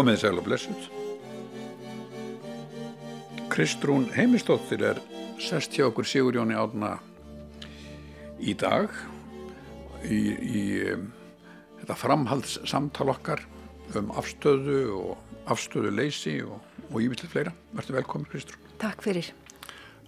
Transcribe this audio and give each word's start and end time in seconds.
Komið 0.00 0.16
sæl 0.16 0.38
og 0.40 0.46
blessuð. 0.46 0.84
Kristrún 3.52 4.06
Heimistóttir 4.14 4.80
er 4.88 5.00
sest 5.44 5.76
hjá 5.76 5.90
okkur 5.90 6.08
Sigurjóni 6.08 6.56
Átna 6.56 6.94
í 8.40 8.54
dag 8.56 8.88
í, 10.00 10.20
í 10.40 10.62
um, 10.94 11.04
þetta 11.82 11.98
framhaldssamtal 12.00 13.10
okkar 13.12 13.44
um 14.00 14.08
afstöðu 14.16 14.80
og 15.02 15.44
afstöðu 15.52 15.92
leysi 15.92 16.38
og, 16.48 16.64
og 16.88 16.96
ívillig 17.04 17.28
fleira. 17.28 17.52
Verður 17.76 18.00
velkomin 18.00 18.32
Kristrún. 18.32 18.72
Takk 18.80 19.04
fyrir. 19.04 19.28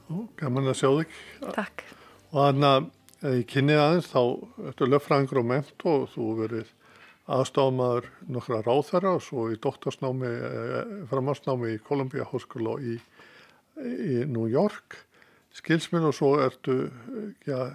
Ó, 0.09 0.24
gaman 0.41 0.73
að 0.73 0.80
sjá 0.80 0.88
þig. 1.02 1.19
Takk. 1.52 1.85
Og 2.33 2.47
þannig 2.47 2.71
að 2.73 3.43
ég 3.43 3.49
kynni 3.52 3.77
aðeins 3.77 4.09
þá 4.09 4.23
ertu 4.71 4.88
löffræðingur 4.88 5.45
og 5.45 5.52
ment 5.52 5.91
og 5.93 6.09
þú 6.16 6.37
verið 6.47 6.79
aðstofmaður 7.31 8.09
nokkra 8.35 8.62
ráþæra 8.67 9.15
og 9.17 9.23
svo 9.23 9.47
í 9.53 9.59
doktorsnámi, 9.63 10.27
eh, 10.27 10.93
framhansnámi 11.11 11.77
í 11.77 11.83
Columbia 11.87 12.25
Hospital 12.25 12.79
í, 12.80 12.99
í 13.79 14.25
New 14.27 14.49
York, 14.51 14.99
skilsminn 15.55 16.09
og 16.09 16.16
svo 16.16 16.35
ertu, 16.43 16.91
já, 17.46 17.74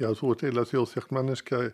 já 0.00 0.08
þú 0.16 0.32
ert 0.32 0.44
eiginlega 0.46 0.70
þjóðþjakt 0.70 1.12
manneskja 1.12 1.64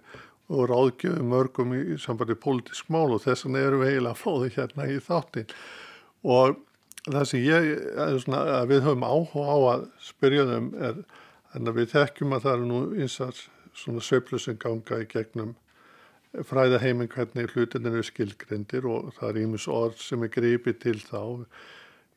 og 0.48 0.70
ráðgjöfum 0.70 1.28
mörgum 1.28 1.75
í 1.77 1.98
sambandi 2.00 2.34
pólitísk 2.41 2.89
mál 2.89 3.12
og 3.12 3.22
þess 3.22 3.44
vegna 3.44 3.67
erum 3.67 3.84
við 3.84 3.92
eiginlega 3.92 4.17
fóði 4.17 4.50
hérna 4.55 4.89
í 4.89 4.97
þáttin 5.05 5.53
og 6.25 6.56
það 7.05 7.27
sem 7.28 7.44
ég, 7.44 7.69
svona, 8.25 8.41
að 8.62 8.72
við 8.72 8.84
höfum 8.87 9.05
áhuga 9.05 9.44
á 9.44 9.59
að 9.75 9.87
spyrja 10.09 10.47
þeim 10.48 10.70
er, 10.89 11.03
en 11.55 11.70
að 11.70 11.81
við 11.81 11.92
þekkjum 11.94 12.34
að 12.34 12.44
það 12.47 12.56
eru 12.56 12.69
nú 12.70 12.81
einsar 12.97 13.42
svona 13.78 14.05
söflu 14.05 14.41
sem 14.41 14.59
ganga 14.61 15.03
í 15.05 15.09
gegnum 15.09 15.55
fræða 16.47 16.81
heiminn 16.83 17.11
hvernig 17.12 17.50
hlutinu 17.53 17.91
eru 17.92 18.05
skilgrindir 18.06 18.86
og 18.89 19.12
það 19.17 19.31
er 19.31 19.41
ímis 19.42 19.67
orð 19.72 19.98
sem 20.03 20.22
er 20.22 20.33
gripið 20.34 20.78
til 20.84 20.98
þá. 21.03 21.22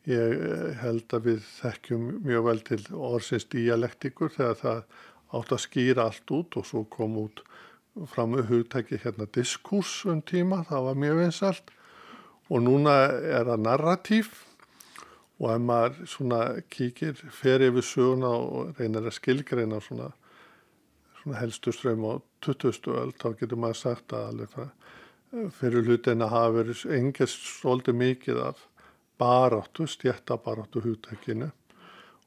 Ég 0.10 0.36
eh, 0.36 0.68
held 0.82 1.14
að 1.14 1.28
við 1.30 1.42
þekkjum 1.60 2.06
mjög 2.26 2.46
vel 2.48 2.62
til 2.72 2.82
orðsins 2.98 3.48
dialektikur 3.54 4.34
þegar 4.34 4.60
það 4.62 4.84
átt 5.40 5.54
að 5.56 5.64
skýra 5.66 6.08
allt 6.10 6.34
út 6.36 6.58
og 6.60 6.68
svo 6.68 6.86
kom 6.92 7.18
út 7.22 7.44
fram 8.12 8.34
með 8.36 8.48
hugtæki 8.52 9.00
hérna 9.04 9.28
diskurs 9.36 10.02
um 10.08 10.22
tíma, 10.24 10.64
það 10.68 10.88
var 10.88 11.00
mjög 11.04 11.20
vinsalt 11.22 11.72
og 12.52 12.64
núna 12.64 12.96
er 13.12 13.48
það 13.48 13.66
narratív 13.66 14.32
og 15.42 15.48
ef 15.56 15.62
maður 15.66 16.10
svona 16.10 16.42
kíkir, 16.72 17.16
fer 17.34 17.64
yfir 17.66 17.86
söguna 17.86 18.32
og 18.38 18.80
reynir 18.80 19.08
að 19.08 19.18
skilgreina 19.18 19.80
svona, 19.82 20.12
svona 21.22 21.40
helstu 21.42 21.74
ströym 21.74 22.06
á 22.06 22.14
20. 22.46 22.92
öll, 22.98 23.14
þá 23.18 23.28
getur 23.40 23.62
maður 23.62 23.80
sagt 23.82 24.14
að 24.16 24.28
alveg 24.32 24.54
það 24.56 24.68
eh, 24.68 25.48
fyrir 25.60 25.88
hlutin 25.88 26.26
að 26.26 26.36
hafa 26.36 26.54
verið 26.60 26.84
engest 26.98 27.48
svolítið 27.60 28.00
mikið 28.02 28.44
af 28.50 28.68
baráttu, 29.22 29.88
stjættabaráttu 29.88 30.82
hútækinu 30.82 31.52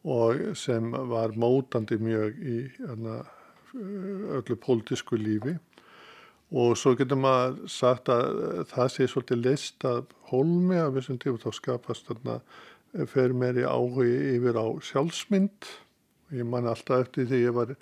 og 0.04 0.56
sem 0.58 0.90
var 1.10 1.32
mótandi 1.40 1.96
mjög 1.98 2.36
í 2.44 2.58
hana, 2.84 3.22
öllu 3.74 4.56
pólitísku 4.60 5.16
lífi 5.18 5.56
og 6.54 6.76
svo 6.78 6.92
getur 6.98 7.18
maður 7.18 7.70
sagt 7.72 8.10
að 8.12 8.66
það 8.70 8.90
sé 8.92 9.08
svolítið 9.10 9.40
list 9.46 9.86
að 9.88 10.04
holmi 10.30 10.76
að 10.78 10.98
vissum 10.98 11.18
tíma 11.18 11.40
þá 11.42 11.50
skapast 11.56 12.10
þarna 12.10 12.38
fer 13.10 13.34
mér 13.34 13.58
í 13.58 13.66
áhugi 13.66 14.36
yfir 14.36 14.60
á 14.60 14.66
sjálfsmynd 14.90 15.70
ég 16.36 16.46
man 16.46 16.68
alltaf 16.70 17.06
eftir 17.06 17.26
því 17.30 17.40
ég 17.42 17.56
var 17.56 17.74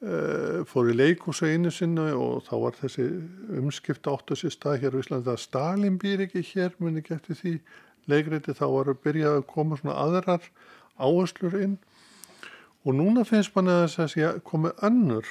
fór 0.00 0.88
í 0.88 0.94
leikúsa 0.96 1.50
einu 1.50 1.68
sinnu 1.68 2.06
og 2.16 2.46
þá 2.46 2.54
var 2.62 2.76
þessi 2.78 3.04
umskipta 3.60 4.14
áttu 4.14 4.38
sér 4.38 4.54
stað 4.54 4.78
hér 4.84 4.96
á 4.96 5.00
Íslandi. 5.02 5.28
Að 5.28 5.42
Stalin 5.42 5.98
býr 6.00 6.24
ekki 6.24 6.40
hér, 6.54 6.72
muni 6.80 7.02
ekki 7.02 7.18
eftir 7.18 7.36
því 7.36 7.52
leikreiti 8.08 8.56
þá 8.56 8.64
var 8.72 8.90
að 8.92 9.02
byrja 9.04 9.34
að 9.36 9.46
koma 9.50 9.76
svona 9.76 9.98
aðrar 10.00 10.48
áherslur 10.96 11.58
inn. 11.60 11.76
Og 12.88 12.96
núna 12.96 13.26
finnst 13.28 13.52
manni 13.52 13.74
að 13.76 13.90
þess 13.92 14.16
að 14.24 14.40
komi 14.48 14.72
önnur 14.86 15.28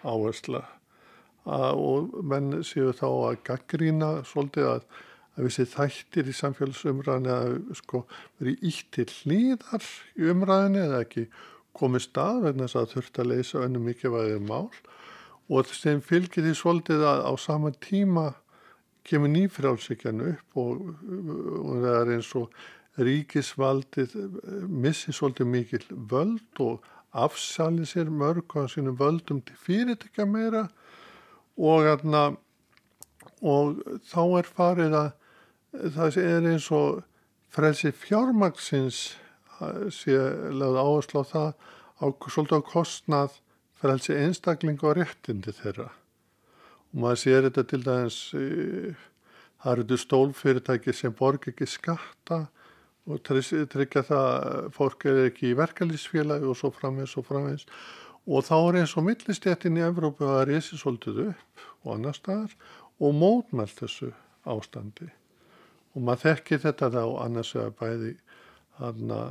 áhersla 0.00 0.64
og 1.48 2.16
menn 2.28 2.62
séu 2.64 2.94
þá 2.96 3.06
að 3.08 3.38
gaggrína 3.44 4.08
svolítið 4.28 4.70
að, 4.72 4.82
að 5.36 5.46
vissi 5.46 5.68
þættir 5.68 6.28
í 6.28 6.34
samfélagsumræðinu 6.36 7.34
að 7.34 7.54
sko 7.78 8.02
verið 8.40 8.66
ítt 8.68 8.90
til 8.96 9.06
hlýðar 9.12 9.86
í 10.16 10.28
umræðinu 10.32 10.82
eða 10.84 11.00
ekki 11.04 11.26
komið 11.78 12.04
stað 12.08 12.42
vegna 12.46 12.66
þess 12.66 12.80
að 12.80 12.92
þurft 12.94 13.20
að 13.22 13.30
leysa 13.32 13.62
önnu 13.64 13.82
mikilvægir 13.84 14.42
mál 14.44 14.68
og 15.48 15.70
þeim 15.70 16.02
fylgir 16.04 16.44
því 16.44 16.54
svolítið 16.58 17.04
að 17.08 17.24
á 17.24 17.32
sama 17.40 17.72
tíma 17.84 18.26
kemur 19.08 19.32
nýfrálsíkjan 19.32 20.24
upp 20.34 20.58
og, 20.60 20.90
og 21.64 21.78
það 21.84 21.94
er 22.00 22.12
eins 22.18 22.32
og 22.36 22.58
ríkisvaldið 22.98 24.16
missi 24.68 25.14
svolítið 25.14 25.50
mikil 25.52 25.84
völd 26.10 26.62
og 26.64 26.84
afsali 27.16 27.86
sér 27.88 28.10
mörg 28.12 28.52
á 28.58 28.68
sínum 28.68 28.98
völdum 28.98 29.40
til 29.40 29.56
fyrirtekja 29.56 30.26
meira 30.28 30.66
og, 31.56 31.86
atna, 31.88 32.36
og 33.40 33.80
þá 34.10 34.22
er 34.40 34.50
farið 34.58 34.98
að 34.98 35.08
það 35.94 36.20
er 36.24 36.50
eins 36.52 36.68
og 36.74 37.02
frelsi 37.52 37.92
fjármaksins 37.94 39.16
sé 39.94 40.16
lögð 40.54 40.80
áherslu 40.82 41.22
á 41.22 41.26
það 41.32 41.50
á 41.98 42.04
svolítið 42.30 42.58
á 42.58 42.70
kostnað 42.72 43.38
frelsi 43.78 44.14
einstakling 44.14 44.82
og 44.82 44.98
réttindi 44.98 45.54
þeirra. 45.54 45.88
Og 46.92 47.02
maður 47.02 47.22
sér 47.22 47.48
þetta 47.48 47.64
til 47.70 47.82
dæmis 47.84 48.20
það 49.58 49.72
eru 49.72 49.84
þetta 49.84 50.00
stólfyrirtæki 50.04 50.94
sem 50.94 51.14
borg 51.18 51.50
ekki 51.50 51.68
skatta 51.68 52.44
og 53.08 53.22
tryggja 53.24 54.04
það 54.04 54.68
fólk 54.76 55.06
er 55.08 55.22
ekki 55.28 55.52
í 55.52 55.56
verkalýsfélagi 55.58 56.48
og 56.48 56.58
svo 56.58 56.70
framins 56.74 57.16
og 57.18 57.26
framins 57.28 57.64
og 58.28 58.44
þá 58.44 58.56
er 58.58 58.80
eins 58.82 58.94
og 58.98 59.06
millistjættin 59.06 59.78
í 59.80 59.84
Evrópu 59.86 60.26
að 60.28 60.50
reysi 60.50 60.76
svolítið 60.76 61.22
upp 61.30 61.62
og 61.86 61.94
annar 61.94 62.16
staðar 62.16 62.52
og 63.00 63.14
mótmælt 63.16 63.78
þessu 63.78 64.10
ástandi. 64.48 65.08
Og 65.96 66.04
maður 66.04 66.34
þekki 66.34 66.58
þetta 66.66 66.90
þá 66.92 67.02
annars 67.24 67.54
vegar 67.56 67.76
bæði 67.78 68.12
hann 68.78 69.14
að 69.14 69.30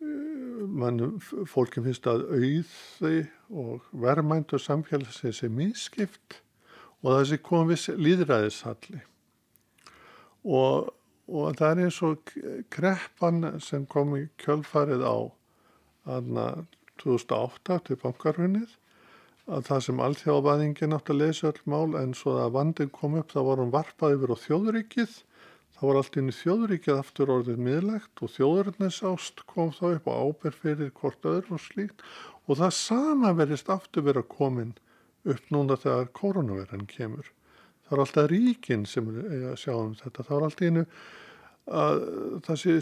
mann, 0.00 1.20
fólki 1.48 1.82
finnst 1.84 2.06
að 2.08 2.24
auði 2.32 3.26
og 3.50 3.84
verðmæntu 3.92 4.60
samfélagsins 4.60 5.42
er 5.44 5.52
miskipt 5.52 6.40
og 7.02 7.18
þessi 7.18 7.40
kom 7.44 7.68
viss 7.70 7.90
líðræðishalli 7.92 9.00
og, 10.44 10.90
og 11.28 11.56
það 11.58 11.70
er 11.70 11.82
eins 11.84 12.00
og 12.06 12.34
kreppan 12.72 13.44
sem 13.64 13.86
kom 13.90 14.16
í 14.16 14.26
kjölfarið 14.40 15.04
á 15.04 15.16
aðna 16.16 16.46
2008 17.00 17.80
til 17.88 17.98
bankarhunnið 18.00 18.76
að 19.50 19.66
það 19.66 19.84
sem 19.86 20.02
allþjóðvæðingin 20.04 20.94
átt 20.96 21.10
að 21.12 21.22
lesa 21.24 21.50
öll 21.50 21.64
mál 21.70 21.96
en 21.98 22.14
svo 22.16 22.36
að 22.38 22.54
vandin 22.56 22.92
kom 22.94 23.16
upp 23.18 23.32
þá 23.34 23.40
var 23.48 23.62
hún 23.62 23.74
varpað 23.74 24.16
yfir 24.16 24.32
á 24.32 24.36
þjóðrikið 24.44 25.16
þá 25.80 25.86
var 25.88 25.98
allt 26.02 26.16
inn 26.20 26.28
í 26.28 26.36
þjóðuríkjað 26.36 26.98
aftur 27.00 27.30
orðið 27.32 27.60
miðlegt 27.64 28.20
og 28.20 28.32
þjóðurinnsást 28.34 29.38
kom 29.48 29.70
þá 29.72 29.84
upp 29.94 30.10
á 30.12 30.14
áber 30.20 30.52
fyrir 30.52 30.90
hvort 30.98 31.24
öðru 31.24 31.56
og 31.56 31.62
slíkt 31.64 32.04
og 32.44 32.58
það 32.60 32.74
sama 32.76 33.30
verist 33.38 33.70
aftur 33.72 34.04
verið 34.04 34.26
að 34.26 34.34
komin 34.34 34.74
upp 35.24 35.54
núna 35.54 35.78
þegar 35.80 36.10
koronaverðan 36.16 36.84
kemur. 36.90 37.32
Það 37.86 37.96
er 37.96 38.02
alltaf 38.04 38.28
ríkin 38.28 38.84
sem 38.88 39.08
er 39.08 39.48
að 39.54 39.56
sjá 39.62 39.72
um 39.78 39.96
þetta. 39.96 40.26
Það 40.28 40.36
er 40.36 40.46
alltaf 40.50 40.68
einu 40.68 40.84
að 41.80 42.04
það 42.44 42.60
sé 42.60 42.76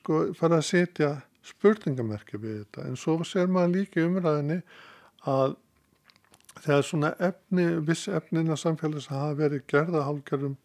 sko 0.00 0.20
fara 0.34 0.58
að 0.58 0.68
setja 0.72 1.12
spurningamerki 1.46 2.42
við 2.42 2.58
þetta 2.64 2.88
en 2.90 2.98
svo 2.98 3.20
ser 3.22 3.46
maður 3.52 3.74
líka 3.76 4.02
umræðinni 4.02 4.60
að 5.30 5.56
þegar 6.64 6.86
svona 6.90 7.14
efni, 7.22 7.66
viss 7.86 8.08
efnin 8.08 8.50
að 8.50 8.62
samfélags 8.64 9.10
hafa 9.12 9.34
verið 9.38 9.66
gerða 9.70 10.06
hálfgerðum 10.08 10.56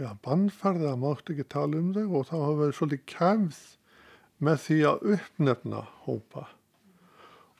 já, 0.00 0.10
bannfærði 0.24 0.88
að 0.90 1.02
mátt 1.04 1.30
ekki 1.32 1.46
tala 1.52 1.78
um 1.80 1.92
þau 1.94 2.06
og 2.20 2.26
þá 2.30 2.34
hafa 2.38 2.56
verið 2.62 2.78
svolítið 2.78 3.04
kæmð 3.12 3.60
með 4.40 4.64
því 4.64 4.78
að 4.88 5.06
uppnefna 5.16 5.84
hópa. 6.06 6.46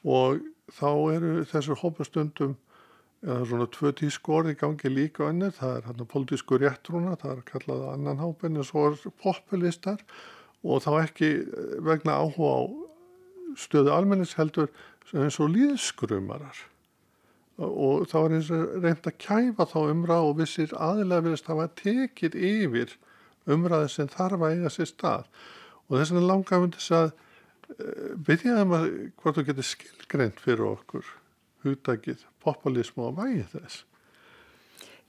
Og 0.08 0.42
þá 0.72 0.90
eru 1.14 1.32
þessur 1.50 1.80
hópastundum 1.82 2.56
eða 3.20 3.46
svona 3.50 3.68
tvö 3.68 3.92
tískorði 4.00 4.56
gangi 4.56 4.90
líka 4.90 5.26
önnur, 5.28 5.52
það 5.52 5.74
er 5.76 5.88
hérna 5.90 6.06
politísku 6.08 6.60
réttrúna, 6.60 7.18
það 7.20 7.34
er 7.34 7.42
kallað 7.50 7.82
annan 7.90 8.22
hópin 8.22 8.56
en 8.56 8.66
svo 8.66 8.86
er 8.88 9.00
populistar 9.20 10.00
og 10.64 10.80
þá 10.86 10.90
ekki 11.02 11.30
vegna 11.84 12.16
áhuga 12.22 12.54
á 12.56 12.60
stöðu 13.60 13.92
almennis 13.92 14.36
heldur 14.38 14.70
eins 15.12 15.40
og 15.42 15.52
líðskrumarar 15.52 16.64
og 17.60 18.06
þá 18.08 18.18
er 18.20 18.34
eins 18.36 18.50
og 18.54 18.76
reynd 18.80 19.08
að 19.10 19.18
kæfa 19.20 19.66
þá 19.68 19.78
umræð 19.82 20.28
og 20.28 20.36
vissir 20.40 20.74
aðlega 20.76 21.26
verist 21.26 21.48
að 21.48 21.56
hafa 21.56 21.74
tekið 21.80 22.38
yfir 22.50 22.94
umræði 23.50 23.90
sem 23.92 24.10
þarf 24.10 24.44
að 24.46 24.54
eiga 24.56 24.72
sér 24.72 24.90
stað 24.90 25.28
og 25.88 25.98
þess 25.98 26.14
vegna 26.14 26.30
langar 26.30 26.64
við 26.64 26.78
þess 26.78 26.96
að 26.96 27.06
uh, 27.10 28.10
byrjaðum 28.28 28.74
að 28.78 28.88
hvort 29.20 29.38
þú 29.38 29.46
getur 29.50 29.70
skilgreynd 29.70 30.42
fyrir 30.42 30.66
okkur 30.70 31.14
hugdagið 31.66 32.26
populismu 32.44 33.10
og 33.10 33.16
vægið 33.20 33.56
þess 33.58 33.84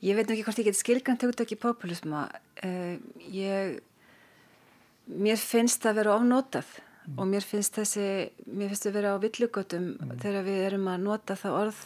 Ég 0.02 0.18
veit 0.18 0.32
ekki 0.34 0.44
hvort 0.48 0.58
ég 0.58 0.66
get 0.66 0.78
skilgant 0.80 1.22
hugtöki 1.22 1.56
populisma. 1.62 2.24
Uh, 2.66 2.98
ég, 3.30 3.76
mér 5.06 5.38
finnst 5.38 5.84
það 5.84 5.92
að 5.92 6.00
vera 6.00 6.16
ofnótað 6.16 6.72
mm. 6.80 7.20
og 7.20 7.28
mér 7.30 7.46
finnst 7.46 7.78
þessi, 7.78 8.08
mér 8.48 8.72
finnst 8.72 8.88
það 8.88 8.92
að 8.92 8.98
vera 8.98 9.12
á 9.14 9.18
villugotum 9.22 9.86
mm. 9.92 10.16
þegar 10.24 10.48
við 10.48 10.64
erum 10.72 10.90
að 10.90 11.06
nota 11.06 11.38
það 11.38 11.58
orð 11.60 11.84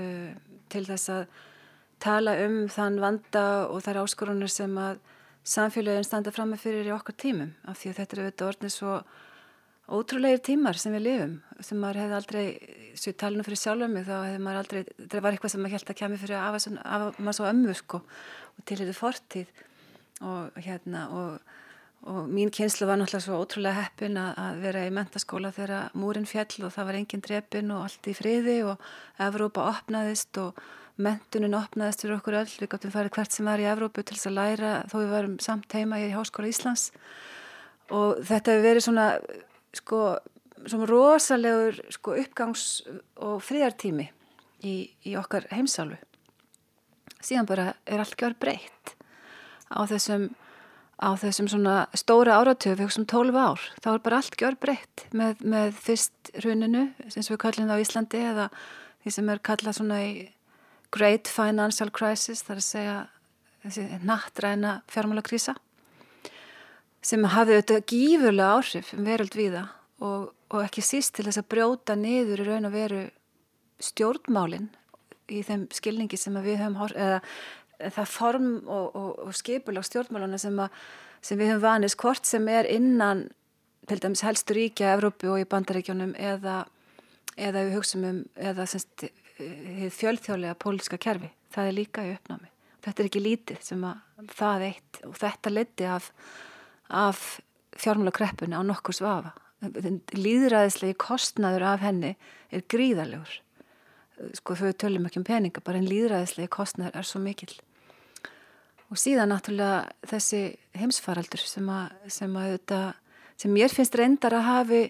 uh, 0.00 0.30
til 0.72 0.84
þess 0.88 1.12
að 1.14 1.26
tala 2.04 2.36
um 2.44 2.64
þann 2.68 3.00
vanda 3.00 3.44
og 3.70 3.84
þær 3.84 4.02
áskorunar 4.04 4.52
sem 4.52 4.72
að 4.80 4.98
samfélagin 5.44 6.06
standa 6.06 6.32
fram 6.32 6.52
með 6.52 6.64
fyrir 6.64 6.88
í 6.88 6.94
okkar 6.94 7.16
tímum 7.20 7.52
af 7.68 7.80
því 7.80 7.90
að 7.90 7.98
þetta 8.00 8.16
eru 8.16 8.24
auðvitað 8.24 8.50
orðnið 8.50 8.74
svo 8.74 8.94
ótrúleir 9.92 10.40
tímar 10.40 10.78
sem 10.80 10.94
við 10.96 11.04
lifum. 11.04 11.34
Sem 11.60 11.80
maður 11.80 12.00
hefði 12.02 12.16
aldrei, 12.18 12.44
svo 12.96 13.12
ég 13.12 13.18
tala 13.20 13.36
nú 13.36 13.44
fyrir 13.44 13.60
sjálf 13.60 13.84
um 13.84 13.92
mig 13.92 14.06
þá 14.06 14.14
hefði 14.16 14.40
maður 14.46 14.60
aldrei, 14.62 14.80
þetta 15.02 15.22
var 15.26 15.36
eitthvað 15.36 15.52
sem 15.52 15.64
maður 15.64 15.76
held 15.76 15.92
að 15.92 15.98
kemur 16.00 16.22
fyrir 16.22 16.38
af 16.40 16.68
maður 17.18 17.36
svo 17.38 17.50
ömmu 17.50 17.76
sko 17.76 18.00
og 18.00 18.64
til 18.64 18.78
þetta 18.80 18.96
fortíð. 18.96 19.52
Og 20.24 20.58
hérna 20.64 21.04
og, 21.12 21.54
og 22.04 22.28
mín 22.28 22.52
kynslu 22.52 22.86
var 22.88 22.98
náttúrulega 23.00 23.24
svo 23.24 23.40
ótrúlega 23.40 23.80
heppin 23.80 24.18
að, 24.20 24.32
að 24.44 24.62
vera 24.64 24.84
í 24.86 24.92
mentaskóla 24.94 25.52
þegar 25.56 25.94
múrin 25.96 26.28
fjall 26.28 26.66
og 26.66 26.74
það 26.74 26.88
var 26.88 26.98
engin 27.00 27.24
drepin 27.24 27.72
og 27.74 27.84
allt 27.86 28.08
í 28.10 28.16
friði 28.16 28.56
og 28.68 28.88
Evrópa 29.24 29.68
opnaðist 29.70 30.40
og 30.42 30.60
mentunin 31.00 31.56
opnaðist 31.58 32.04
fyrir 32.04 32.18
okkur 32.18 32.38
öll, 32.42 32.52
við 32.60 32.70
gáttum 32.74 32.92
farið 32.94 33.16
hvert 33.16 33.34
sem 33.34 33.48
var 33.48 33.62
í 33.62 33.68
Evrópu 33.70 34.04
til 34.04 34.18
þess 34.18 34.30
að 34.30 34.38
læra 34.38 34.74
þó 34.92 34.98
við 35.00 35.16
varum 35.16 35.38
samt 35.42 35.74
heima 35.74 36.02
í 36.02 36.12
Háskóla 36.12 36.52
Íslands. 36.52 36.90
Og 37.90 38.20
þetta 38.24 38.52
hefur 38.52 38.68
verið 38.68 38.86
svona 38.86 39.08
sko 39.74 40.04
svona 40.66 40.88
rosalegur 40.88 41.80
sko 41.92 42.16
uppgangs- 42.20 42.82
og 43.16 43.40
friðartími 43.44 44.06
í, 44.64 44.74
í 45.04 45.16
okkar 45.20 45.48
heimsálu 45.52 45.98
síðan 47.24 47.48
bara 47.48 47.66
er 47.86 48.02
allt 48.02 48.16
gjör 48.20 48.36
breytt 48.40 48.94
á 49.72 49.80
þessum 49.88 50.30
á 51.00 51.08
þessum 51.18 51.48
svona 51.50 51.76
stóra 51.96 52.38
áratöf 52.38 52.78
hugsaum 52.82 53.06
12 53.10 53.38
ár, 53.38 53.62
þá 53.82 53.88
er 53.94 54.04
bara 54.04 54.20
allt 54.20 54.38
gjör 54.38 54.56
breytt 54.60 55.06
með, 55.12 55.42
með 55.42 55.74
fyrst 55.80 56.30
hruninu 56.38 56.86
sem 57.08 57.26
við 57.26 57.40
kallum 57.42 57.70
það 57.70 57.80
á 57.80 57.84
Íslandi 57.84 58.22
eða 58.30 58.46
því 59.02 59.14
sem 59.16 59.32
er 59.32 59.42
kallað 59.44 59.78
svona 59.78 60.00
í 60.04 60.12
Great 60.94 61.30
Financial 61.30 61.90
Crisis 61.94 62.44
þar 62.46 62.60
að 62.60 62.66
segja 62.68 62.96
þessi 63.64 64.00
nattræna 64.04 64.74
fjármálakrísa 64.92 65.56
sem 67.04 67.26
hafði 67.34 67.58
auðvitað 67.58 67.88
gífurlega 67.90 68.54
áhrif 68.54 68.94
um 68.96 69.04
veröld 69.08 69.36
viða 69.36 69.66
og, 70.04 70.30
og 70.52 70.62
ekki 70.62 70.84
síst 70.84 71.16
til 71.16 71.26
þess 71.26 71.42
að 71.42 71.50
brjóta 71.52 71.98
niður 71.98 72.44
í 72.44 72.48
raun 72.48 72.68
og 72.68 72.74
veru 72.74 73.02
stjórnmálinn 73.82 74.70
í 75.32 75.40
þeim 75.44 75.66
skilningi 75.72 76.18
sem 76.20 76.36
við 76.44 76.60
höfum 76.62 76.94
eða 76.94 77.20
það 77.78 78.10
form 78.10 78.50
og, 78.64 78.86
og, 78.94 79.10
og 79.26 79.34
skipulag 79.36 79.86
stjórnmáluna 79.86 80.38
sem, 80.40 80.60
sem 81.24 81.40
við 81.40 81.54
höfum 81.54 81.64
vanist 81.64 81.98
hvort 82.00 82.28
sem 82.28 82.48
er 82.52 82.68
innan 82.70 83.26
til 83.88 84.00
dæmis 84.00 84.24
helstu 84.24 84.56
ríkja 84.56 84.94
Evrópu 84.94 85.34
og 85.34 85.42
í 85.42 85.48
bandaríkjónum 85.50 86.14
eða, 86.16 86.62
eða 87.36 87.66
við 87.66 87.76
hugsaum 87.78 88.08
um 88.08 88.20
eða 88.34 88.66
semst 88.70 89.06
fjölþjóðlega 89.98 90.56
pólíska 90.62 90.98
kerfi, 91.02 91.28
það 91.52 91.68
er 91.68 91.78
líka 91.78 92.04
í 92.06 92.12
uppnámi. 92.14 92.50
Þetta 92.84 93.02
er 93.02 93.08
ekki 93.08 93.22
lítið 93.24 93.62
sem 93.64 93.86
að 93.88 94.28
það 94.36 94.66
eitt 94.68 95.00
og 95.08 95.16
þetta 95.18 95.52
leti 95.52 95.88
af, 95.90 96.10
af 96.88 97.24
fjármálakreppunni 97.80 98.56
á 98.56 98.62
nokkur 98.62 98.96
svafa 98.96 99.34
líðræðislegi 100.14 100.96
kostnaður 101.00 101.66
af 101.74 101.84
henni 101.84 102.14
er 102.52 102.64
gríðalegur 102.70 103.40
sko 104.38 104.56
þau 104.58 104.72
tölum 104.78 105.06
ekki 105.08 105.20
um 105.20 105.26
peninga 105.26 105.62
bara 105.64 105.80
en 105.80 105.88
líðræðislegi 105.90 106.52
kostnaður 106.54 107.00
er 107.00 107.08
svo 107.08 107.22
mikil 107.22 107.52
og 108.90 109.00
síðan 109.00 109.32
náttúrulega 109.32 110.10
þessi 110.10 110.42
heimsfaraldur 110.78 111.42
sem 111.42 111.70
að 111.72 112.12
sem, 112.12 112.36
að, 112.38 112.92
sem 113.40 113.54
mér 113.54 113.72
finnst 113.74 113.96
reyndar 113.98 114.36
að 114.38 114.46
hafi 114.50 114.82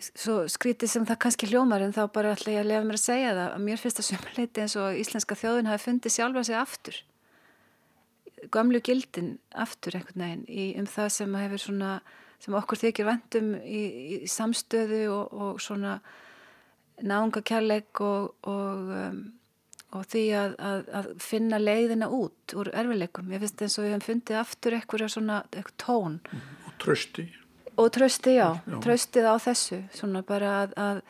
svo 0.00 0.46
skrítið 0.48 0.90
sem 0.92 1.06
það 1.08 1.20
kannski 1.24 1.48
hljómar 1.50 1.84
en 1.84 1.94
þá 1.94 2.02
bara 2.12 2.32
ætla 2.34 2.54
ég 2.54 2.62
að 2.62 2.70
lefa 2.70 2.86
mér 2.88 2.98
að 2.98 3.04
segja 3.04 3.34
það 3.36 3.50
að 3.50 3.64
mér 3.66 3.82
finnst 3.82 4.00
það 4.00 4.08
sömuleiti 4.08 4.64
eins 4.64 4.76
og 4.80 5.00
íslenska 5.00 5.36
þjóðin 5.36 5.70
hafi 5.70 5.84
fundið 5.84 6.14
sjálfa 6.14 6.44
sig 6.46 6.56
aftur. 6.56 7.00
Gamlu 8.54 8.80
gildin 8.84 9.30
aftur 9.52 9.98
einhvern 9.98 10.24
veginn 10.24 10.46
í, 10.48 10.64
um 10.80 10.88
það 10.88 11.10
sem 11.18 11.36
hefur 11.42 11.64
svona 11.66 11.92
sem 12.40 12.56
okkur 12.56 12.80
þykir 12.80 13.08
vendum 13.10 13.52
í, 13.60 13.82
í 14.16 14.30
samstöðu 14.30 15.02
og, 15.12 15.34
og 15.36 15.60
svona 15.60 15.98
náungakærleik 17.06 18.00
og, 18.04 18.32
og, 18.48 18.94
um, 19.00 19.20
og 19.96 20.06
því 20.12 20.24
að, 20.38 20.56
að, 20.70 20.80
að 21.00 21.10
finna 21.22 21.58
leiðina 21.60 22.10
út 22.14 22.54
úr 22.54 22.70
erfileikum. 22.72 23.32
Ég 23.34 23.42
finnst 23.42 23.62
eins 23.64 23.78
og 23.78 23.86
við 23.86 23.94
hefum 23.96 24.06
fundið 24.08 24.40
aftur 24.42 24.78
eitthvað 24.78 25.08
svona 25.12 25.42
eitthvað 25.50 25.78
tón. 25.84 26.18
Og 26.68 26.74
trösti 26.82 27.28
og 27.80 27.90
trösti, 27.92 28.36
já, 28.36 28.60
já. 28.66 28.76
tröstið 28.84 29.26
á 29.30 29.34
þessu 29.40 29.80
svona 29.94 30.22
bara 30.26 30.50
að, 30.62 30.74
að, 30.76 31.00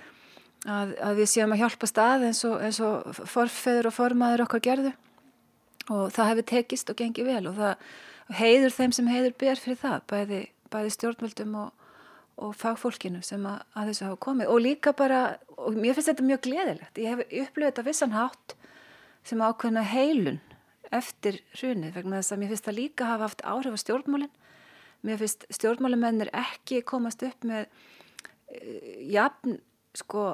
að, 0.66 0.92
að 1.08 1.20
við 1.20 1.30
séum 1.32 1.54
að 1.54 1.62
hjálpa 1.64 1.88
stað 1.90 2.26
eins 2.28 2.42
og, 2.46 2.56
eins 2.62 2.80
og 2.84 3.22
forfeður 3.30 3.90
og 3.90 3.96
formaður 3.96 4.44
okkar 4.46 4.64
gerðu 4.68 4.92
og 5.90 6.12
það 6.14 6.30
hefur 6.30 6.48
tekist 6.52 6.92
og 6.92 7.00
gengið 7.00 7.30
vel 7.32 7.42
og 7.50 7.58
það 7.58 8.38
heiður 8.40 8.76
þeim 8.76 8.94
sem 8.94 9.10
heiður 9.10 9.36
ber 9.42 9.62
fyrir 9.64 9.80
það 9.80 10.00
bæði, 10.12 10.40
bæði 10.70 10.94
stjórnvöldum 10.96 11.56
og, 11.64 11.86
og 12.38 12.54
fagfólkinu 12.60 13.22
sem 13.26 13.46
að 13.50 13.90
þessu 13.90 14.06
hafa 14.06 14.20
komið 14.28 14.52
og 14.54 14.62
líka 14.62 14.94
bara, 14.96 15.24
og 15.60 15.76
mér 15.76 15.96
finnst 15.96 16.12
þetta 16.12 16.26
mjög 16.26 16.44
gleðilegt, 16.48 16.98
ég 17.00 17.14
hef 17.14 17.24
upplöðið 17.44 17.70
þetta 17.70 17.86
vissan 17.86 18.16
hátt 18.16 18.56
sem 19.26 19.42
ákveðna 19.44 19.84
heilun 19.84 20.40
eftir 20.90 21.42
hrunið 21.60 21.94
vegna 21.98 22.20
þess 22.20 22.34
að 22.34 22.40
mér 22.40 22.52
finnst 22.54 22.68
það 22.68 22.78
líka 22.80 23.10
hafa 23.10 23.28
haft 23.28 23.44
áhrif 23.46 23.76
á 23.76 23.82
stjórnmálinn 23.84 24.32
mér 25.06 25.20
finnst 25.20 25.46
stjórnmálamennir 25.54 26.30
ekki 26.36 26.82
komast 26.86 27.22
upp 27.26 27.46
með 27.48 27.66
uh, 27.66 29.02
jafn 29.10 29.58
sko 29.96 30.32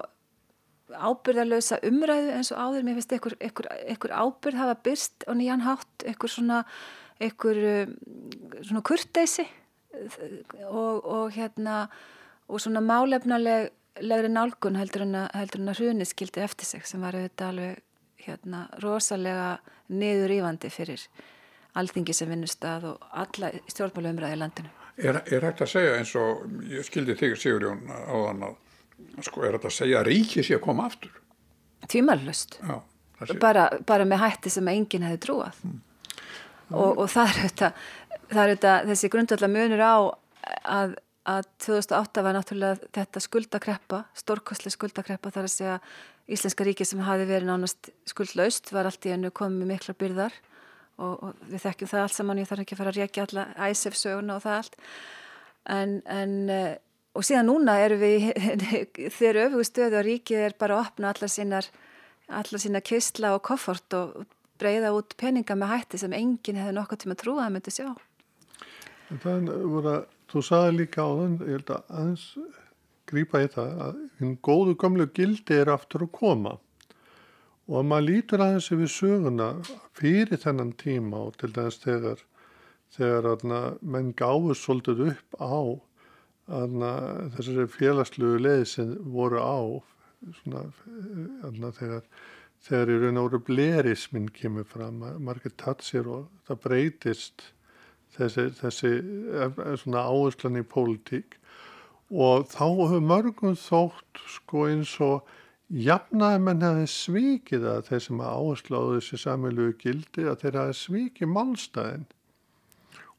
ábyrðalösa 0.87 1.81
umræðu 1.87 2.35
eins 2.37 2.53
og 2.55 2.61
áður. 2.63 2.85
Mér 2.87 2.99
finnst 3.01 3.15
einhver, 3.17 4.13
ábyrð 4.15 4.61
hafa 4.61 4.77
byrst 4.87 5.27
og 5.27 5.39
nýjan 5.41 5.65
hátt 5.67 6.07
einhver 6.07 6.31
svona, 6.31 6.61
uh, 7.19 7.95
svona 8.61 8.85
kurteysi 8.87 9.47
og, 10.69 11.03
og 11.03 11.35
hérna 11.35 11.87
og 12.47 12.63
svona 12.63 12.83
málefnalegri 13.97 14.29
nálgun 14.29 14.77
heldur 14.77 15.03
en 15.03 15.15
að, 15.15 15.29
að 15.35 15.79
hruni 15.79 16.05
skildi 16.05 16.41
eftir 16.41 16.67
sig 16.67 16.87
sem 16.87 17.01
var 17.01 17.15
auðvitað 17.15 17.49
alveg 17.49 17.83
hérna 18.27 18.67
rosalega 18.83 19.59
niður 19.89 20.35
ífandi 20.37 20.71
fyrir 20.71 21.01
alþingi 21.77 22.15
sem 22.15 22.29
vinnustad 22.29 22.85
og 22.85 22.99
alla 23.13 23.51
stjórnmálu 23.69 24.11
umræði 24.11 24.37
í 24.37 24.41
landinu. 24.41 24.69
Er, 24.97 25.21
er 25.29 25.45
hægt 25.45 25.61
að 25.61 25.71
segja 25.71 25.97
eins 25.99 26.15
og 26.17 26.47
ég 26.71 26.85
skildi 26.85 27.17
þig 27.17 27.37
Sigurjón 27.37 27.85
á 27.89 28.17
þann 28.17 28.45
að 28.49 29.25
sko 29.25 29.45
er 29.45 29.57
hægt 29.57 29.69
að 29.69 29.77
segja 29.77 30.01
að 30.01 30.09
ríki 30.11 30.45
sé 30.45 30.57
að 30.57 30.65
koma 30.65 30.87
aftur? 30.89 31.13
Tvímarlust. 31.87 32.61
Bara, 33.41 33.69
bara 33.87 34.05
með 34.09 34.23
hætti 34.25 34.53
sem 34.53 34.69
enginn 34.69 35.05
hefði 35.05 35.21
trúað. 35.25 35.61
Mm. 35.65 35.81
Og, 36.75 36.99
og 37.05 37.11
það 37.13 37.37
er 37.37 38.55
þetta 38.57 38.79
þessi 38.89 39.13
grundallar 39.13 39.53
munur 39.53 39.85
á 39.85 39.97
að, 40.65 40.97
að 41.27 41.49
2008 41.65 42.23
var 42.23 42.37
náttúrulega 42.37 42.91
þetta 42.95 43.23
skuldakreppa, 43.25 44.03
stórkostli 44.17 44.71
skuldakreppa 44.75 45.33
þar 45.35 45.49
að 45.49 45.55
segja 45.55 45.79
Íslenska 46.27 46.67
ríki 46.67 46.87
sem 46.87 47.03
hafi 47.07 47.27
verið 47.29 47.51
nánast 47.51 47.91
skuldlaust 48.09 48.73
var 48.75 48.89
allt 48.89 49.07
í 49.07 49.13
ennu 49.15 49.31
komið 49.35 49.69
mikla 49.71 49.95
byrðar 49.99 50.35
og, 50.99 51.13
og 51.13 51.45
við 51.51 51.63
þekkjum 51.67 51.91
það 51.93 52.03
allt 52.03 52.17
saman, 52.17 52.41
ég 52.43 52.51
þarf 52.51 52.65
ekki 52.65 52.75
að 52.75 52.81
fara 52.83 52.95
að 52.95 53.01
reykja 53.03 53.27
alla 53.27 53.47
æsef 53.69 53.99
söguna 53.99 54.39
og 54.39 54.43
það 54.43 54.57
allt. 54.61 54.79
En, 55.77 55.93
en 56.11 56.35
eh, 56.51 56.73
og 57.17 57.27
síðan 57.27 57.51
núna 57.51 57.77
eru 57.85 57.99
við 58.01 58.31
þegar 59.19 59.43
öfugu 59.47 59.67
stöðu 59.67 60.01
og 60.01 60.07
ríkið 60.07 60.47
er 60.49 60.57
bara 60.59 60.79
að 60.79 60.89
opna 60.89 61.13
allar 61.13 61.33
sínar 61.33 61.71
allar 62.27 62.63
sína 62.63 62.83
kistla 62.83 63.35
og 63.37 63.45
koffort 63.47 63.95
og 63.95 64.27
breyða 64.59 64.93
út 64.97 65.15
peninga 65.21 65.57
með 65.59 65.73
hætti 65.75 66.01
sem 66.01 66.15
enginn 66.17 66.59
hefði 66.59 66.75
nokkuð 66.77 67.03
tíma 67.05 67.17
trúið 67.19 67.45
að 67.45 67.55
myndi 67.55 67.75
sjá. 67.75 67.89
En 69.13 69.21
Það 69.23 69.51
voru 69.71 69.93
að, 69.93 70.07
þú 70.31 70.43
saði 70.45 70.77
líka 70.81 71.07
á 71.07 71.11
þann 71.11 71.41
ég 71.47 71.57
held 71.57 71.73
að 71.75 71.91
aðeins 72.01 72.29
grýpa 73.07 73.43
í 73.45 73.51
það 73.55 73.83
að 73.87 73.99
hinn 74.21 74.37
góðu 74.49 74.77
gamlu 74.83 75.07
gildi 75.15 75.59
er 75.61 75.71
aftur 75.71 76.07
að 76.07 76.15
koma. 76.19 76.57
Og 77.67 77.81
að 77.81 77.89
maður 77.91 78.07
lítur 78.07 78.43
aðeins 78.45 78.71
yfir 78.75 78.93
söguna 78.93 79.51
fyrir 79.99 80.43
þennan 80.43 80.73
tíma 80.79 81.25
og 81.29 81.39
til 81.41 81.51
dæmis 81.55 81.81
þegar, 81.83 82.23
þegar 82.95 83.29
aðna, 83.33 83.61
menn 83.83 84.13
gáður 84.19 84.59
svolítið 84.59 85.05
upp 85.11 85.39
á 85.43 85.59
aðna, 86.47 86.93
þessari 87.35 87.67
félagsluðu 87.75 88.43
leið 88.43 88.65
sem 88.71 88.95
voru 89.11 89.43
á 89.43 89.59
svona, 90.43 90.63
aðna, 91.47 91.73
þegar, 91.75 92.07
þegar 92.69 92.93
í 92.93 92.99
raun 93.03 93.21
og 93.23 93.29
veru 93.29 93.43
blerismin 93.49 94.31
kemur 94.35 94.67
fram, 94.71 95.03
margir 95.23 95.55
tatsir 95.59 96.07
og 96.11 96.31
það 96.47 96.63
breytist 96.69 97.51
þessi, 98.19 98.47
þessi 98.61 98.93
svona 99.83 100.05
áherslan 100.11 100.61
í 100.61 100.65
pólitík. 100.67 101.39
Og 102.11 102.47
þá 102.53 102.65
hefur 102.67 103.03
mörgum 103.03 103.57
þótt 103.59 104.21
sko 104.31 104.69
eins 104.71 104.93
og 105.03 105.27
jafnaði 105.67 106.43
menn 106.47 106.63
hefði 106.63 106.91
svikið 106.91 107.65
að 107.67 107.89
þeir 107.89 108.03
sem 108.05 108.21
áherslu 108.23 108.79
á 108.79 108.85
þessi 108.95 109.19
samilu 109.19 109.73
gildi 109.81 110.27
að 110.31 110.45
þeir 110.45 110.59
hefði 110.61 110.77
svikið 110.81 111.33
málstæðin 111.33 112.07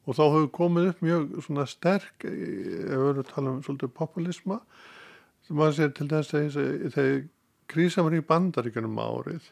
og 0.08 0.16
þá 0.16 0.22
hefur 0.24 0.48
komið 0.56 0.88
upp 0.88 1.02
mjög 1.04 1.26
svona 1.44 1.66
sterk 1.68 2.24
ef 2.24 2.32
við 2.32 2.94
verðum 2.94 3.20
að 3.20 3.32
tala 3.34 3.52
um 3.52 3.60
svolítið 3.66 3.92
populisma 3.98 4.58
sem 5.44 5.58
maður 5.60 5.76
sér 5.76 5.92
til 5.98 6.08
þess 6.14 6.36
að 6.38 6.56
þegar 6.94 7.18
krísa 7.68 8.04
var 8.06 8.16
í 8.16 8.24
bandaríkunum 8.30 9.02
árið 9.04 9.50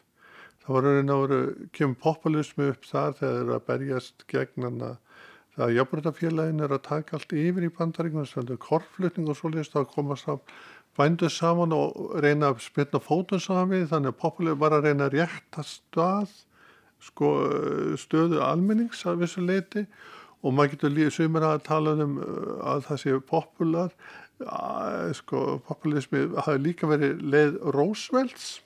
þá 0.63 0.71
var 0.73 0.87
raunin 0.87 1.13
að 1.13 1.21
veru 1.23 1.69
kemur 1.77 2.01
populismi 2.01 2.71
upp 2.73 2.89
þar 2.89 3.13
þegar 3.19 3.35
þeir 3.35 3.43
eru 3.43 3.57
að 3.59 3.67
berjast 3.69 4.25
gegn 4.33 4.65
hana 4.65 4.89
það 4.89 5.06
að 5.57 5.75
jafnbrytafélagin 5.77 6.63
er 6.65 6.73
að 6.75 6.83
taka 6.85 7.17
allt 7.17 7.33
yfir 7.33 7.65
í 7.65 7.73
bandaríkunum 7.73 8.27
svolítið 8.29 8.59
korflutning 8.61 9.29
og 9.31 9.39
svolítið 9.39 9.79
að 9.81 9.87
komast 9.93 10.29
á 10.29 10.35
bændu 10.97 11.29
saman 11.29 11.73
og 11.73 12.17
reyna 12.23 12.51
að 12.51 12.61
spilna 12.65 13.01
fótun 13.01 13.41
saman 13.41 13.73
við 13.73 13.89
þannig 13.91 14.13
að 14.13 14.21
populismi 14.21 14.61
var 14.61 14.77
að 14.77 14.87
reyna 14.87 15.07
að 15.07 15.17
rétta 15.17 15.65
stað 15.65 16.35
sko, 17.03 17.31
stöðu 18.01 18.41
almennings 18.45 19.03
að 19.05 19.25
vissu 19.25 19.43
leiti 19.45 19.85
og 20.41 20.53
maður 20.53 20.75
getur 20.75 20.93
líka 20.93 21.13
sumir 21.13 21.45
að 21.45 21.65
tala 21.67 21.97
um 22.05 22.17
uh, 22.21 22.53
að 22.73 22.87
það 22.87 23.03
sé 23.03 23.19
popular 23.33 23.93
sko, 25.17 25.57
populismi 25.65 26.27
hafi 26.45 26.61
líka 26.61 26.89
verið 26.89 27.23
leið 27.25 27.55
Roosevelts 27.73 28.59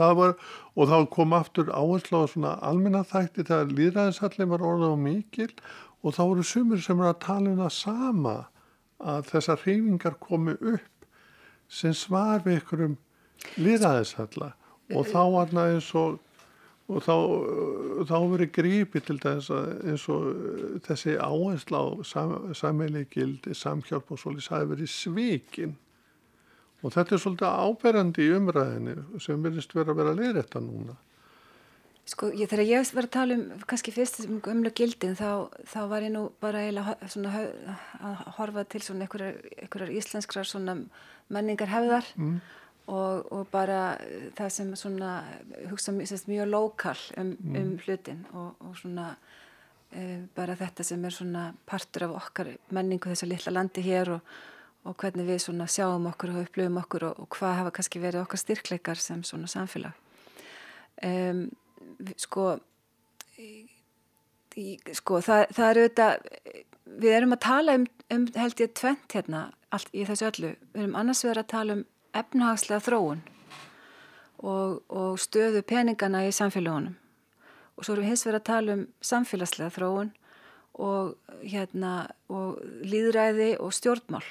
var, 0.00 0.34
og 0.76 0.88
þá 0.90 0.96
kom 1.14 1.34
aftur 1.36 1.72
áherslu 1.72 2.22
á 2.22 2.26
svona 2.30 2.54
almenna 2.66 3.02
þætti 3.06 3.46
þegar 3.48 3.74
líðræðinsallin 3.76 4.52
var 4.52 4.64
orðað 4.70 4.94
og 4.94 5.02
mikil 5.04 5.50
og 6.00 6.16
þá 6.16 6.22
voru 6.22 6.46
sumir 6.46 6.82
sem 6.84 7.02
er 7.02 7.10
að 7.10 7.20
tala 7.26 7.52
um 7.52 7.60
það 7.60 7.76
sama 7.76 8.36
að 9.00 9.28
þessar 9.32 9.62
hreyfingar 9.64 10.16
komi 10.20 10.56
upp 10.60 11.06
sem 11.70 11.94
svar 11.96 12.42
við 12.44 12.62
ykkurum 12.62 12.96
líðræðisalla 13.60 14.52
og 14.90 15.06
þá 15.06 15.22
var 15.36 15.54
það 15.54 15.76
eins 15.76 15.94
og 15.96 16.18
og 16.90 17.04
þá, 17.06 17.14
þá 18.08 18.16
verið 18.32 18.52
grípi 18.56 19.02
til 19.04 19.18
þess 19.22 19.52
að 19.54 19.68
eins 19.92 20.06
og 20.10 20.24
þessi 20.86 21.14
áhersla 21.22 21.82
á 21.86 21.88
sam, 22.06 22.32
sammeili 22.56 23.04
gildi, 23.12 23.54
samhjálp 23.54 24.10
og 24.10 24.18
svolítið 24.18 24.46
sæði 24.48 24.70
verið 24.72 24.90
svíkin 24.94 25.76
og 26.80 26.94
þetta 26.94 27.16
er 27.16 27.22
svolítið 27.22 27.62
áberandi 27.66 28.26
í 28.26 28.34
umræðinu 28.38 29.22
sem 29.22 29.46
verðist 29.46 29.74
verið 29.76 29.94
að 29.94 30.02
vera 30.02 30.14
að 30.14 30.20
leira 30.22 30.42
þetta 30.42 30.66
núna 30.66 30.98
Sko 32.10 32.26
ég, 32.34 32.48
þegar 32.50 32.66
ég 32.66 32.88
var 32.96 33.06
að 33.06 33.12
tala 33.14 33.34
um 33.36 33.66
kannski 33.70 33.92
fyrst 33.94 34.22
um 34.24 34.40
umlu 34.50 34.72
gildin 34.74 35.12
þá, 35.14 35.46
þá 35.68 35.80
var 35.92 36.02
ég 36.02 36.10
nú 36.14 36.24
bara 36.42 36.64
eiginlega 36.64 37.10
svona 37.12 37.44
að 38.00 38.24
horfa 38.38 38.64
til 38.72 38.80
svona 38.82 39.06
einhverjar 39.06 39.92
íslenskrar 39.94 40.48
svona 40.48 40.80
menningar 41.30 41.70
hefðar 41.70 42.08
mm 42.16 42.40
og, 42.90 43.32
og 43.32 43.48
bara 43.52 43.80
það 44.38 44.52
sem 44.54 44.70
svona 44.78 45.10
hugsa 45.70 45.94
mjög 45.94 46.48
lokal 46.50 46.96
um, 47.18 47.34
mm. 47.38 47.58
um 47.60 47.74
hlutin 47.84 48.24
og, 48.32 48.54
og 48.66 48.78
svona 48.78 49.10
e, 49.92 50.26
bara 50.34 50.56
þetta 50.58 50.86
sem 50.86 51.04
er 51.04 51.14
svona 51.14 51.50
partur 51.66 52.08
af 52.08 52.16
okkar 52.22 52.54
menningu 52.74 53.12
þessu 53.12 53.30
litla 53.30 53.54
landi 53.54 53.84
hér 53.86 54.16
og, 54.16 54.34
og 54.88 54.96
hvernig 54.96 55.26
við 55.28 55.42
svona 55.44 55.66
sjáum 55.68 56.08
okkur 56.08 56.32
og 56.32 56.44
upplöfum 56.46 56.78
okkur 56.80 57.06
og 57.10 57.26
hvað 57.36 57.58
hafa 57.58 57.72
kannski 57.76 58.00
verið 58.00 58.24
okkar 58.24 58.40
styrkleikar 58.40 59.00
sem 59.00 59.22
svona 59.26 59.50
samfélag. 59.50 59.92
Um, 61.04 61.46
sko 62.20 62.54
í, 64.56 64.76
sko 64.96 65.20
það, 65.24 65.46
það 65.56 65.70
er 65.70 65.80
auðvitað 65.80 66.14
við 67.00 67.16
erum 67.16 67.36
að 67.36 67.42
tala 67.44 67.76
um, 67.78 67.86
um 68.12 68.26
held 68.36 68.62
ég 68.62 68.74
tvent 68.76 69.16
hérna 69.16 69.42
allt 69.70 69.92
í 69.94 70.06
þessu 70.08 70.30
öllu. 70.30 70.54
Við 70.72 70.82
erum 70.84 70.96
annars 70.98 71.24
verið 71.26 71.44
að 71.44 71.52
tala 71.52 71.76
um 71.78 71.84
efnahagslega 72.16 72.84
þróun 72.88 73.20
og, 74.40 74.80
og 74.88 75.20
stöðu 75.20 75.62
peningana 75.62 76.24
í 76.26 76.34
samfélagunum. 76.34 76.96
Og 77.76 77.86
svo 77.86 77.94
erum 77.94 78.08
við 78.08 78.14
hins 78.14 78.26
verið 78.26 78.40
að 78.40 78.48
tala 78.50 78.76
um 78.78 78.86
samfélagslega 79.12 79.74
þróun 79.76 80.14
og, 80.80 81.16
hérna, 81.44 81.94
og 82.32 82.60
líðræði 82.86 83.52
og 83.60 83.74
stjórnmál 83.76 84.24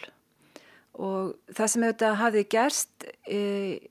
og 1.00 1.36
það 1.56 1.72
sem 1.72 1.84
auðvitað 1.86 2.18
hafi 2.20 2.44
gerst 2.50 3.06
e, 3.28 3.40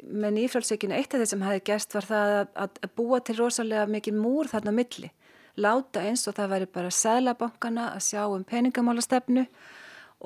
með 0.02 0.34
nýfrálsökinu, 0.38 0.96
eitt 0.98 1.14
af 1.14 1.22
þeir 1.22 1.30
sem 1.30 1.44
hafi 1.46 1.62
gerst 1.70 1.94
var 1.94 2.08
það 2.08 2.34
að, 2.38 2.80
að 2.82 2.90
búa 2.98 3.20
til 3.24 3.38
rosalega 3.38 3.86
mikið 3.88 4.18
múr 4.18 4.50
þarna 4.50 4.74
milli 4.74 5.12
láta 5.58 6.04
eins 6.06 6.26
og 6.28 6.36
það 6.36 6.52
væri 6.52 6.68
bara 6.74 6.94
sælabankana 6.94 7.88
að 7.96 8.04
sjá 8.08 8.22
um 8.30 8.44
peningamálastefnu 8.46 9.44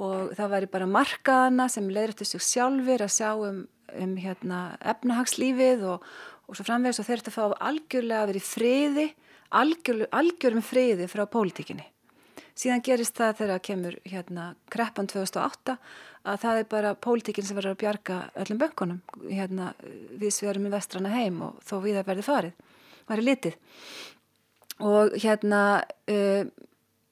og 0.02 0.32
það 0.36 0.52
væri 0.54 0.70
bara 0.72 0.88
markaðana 0.88 1.68
sem 1.72 1.88
leiður 1.88 2.14
eftir 2.14 2.30
sig 2.30 2.44
sjálfur 2.46 3.04
að 3.04 3.14
sjá 3.16 3.30
um, 3.36 3.62
um 4.00 4.14
hérna, 4.20 4.60
efnahagslífið 4.94 5.84
og, 5.94 6.06
og 6.48 6.56
svo 6.56 6.66
framvegs 6.68 7.00
og 7.00 7.08
þeir 7.08 7.18
eru 7.18 7.32
að 7.32 7.36
fá 7.36 7.66
algjörlega 7.68 8.22
að 8.22 8.32
vera 8.32 8.42
í 8.42 8.46
friði, 8.46 9.08
algjör, 9.62 10.04
algjörum 10.20 10.64
friði 10.64 11.08
frá 11.12 11.26
pólitíkinni. 11.28 11.84
Síðan 12.58 12.84
gerist 12.84 13.16
það 13.16 13.36
þegar 13.42 13.62
kemur 13.68 13.98
hérna, 14.04 14.48
kreppan 14.72 15.08
2008 15.10 15.76
að 16.22 16.42
það 16.42 16.58
er 16.58 16.66
bara 16.70 16.94
pólitíkinn 16.94 17.46
sem 17.46 17.56
verður 17.58 17.74
að 17.74 17.80
bjarga 17.82 18.18
öllum 18.44 18.60
böngunum 18.60 19.00
hérna, 19.26 19.72
við 20.20 20.34
sverum 20.36 20.68
í 20.68 20.72
vestrana 20.72 21.14
heim 21.14 21.40
og 21.48 21.62
þó 21.66 21.78
við 21.82 21.98
það 21.98 22.10
verði 22.10 22.26
farið, 22.28 22.76
farið 23.08 23.30
litið. 23.30 23.56
Og 24.82 25.16
hérna... 25.22 25.62
Og 26.10 26.52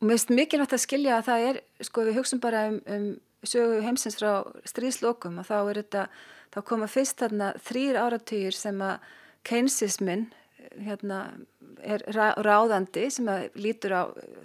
mér 0.00 0.16
finnst 0.16 0.32
mikilvægt 0.32 0.73
að 0.73 0.85
skilja 0.85 1.16
að 1.18 1.26
það 1.28 1.47
er 1.47 1.59
sko 1.85 2.04
við 2.06 2.20
hugsun 2.20 2.40
bara 2.40 2.66
um, 2.70 2.78
um 2.88 3.09
sögu 3.44 3.80
heimsins 3.85 4.16
frá 4.16 4.47
stríðslokum 4.68 5.40
og 5.40 5.49
þá 5.49 5.56
er 5.59 5.80
þetta, 5.82 6.04
þá 6.52 6.59
koma 6.70 6.88
fyrst 6.90 7.20
þarna 7.20 7.50
þrýr 7.68 7.99
áratugir 8.00 8.56
sem 8.56 8.80
að 8.85 9.11
keinsismin 9.49 10.26
hérna 10.78 11.20
er 11.80 12.02
ráðandi 12.44 13.06
sem 13.12 13.28
lítur 13.58 13.94
á 13.96 14.02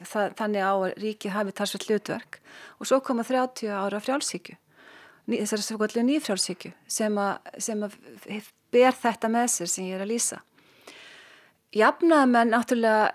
það, 0.07 0.35
þannig 0.39 0.63
á 0.63 0.73
að 0.73 0.93
ríki 1.03 1.33
hafi 1.33 1.55
talsveit 1.55 1.87
hlutverk. 1.89 2.39
Og 2.79 2.89
svo 2.89 3.01
koma 3.03 3.25
30 3.27 3.73
ára 3.75 4.01
frjálsíkju 4.03 4.57
þessar 5.25 5.63
svo 5.65 5.79
kallið 5.81 6.05
nýfrjálsíkju 6.09 6.71
sem 6.91 7.15
að, 7.17 7.95
ber 8.73 8.93
þetta 8.93 9.31
með 9.31 9.47
sér 9.53 9.71
sem 9.71 9.87
ég 9.89 9.97
er 9.97 10.03
að 10.05 10.11
lýsa. 10.13 10.41
Jafnaðamenn 11.75 12.53
náttúrulega 12.53 13.07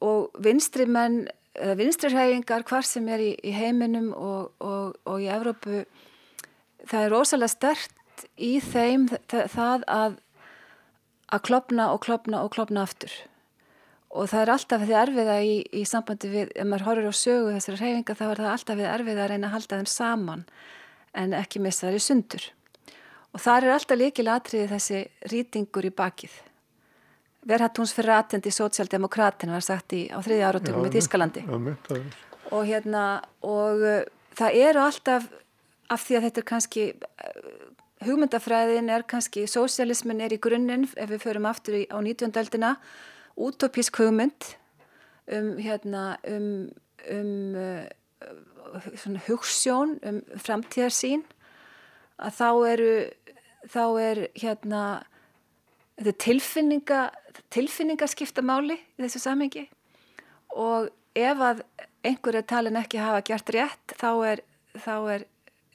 og 0.00 0.40
vinstri 0.40 0.86
menn 0.88 1.26
eða 1.58 1.76
vinstrirhægingar 1.80 2.64
hvar 2.68 2.86
sem 2.86 3.08
er 3.12 3.22
í, 3.22 3.30
í 3.44 3.52
heiminum 3.52 4.12
og, 4.14 4.52
og, 4.62 4.96
og 5.04 5.20
í 5.20 5.28
Evrópu 5.30 5.82
það 6.88 7.04
er 7.04 7.12
rosalega 7.12 7.52
stert 7.52 8.24
í 8.40 8.54
þeim 8.64 9.08
það 9.28 9.84
að 9.90 10.18
að 11.30 11.44
klopna 11.48 11.90
og 11.94 12.02
klopna 12.04 12.42
og 12.44 12.52
klopna 12.54 12.84
aftur. 12.86 13.12
Og 14.10 14.26
það 14.30 14.42
er 14.42 14.52
alltaf 14.56 14.84
því 14.84 14.94
erfiða 14.98 15.36
í, 15.46 15.56
í 15.70 15.84
sambandi 15.86 16.30
við, 16.32 16.54
ef 16.58 16.66
maður 16.66 16.86
horfur 16.88 17.14
á 17.14 17.14
sögu 17.14 17.52
þessari 17.54 17.78
hreyfinga 17.78 18.16
þá 18.18 18.24
er 18.26 18.40
það 18.42 18.52
alltaf 18.54 18.80
við 18.80 18.88
erfiða 18.90 19.24
að 19.24 19.30
reyna 19.30 19.50
að 19.50 19.54
halda 19.54 19.80
þeim 19.80 19.90
saman 19.92 20.46
en 21.20 21.36
ekki 21.38 21.62
missa 21.62 21.86
þær 21.86 21.98
í 21.98 22.04
sundur. 22.06 22.46
Og 23.30 23.42
það 23.44 23.66
er 23.66 23.74
alltaf 23.76 24.00
líkilega 24.00 24.40
atriði 24.40 24.70
þessi 24.72 25.02
rýtingur 25.30 25.86
í 25.86 25.92
bakið. 25.94 26.34
Aðtendi 27.50 28.50
sótsjaldemokratin 28.52 29.54
var 29.54 29.64
sagt 29.64 29.94
í, 29.96 30.02
á 30.10 30.18
þriði 30.20 30.44
áratugum 30.44 30.90
í 30.90 30.92
Þískalandi 30.92 31.46
og 32.50 32.66
hérna 32.66 33.04
og 33.46 33.80
uh, 33.86 34.02
það 34.36 34.58
eru 34.66 34.82
alltaf 34.82 35.28
af 35.90 36.04
því 36.04 36.18
að 36.18 36.26
þetta 36.26 36.42
er 36.42 36.46
kannski 36.50 36.86
uh, 36.90 37.30
hugmyndafræðin 38.04 38.90
er 38.92 39.04
kannski 39.08 39.46
sósialismin 39.50 40.22
er 40.24 40.34
í 40.34 40.40
grunninn 40.40 40.86
ef 40.96 41.10
við 41.10 41.24
förum 41.24 41.48
aftur 41.50 41.80
í, 41.82 41.84
á 41.92 41.98
19. 42.00 42.32
aldina 42.40 42.74
útopísk 43.36 44.00
hugmynd 44.00 44.54
um 45.30 45.52
hérna 45.60 46.04
um, 46.28 46.70
um 47.10 47.56
uh, 47.60 47.86
hugssjón 49.26 49.98
um 50.06 50.20
framtíðarsín 50.38 51.24
að 52.20 52.36
þá 52.40 52.48
eru 52.72 52.92
þá 53.68 53.84
er 54.00 54.22
hérna 54.38 54.82
þetta 55.98 56.12
er 56.12 56.18
tilfinninga 56.24 57.02
tilfinningarskipta 57.52 58.44
máli 58.44 58.78
í 58.78 59.04
þessu 59.04 59.22
samhengi 59.22 59.66
og 60.56 60.90
ef 61.14 61.42
að 61.44 61.62
einhverju 62.06 62.42
talin 62.48 62.78
ekki 62.80 63.00
hafa 63.02 63.22
gert 63.26 63.52
rétt 63.54 63.94
þá 64.00 64.10
er, 64.30 64.42
þá 64.78 64.94
er, 65.14 65.26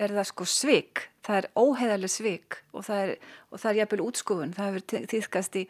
er 0.02 0.14
það 0.16 0.30
sko 0.32 0.48
svik, 0.50 1.06
það 1.25 1.42
er 1.42 1.48
óheðaleg 1.60 2.12
svik 2.12 2.60
og 2.75 2.86
það 2.88 3.04
er, 3.04 3.14
og 3.52 3.62
það 3.62 3.72
er 3.72 3.80
jæfnvel 3.82 4.06
útskúfun, 4.06 4.56
það 4.56 4.72
hefur 4.72 5.08
týðkast 5.14 5.60
í, 5.62 5.66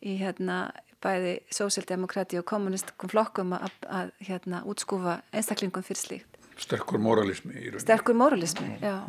í 0.00 0.16
hérna 0.22 0.58
bæði 1.04 1.36
sósildemokrati 1.54 2.40
og 2.40 2.46
kommunistum 2.48 3.10
flokkum 3.12 3.54
að, 3.58 3.70
að 3.86 4.12
hérna 4.26 4.64
útskúfa 4.66 5.20
einstaklingum 5.30 5.86
fyrir 5.86 6.02
slíkt. 6.02 6.38
Sterkur 6.58 6.98
moralismi 6.98 7.68
Sterkur 7.78 8.16
moralismi, 8.18 8.80
já. 8.82 9.04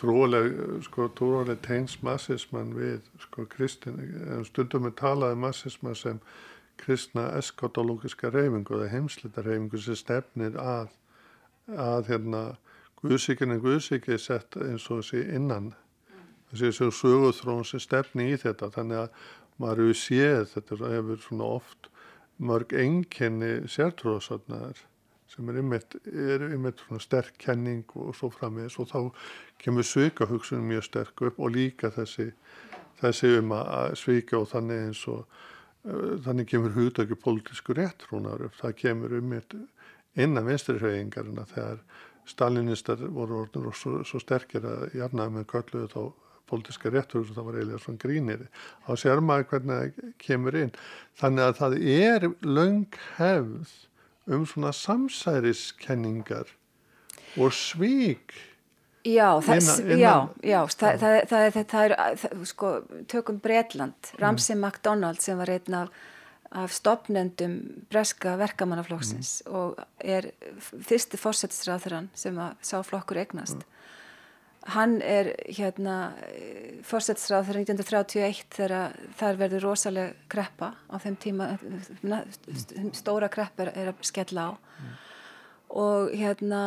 Trúaleg, 0.00 0.48
sko, 0.82 1.06
trúaleg 1.14 1.60
teins 1.62 2.00
massismann 2.02 2.72
við, 2.74 3.04
sko, 3.22 3.44
kristin 3.52 4.00
stundum 4.48 4.88
við 4.88 4.96
talaði 4.98 5.38
um 5.38 5.44
massismann 5.46 5.98
sem 5.98 6.18
kristna 6.80 7.28
eskatológiska 7.38 8.32
reyfingu 8.34 8.80
eða 8.80 8.90
heimslita 8.96 9.44
reyfingu 9.46 9.78
sem 9.84 9.98
stefnir 10.00 10.58
að 10.58 10.96
að 11.70 12.08
hérna 12.10 12.42
Guðsíkinn 13.00 13.54
en 13.54 13.62
Guðsíkinn 13.64 14.16
er 14.16 14.22
sett 14.22 14.58
eins 14.60 14.88
og 14.90 15.00
þessi 15.00 15.22
innan 15.36 15.72
þessi 16.50 16.90
sögurþrón 16.92 17.64
sem 17.68 17.82
stefni 17.82 18.32
í 18.34 18.38
þetta. 18.40 18.70
Þannig 18.74 19.04
að 19.04 19.24
maður 19.60 19.82
hefur 19.84 20.00
séð 20.00 20.46
þetta 20.54 20.78
hefur 20.94 21.24
svona 21.24 21.50
oft 21.58 21.90
mörg 22.40 22.72
enginni 22.72 23.52
sértróðsatnaðar 23.68 24.80
sem 25.30 25.50
er 25.52 25.60
ymmit, 25.60 25.94
er 26.10 26.42
ymmit 26.48 26.80
sterk 27.04 27.36
kenning 27.38 27.84
og 27.94 28.14
svo 28.18 28.32
framins 28.34 28.78
og 28.82 28.88
þá 28.90 28.98
kemur 29.62 29.86
sveikahugsunum 29.86 30.72
mjög 30.72 30.88
sterk 30.88 31.22
upp 31.28 31.38
og 31.38 31.54
líka 31.54 31.92
þessi, 31.94 32.30
þessi 32.98 33.36
um 33.38 33.54
að 33.54 33.94
sveika 34.00 34.40
og 34.40 34.48
þannig 34.50 34.88
eins 34.88 35.04
og 35.12 35.20
uh, 35.22 36.16
þannig 36.24 36.50
kemur 36.50 36.74
hugdagi 36.74 37.18
pólitísku 37.20 37.76
réttrúnar 37.78 38.42
upp, 38.48 38.56
það 38.58 38.76
kemur 38.82 39.14
ymmit 39.20 39.54
innan 40.18 40.48
vinsturhauðingarina 40.48 41.46
þegar 41.52 41.84
stalinistar 42.28 43.00
voru 43.08 43.44
orðin 43.44 43.70
og 43.70 43.76
svo, 43.76 44.00
svo 44.06 44.20
sterkir 44.22 44.66
að 44.66 44.96
jarnaði 44.98 45.36
með 45.38 45.48
kölluðu 45.54 45.92
þá 45.94 46.02
pólitíska 46.50 46.90
réttur 46.90 47.22
og 47.22 47.34
það 47.36 47.46
var 47.46 47.58
eiginlega 47.58 47.82
svona 47.84 48.02
grínir 48.02 48.46
á 48.86 48.90
sér 48.98 49.22
maður 49.22 49.48
hvernig 49.52 49.80
það 49.80 50.12
kemur 50.24 50.58
inn 50.58 50.72
þannig 51.20 51.46
að 51.46 51.58
það 51.60 51.76
er 51.94 52.28
laung 52.42 53.00
hefð 53.16 53.74
um 54.30 54.46
svona 54.46 54.72
samsæriskenningar 54.76 56.54
og 57.38 57.54
svík 57.54 58.38
Já, 59.00 59.40
það, 59.40 59.56
innan, 59.56 59.78
innan, 59.80 60.00
já, 60.00 60.14
já 60.44 60.58
það, 60.76 60.96
það, 61.00 61.14
það 61.30 61.44
er, 61.46 61.54
það 61.70 61.84
er, 61.86 62.42
sko, 62.50 62.72
tökum 63.08 63.38
Breitland. 63.40 64.10
Ramsey 64.20 64.52
mm. 64.52 64.60
MacDonald 64.60 65.22
sem 65.24 65.38
var 65.40 65.48
einn 65.54 65.76
af, 65.78 66.02
af 66.50 66.72
stopnendum 66.74 67.58
breska 67.90 68.34
verkamannaflokksins 68.40 69.42
mm. 69.46 69.54
og 69.54 69.82
er 70.02 70.32
fyrsti 70.58 71.18
fórsettisræðurann 71.20 72.10
sem 72.18 72.38
að 72.42 72.56
sá 72.66 72.80
flokkur 72.86 73.20
eignast. 73.22 73.60
Mm. 73.60 73.76
Hann 74.74 74.96
er 75.00 75.30
hérna 75.48 76.12
fórsettisræður 76.84 77.62
1931 77.62 78.42
þegar 78.52 78.96
þar 79.16 79.38
verður 79.40 79.68
rosalega 79.70 80.28
kreppa 80.32 80.74
á 80.90 80.96
þeim 81.00 81.16
tíma, 81.22 81.52
stóra 82.98 83.30
kreppar 83.32 83.70
er 83.72 83.94
að 83.94 84.02
skella 84.10 84.50
á 84.50 84.52
mm. 84.58 84.96
og 85.80 86.10
hérna 86.18 86.64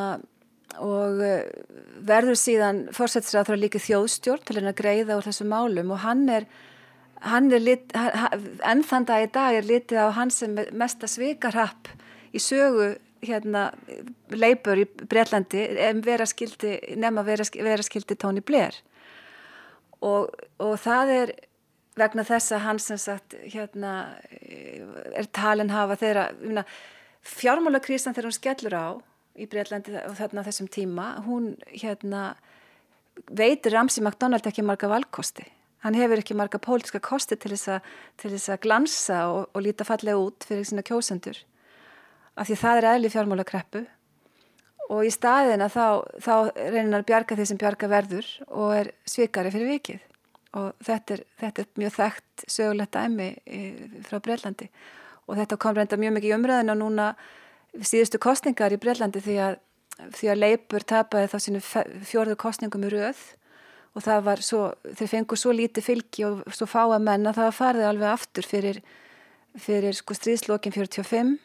og 0.81 1.21
eh, 1.21 1.49
verður 2.05 2.37
síðan 2.39 2.85
fórsættisræður 2.95 3.59
líka 3.61 3.81
þjóðstjórn 3.81 4.45
til 4.47 4.61
að 4.61 4.75
greiða 4.79 5.17
úr 5.19 5.27
þessu 5.27 5.45
málum 5.49 5.91
og 5.93 6.01
hann 6.05 6.25
er 6.31 6.47
lit, 7.59 7.93
enn 7.93 8.83
þann 8.83 9.05
dag 9.07 9.23
í 9.23 9.31
dag 9.31 9.55
er 9.55 9.67
litið 9.67 9.99
á 9.99 10.07
hann 10.17 10.31
sem 10.31 10.55
mesta 10.71 11.07
svikarhapp 11.07 11.87
í 12.33 12.39
sögu 12.39 12.95
hérna 13.23 13.71
leipur 14.29 14.81
í 14.81 14.85
Breitlandi 14.85 15.63
vera 16.03 16.25
skildi, 16.27 16.75
nefn 16.97 17.21
að 17.21 17.29
vera, 17.31 17.45
vera 17.63 17.85
skildi 17.85 18.17
Tony 18.19 18.41
Blair. 18.41 18.75
Og, 20.03 20.33
og 20.59 20.75
það 20.83 21.13
er 21.15 21.33
vegna 21.99 22.25
þess 22.27 22.55
að 22.55 22.65
hann 22.65 22.81
sem 22.81 22.99
sagt 22.99 23.35
hérna 23.53 23.93
er 25.13 25.29
talin 25.31 25.71
hafa 25.71 25.97
þeirra 26.01 26.63
fjármálakrísan 27.23 28.15
þegar 28.15 28.27
hún 28.27 28.37
skellur 28.39 28.75
á 28.75 28.87
í 29.39 29.47
Breitlandi 29.49 29.95
og 30.03 30.17
þarna 30.17 30.45
þessum 30.45 30.69
tíma 30.73 31.07
hún 31.27 31.53
hérna 31.71 32.33
veitir 33.29 33.73
Ramsey 33.73 34.03
MacDonald 34.03 34.45
ekki 34.49 34.65
marga 34.65 34.89
valkosti 34.89 35.45
hann 35.83 35.97
hefur 35.97 36.21
ekki 36.21 36.37
marga 36.37 36.61
pólitiska 36.63 37.01
kosti 37.03 37.37
til 37.39 37.51
þess 37.55 38.49
að 38.53 38.61
glansa 38.63 39.25
og, 39.31 39.49
og 39.51 39.65
líta 39.65 39.87
fallega 39.87 40.19
út 40.19 40.47
fyrir 40.47 40.67
sína 40.67 40.85
kjósendur. 40.85 41.41
Af 42.39 42.47
því 42.47 42.57
það 42.61 42.79
er 42.79 42.89
eðli 42.93 43.11
fjármála 43.13 43.45
kreppu 43.47 43.83
og 44.93 45.03
í 45.07 45.11
staðina 45.13 45.69
þá, 45.71 46.03
þá 46.23 46.33
reynir 46.55 46.99
að 46.99 47.07
bjarga 47.11 47.37
því 47.37 47.47
sem 47.49 47.59
bjarga 47.59 47.91
verður 47.91 48.31
og 48.47 48.73
er 48.79 48.91
svikari 49.07 49.51
fyrir 49.53 49.71
vikið. 49.75 50.09
Og 50.53 50.71
þetta 50.85 51.15
er, 51.15 51.21
þetta 51.41 51.63
er 51.63 51.69
mjög 51.81 51.93
þekkt 51.97 52.47
sögulegt 52.55 52.97
æmi 52.99 53.29
frá 54.07 54.19
Breitlandi 54.21 54.69
og 55.27 55.37
þetta 55.39 55.59
kom 55.59 55.77
reynda 55.77 55.99
mjög 55.99 56.17
mikið 56.17 56.31
í 56.31 56.35
umræðinu 56.37 56.73
og 56.75 56.81
núna 56.81 57.07
síðustu 57.73 58.19
kostningar 58.21 58.75
í 58.75 58.79
Breitlandi 58.81 59.21
því 59.23 59.37
að, 59.47 59.55
því 60.13 60.29
að 60.29 60.41
Leipur 60.43 60.85
tapaði 60.87 61.31
þá 61.31 61.37
sinu 61.41 61.63
fjörðu 61.63 62.37
kostningum 62.39 62.85
í 62.85 62.91
rauð 62.93 63.23
og 63.93 64.01
það 64.01 64.21
var 64.25 64.41
svo, 64.41 64.61
þeir 64.97 65.11
fengur 65.11 65.39
svo 65.39 65.53
lítið 65.53 65.85
fylgi 65.85 66.25
og 66.27 66.43
svo 66.53 66.67
fáa 66.69 66.99
menn 67.01 67.29
að 67.29 67.41
það 67.41 67.57
farði 67.57 67.87
alveg 67.89 68.09
aftur 68.09 68.47
fyrir, 68.47 68.79
fyrir 69.53 69.97
sko 69.97 70.17
stríðslokin 70.17 70.73
45 70.73 71.35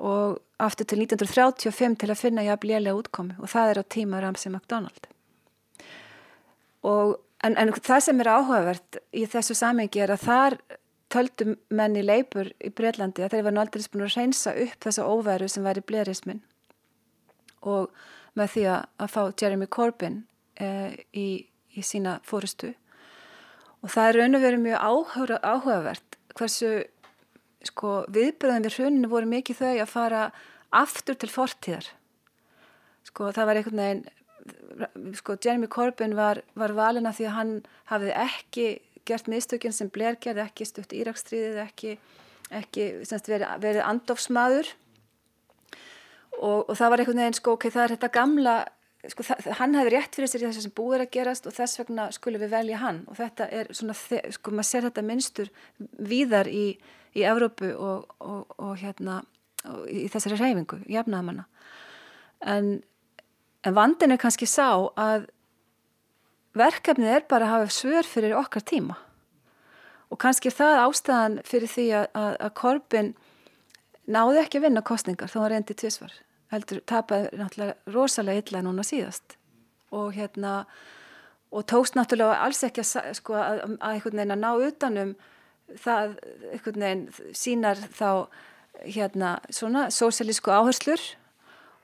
og 0.00 0.38
aftur 0.62 0.88
til 0.88 1.02
1935 1.02 1.98
til 2.00 2.10
að 2.10 2.20
finna 2.20 2.44
jafn 2.46 2.70
lélega 2.70 2.96
útkomi 2.96 3.36
og 3.40 3.50
það 3.50 3.72
er 3.72 3.82
á 3.82 3.84
tíma 3.96 4.20
Ramsey 4.22 4.52
MacDonald. 4.52 5.10
Og, 6.86 7.18
en, 7.44 7.56
en 7.58 7.72
það 7.76 8.06
sem 8.06 8.22
er 8.22 8.30
áhugavert 8.30 9.00
í 9.12 9.26
þessu 9.28 9.56
samengi 9.58 10.00
er 10.00 10.14
að 10.14 10.24
þar 10.24 10.56
töldu 11.10 11.56
menni 11.74 12.04
leipur 12.06 12.52
í 12.62 12.70
Breitlandi 12.70 13.26
að 13.26 13.34
þeir 13.34 13.46
var 13.48 13.56
náttúrulega 13.56 13.92
búin 13.92 14.06
að 14.06 14.16
reynsa 14.16 14.54
upp 14.64 14.86
þessa 14.86 15.06
óveru 15.10 15.50
sem 15.50 15.66
væri 15.66 15.82
blerismin 15.82 16.42
og 17.66 17.90
með 18.38 18.52
því 18.54 18.66
að 18.70 19.10
fá 19.10 19.22
Jeremy 19.34 19.66
Corbyn 19.66 20.20
í, 20.60 21.26
í 21.76 21.84
sína 21.86 22.18
fórustu 22.26 22.74
og 23.80 23.92
það 23.92 24.08
er 24.08 24.18
raun 24.20 24.38
og 24.38 24.44
verið 24.44 24.64
mjög 24.64 24.86
áhuga, 24.86 25.38
áhugavert 25.40 26.18
hversu 26.36 26.72
sko, 27.66 28.04
viðbröðin 28.12 28.66
við 28.66 28.76
hruninu 28.78 29.10
voru 29.10 29.28
mikið 29.30 29.60
þau 29.60 29.72
að 29.74 29.90
fara 29.90 30.22
aftur 30.70 31.18
til 31.18 31.30
fortíðar. 31.32 31.88
Sko 33.08 33.30
það 33.34 33.48
var 33.48 33.60
einhvern 33.60 33.82
veginn 33.82 35.14
sko 35.18 35.36
Jeremy 35.36 35.68
Corbyn 35.68 36.14
var, 36.16 36.40
var 36.56 36.72
valina 36.76 37.12
því 37.12 37.26
að 37.28 37.36
hann 37.36 37.52
hafði 37.90 38.14
ekki 38.22 38.66
gert 39.08 39.28
mistökinn 39.28 39.74
sem 39.74 39.90
Blair 39.92 40.16
gerði 40.20 40.44
ekki 40.46 40.66
stutt 40.68 40.94
Írakstriðið, 40.96 41.58
ekki, 41.64 41.96
ekki 42.54 42.86
verið, 43.10 43.46
verið 43.62 43.82
andofsmaður 43.84 44.70
og, 46.38 46.70
og 46.70 46.74
það 46.78 46.92
var 46.92 47.02
einhvern 47.02 47.22
veginn 47.24 47.38
sko, 47.40 47.56
ok, 47.56 47.68
það 47.72 47.84
er 47.84 47.94
þetta 47.96 48.12
gamla 48.16 48.56
sko, 49.08 49.24
hann 49.56 49.76
hefði 49.78 49.94
rétt 49.94 50.16
fyrir 50.18 50.28
sér 50.28 50.44
í 50.44 50.50
þess 50.50 50.68
að 50.68 50.76
búið 50.76 50.96
er 50.98 51.04
að 51.06 51.12
gerast 51.16 51.48
og 51.48 51.56
þess 51.56 51.80
vegna 51.80 52.08
skulum 52.12 52.42
við 52.44 52.52
velja 52.52 52.80
hann. 52.82 53.04
Og 53.08 53.16
þetta 53.16 53.48
er 53.48 53.70
svona, 53.72 53.96
sko, 53.96 54.52
maður 54.52 54.68
ser 54.70 54.88
þetta 54.88 55.06
minnstur 55.06 55.52
víðar 55.96 56.50
í, 56.52 56.66
í 57.16 57.24
Evrópu 57.24 57.72
og, 57.76 58.10
og, 58.20 58.56
og 58.60 58.74
hérna 58.80 59.22
í 59.92 60.06
þessari 60.08 60.40
reyfingu, 60.40 60.82
jafnaðamanna 60.88 61.46
en, 62.40 62.80
en 63.62 63.76
vandin 63.76 64.14
er 64.14 64.20
kannski 64.20 64.48
sá 64.48 64.90
að 64.98 65.28
verkefnið 66.56 67.14
er 67.14 67.26
bara 67.30 67.46
að 67.46 67.54
hafa 67.54 67.74
svör 67.74 68.08
fyrir 68.08 68.36
okkar 68.38 68.64
tíma. 68.66 68.96
Og 70.10 70.18
kannski 70.18 70.50
það 70.50 70.80
ástæðan 70.86 71.36
fyrir 71.46 71.70
því 71.70 71.86
að, 72.00 72.06
að, 72.18 72.32
að 72.46 72.54
Korbin 72.58 73.12
náði 74.10 74.40
ekki 74.42 74.58
að 74.58 74.66
vinna 74.66 74.82
kostningar 74.82 75.30
þá 75.30 75.38
var 75.44 75.54
reyndi 75.54 75.76
tvísvar 75.78 76.16
heldur 76.50 76.80
tapaði 76.86 77.30
náttúrulega 77.38 77.94
rosalega 77.94 78.44
illa 78.44 78.64
núna 78.66 78.86
síðast 78.86 79.36
og 79.94 80.14
hérna 80.14 80.64
og 81.50 81.66
tókst 81.70 81.96
náttúrulega 81.98 82.40
alls 82.44 82.62
ekki 82.66 82.82
að, 82.84 83.12
sko, 83.18 83.34
að 83.34 83.62
einhvern 83.78 84.20
veginn 84.20 84.36
að 84.36 84.42
ná 84.44 84.50
utanum 84.68 85.14
það 85.78 86.16
einhvern 86.52 86.84
veginn 86.84 87.34
sínar 87.36 87.80
þá 87.94 88.10
hérna 88.86 89.38
svona 89.52 89.88
sósíalísku 89.92 90.52
áherslur 90.54 91.02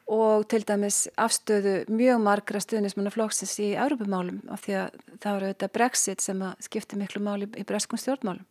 og 0.06 0.46
til 0.50 0.62
dæmis 0.62 1.06
afstöðu 1.18 1.80
mjög 1.90 2.20
margra 2.22 2.60
stuðnismanna 2.62 3.10
flóksins 3.10 3.56
í 3.58 3.72
Europamálum 3.74 4.38
af 4.54 4.62
því 4.62 4.76
að 4.84 5.00
það 5.18 5.32
var 5.32 5.46
auðvitað 5.46 5.72
Brexit 5.74 6.22
sem 6.22 6.42
að 6.46 6.68
skipti 6.68 6.98
miklu 6.98 7.22
máli 7.26 7.48
í 7.58 7.64
breskum 7.66 7.98
stjórnmálum. 7.98 8.46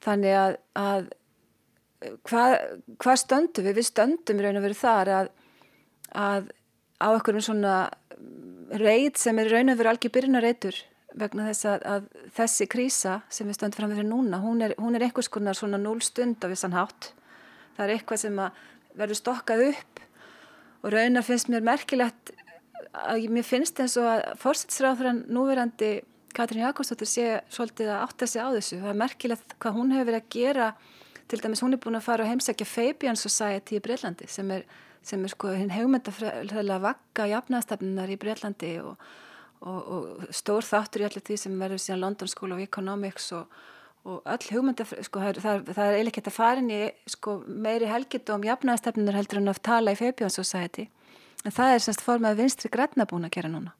Þannig 0.00 0.36
að, 0.40 0.56
að 0.80 1.10
hvað, 2.28 2.56
hvað 3.00 3.20
stöndum 3.22 3.66
við? 3.66 3.78
Við 3.80 3.88
stöndum 3.90 4.42
raun 4.42 4.60
og 4.60 4.66
veru 4.66 4.78
þar 4.78 5.12
að, 5.16 5.30
að 6.16 6.50
á 7.00 7.08
einhverjum 7.10 7.46
svona 7.46 7.74
reit 8.80 9.20
sem 9.20 9.38
er 9.40 9.50
raun 9.52 9.72
og 9.72 9.80
veru 9.80 9.92
algjör 9.92 10.14
byrjunarreitur 10.16 10.82
vegna 11.20 11.48
þess 11.48 11.66
að, 11.66 11.86
að 11.90 12.28
þessi 12.36 12.68
krísa 12.70 13.16
sem 13.32 13.48
við 13.48 13.58
stöndum 13.58 13.80
fram 13.80 13.90
með 13.92 14.02
fyrir 14.02 14.12
núna, 14.12 14.42
hún 14.42 14.62
er, 14.62 14.76
hún 14.78 14.94
er 14.94 15.06
einhvers 15.06 15.30
konar 15.32 15.58
svona 15.58 15.80
núl 15.80 15.98
stund 16.04 16.38
af 16.44 16.52
þessan 16.52 16.76
hátt. 16.76 17.10
Það 17.76 17.86
er 17.86 17.94
eitthvað 17.96 18.22
sem 18.22 18.44
verður 18.98 19.18
stokkað 19.18 19.64
upp 19.70 20.04
og 20.80 20.94
raunar 20.94 21.26
finnst 21.26 21.50
mér 21.50 21.66
merkilegt 21.66 22.32
að 22.96 23.26
mér 23.32 23.46
finnst 23.46 23.80
eins 23.82 23.96
og 24.00 24.06
að 24.08 24.22
fórsætsráðurann 24.40 25.24
núverandi 25.30 25.98
Katrín 26.34 26.62
Jakobsdóttir 26.62 27.10
sé 27.10 27.26
svolítið 27.50 27.90
að 27.90 28.02
átta 28.04 28.26
sig 28.30 28.42
á 28.42 28.48
þessu. 28.54 28.78
Það 28.78 28.92
er 28.92 28.98
merkilegt 29.00 29.54
hvað 29.58 29.76
hún 29.76 29.94
hefur 29.94 30.08
verið 30.10 30.20
að 30.20 30.28
gera 30.36 30.68
til 31.30 31.40
dæmis 31.42 31.62
hún 31.64 31.76
er 31.76 31.80
búin 31.82 31.98
að 31.98 32.06
fara 32.06 32.26
og 32.26 32.30
heimsækja 32.30 32.66
Fabian 32.68 33.18
Society 33.18 33.78
í 33.78 33.82
Breitlandi 33.84 34.28
sem 34.30 34.50
er, 34.54 34.66
sem 35.06 35.22
er 35.24 35.32
sko 35.32 35.54
hinn 35.54 35.72
hegumendafræðilega 35.74 36.80
vakka 36.84 37.26
jafnastafnunar 37.30 38.10
í 38.10 38.18
Breitlandi 38.20 38.76
og, 38.82 39.10
og, 39.60 39.80
og 39.96 40.30
stór 40.34 40.66
þáttur 40.66 41.04
í 41.04 41.08
allir 41.10 41.26
því 41.26 41.40
sem 41.44 41.58
verður 41.60 41.84
síðan 41.84 42.04
London 42.04 42.32
School 42.32 42.56
of 42.56 42.64
Economics 42.64 43.32
og 43.36 43.60
og 44.08 44.22
öll 44.32 44.46
hugmynda, 44.54 44.86
sko, 45.04 45.20
það, 45.20 45.66
það 45.76 45.82
er 45.84 45.94
eiginlega 45.98 46.08
ekki 46.08 46.22
að 46.24 46.32
fara 46.32 46.62
inn 46.62 46.70
í 46.72 46.78
sko, 47.12 47.34
meiri 47.44 47.84
helgitóm 47.84 48.46
jafnæðastefnunir 48.48 49.18
heldur 49.18 49.42
en 49.42 49.52
að 49.52 49.60
tala 49.68 49.92
í 49.92 49.98
Fabian 49.98 50.32
Society. 50.32 50.86
En 51.44 51.52
það 51.52 51.74
er 51.74 51.84
semst 51.84 52.04
formað 52.06 52.40
vinstri 52.40 52.70
græna 52.72 53.04
búin 53.04 53.28
að 53.28 53.34
gera 53.36 53.52
núna 53.52 53.74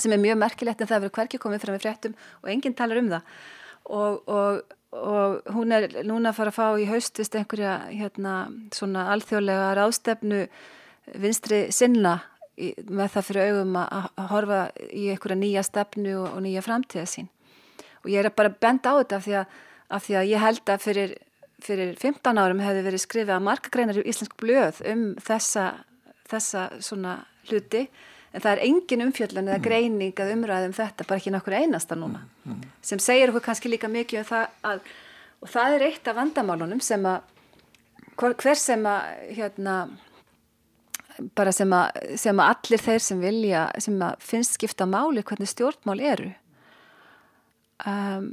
sem 0.00 0.12
er 0.14 0.20
mjög 0.22 0.38
merkilegt 0.40 0.82
en 0.82 0.88
það 0.90 1.04
verður 1.04 1.16
hverkið 1.18 1.42
komið 1.42 1.64
fram 1.64 1.76
í 1.76 1.82
fréttum 1.82 2.14
og 2.40 2.52
enginn 2.52 2.76
talar 2.76 3.00
um 3.00 3.10
það. 3.10 3.32
Og, 3.90 4.28
og, 4.30 4.76
og 4.90 5.46
hún 5.54 5.72
er 5.72 5.86
núna 6.02 6.32
að 6.32 6.38
fara 6.40 6.50
að 6.50 6.58
fá 6.58 6.82
í 6.82 6.88
haustvist 6.90 7.36
einhverja 7.38 7.76
hérna 7.92 8.34
svona 8.74 9.06
alþjóðlega 9.14 9.68
ráðstefnu 9.78 10.40
vinstri 11.22 11.60
sinna 11.74 12.16
í, 12.58 12.72
með 12.90 13.14
það 13.14 13.26
fyrir 13.28 13.50
augum 13.50 13.76
að, 13.78 14.08
að 14.18 14.30
horfa 14.34 14.60
í 14.90 15.06
einhverja 15.12 15.38
nýja 15.38 15.64
stefnu 15.66 16.16
og, 16.18 16.28
og 16.34 16.44
nýja 16.46 16.64
framtíða 16.66 17.06
sín 17.10 17.30
og 18.02 18.10
ég 18.10 18.24
er 18.24 18.34
bara 18.34 18.50
bend 18.50 18.86
á 18.86 18.92
þetta 18.98 19.20
af 19.20 19.26
því 19.26 19.36
að, 19.40 19.58
af 19.90 20.06
því 20.06 20.18
að 20.20 20.30
ég 20.30 20.44
held 20.44 20.72
að 20.74 20.84
fyrir, 20.86 21.16
fyrir 21.62 21.92
15 22.00 22.42
árum 22.42 22.62
hefði 22.64 22.86
verið 22.88 23.04
skrifið 23.04 23.34
að 23.36 23.46
markagreinar 23.46 24.00
í 24.00 24.06
Íslensk 24.10 24.36
blöð 24.40 24.80
um 24.90 25.04
þessa, 25.22 25.66
þessa 26.30 26.66
svona 26.82 27.20
hluti 27.50 27.86
en 28.30 28.42
það 28.42 28.52
er 28.52 28.64
engin 28.66 29.04
umfjöldun 29.06 29.48
eða 29.48 29.58
mm. 29.58 29.64
greining 29.64 30.22
að 30.22 30.32
umræðum 30.36 30.74
þetta, 30.76 31.06
bara 31.06 31.20
ekki 31.20 31.32
nokkur 31.34 31.56
einasta 31.58 31.98
núna 31.98 32.22
mm, 32.22 32.52
mm. 32.52 32.60
sem 32.90 33.02
segir 33.02 33.32
okkur 33.32 33.46
kannski 33.48 33.72
líka 33.72 33.90
mikið 33.90 34.22
um 34.22 34.28
það 34.28 34.68
að, 34.70 34.84
og 35.40 35.52
það 35.54 35.76
er 35.76 35.86
eitt 35.88 36.10
af 36.10 36.18
vandamálunum 36.20 36.82
sem 36.84 37.08
að 37.10 37.26
hver 38.20 38.60
sem 38.60 38.86
að 38.86 39.34
hérna 39.38 39.76
bara 41.36 41.52
sem 41.52 41.72
að, 41.74 41.98
sem 42.20 42.38
að 42.40 42.52
allir 42.54 42.82
þeir 42.84 43.02
sem 43.04 43.24
vilja, 43.24 43.64
sem 43.82 43.96
að 44.04 44.22
finnst 44.24 44.56
skipta 44.56 44.86
máli 44.88 45.24
hvernig 45.26 45.50
stjórnmál 45.50 45.98
eru 46.12 46.30
um, 47.86 48.30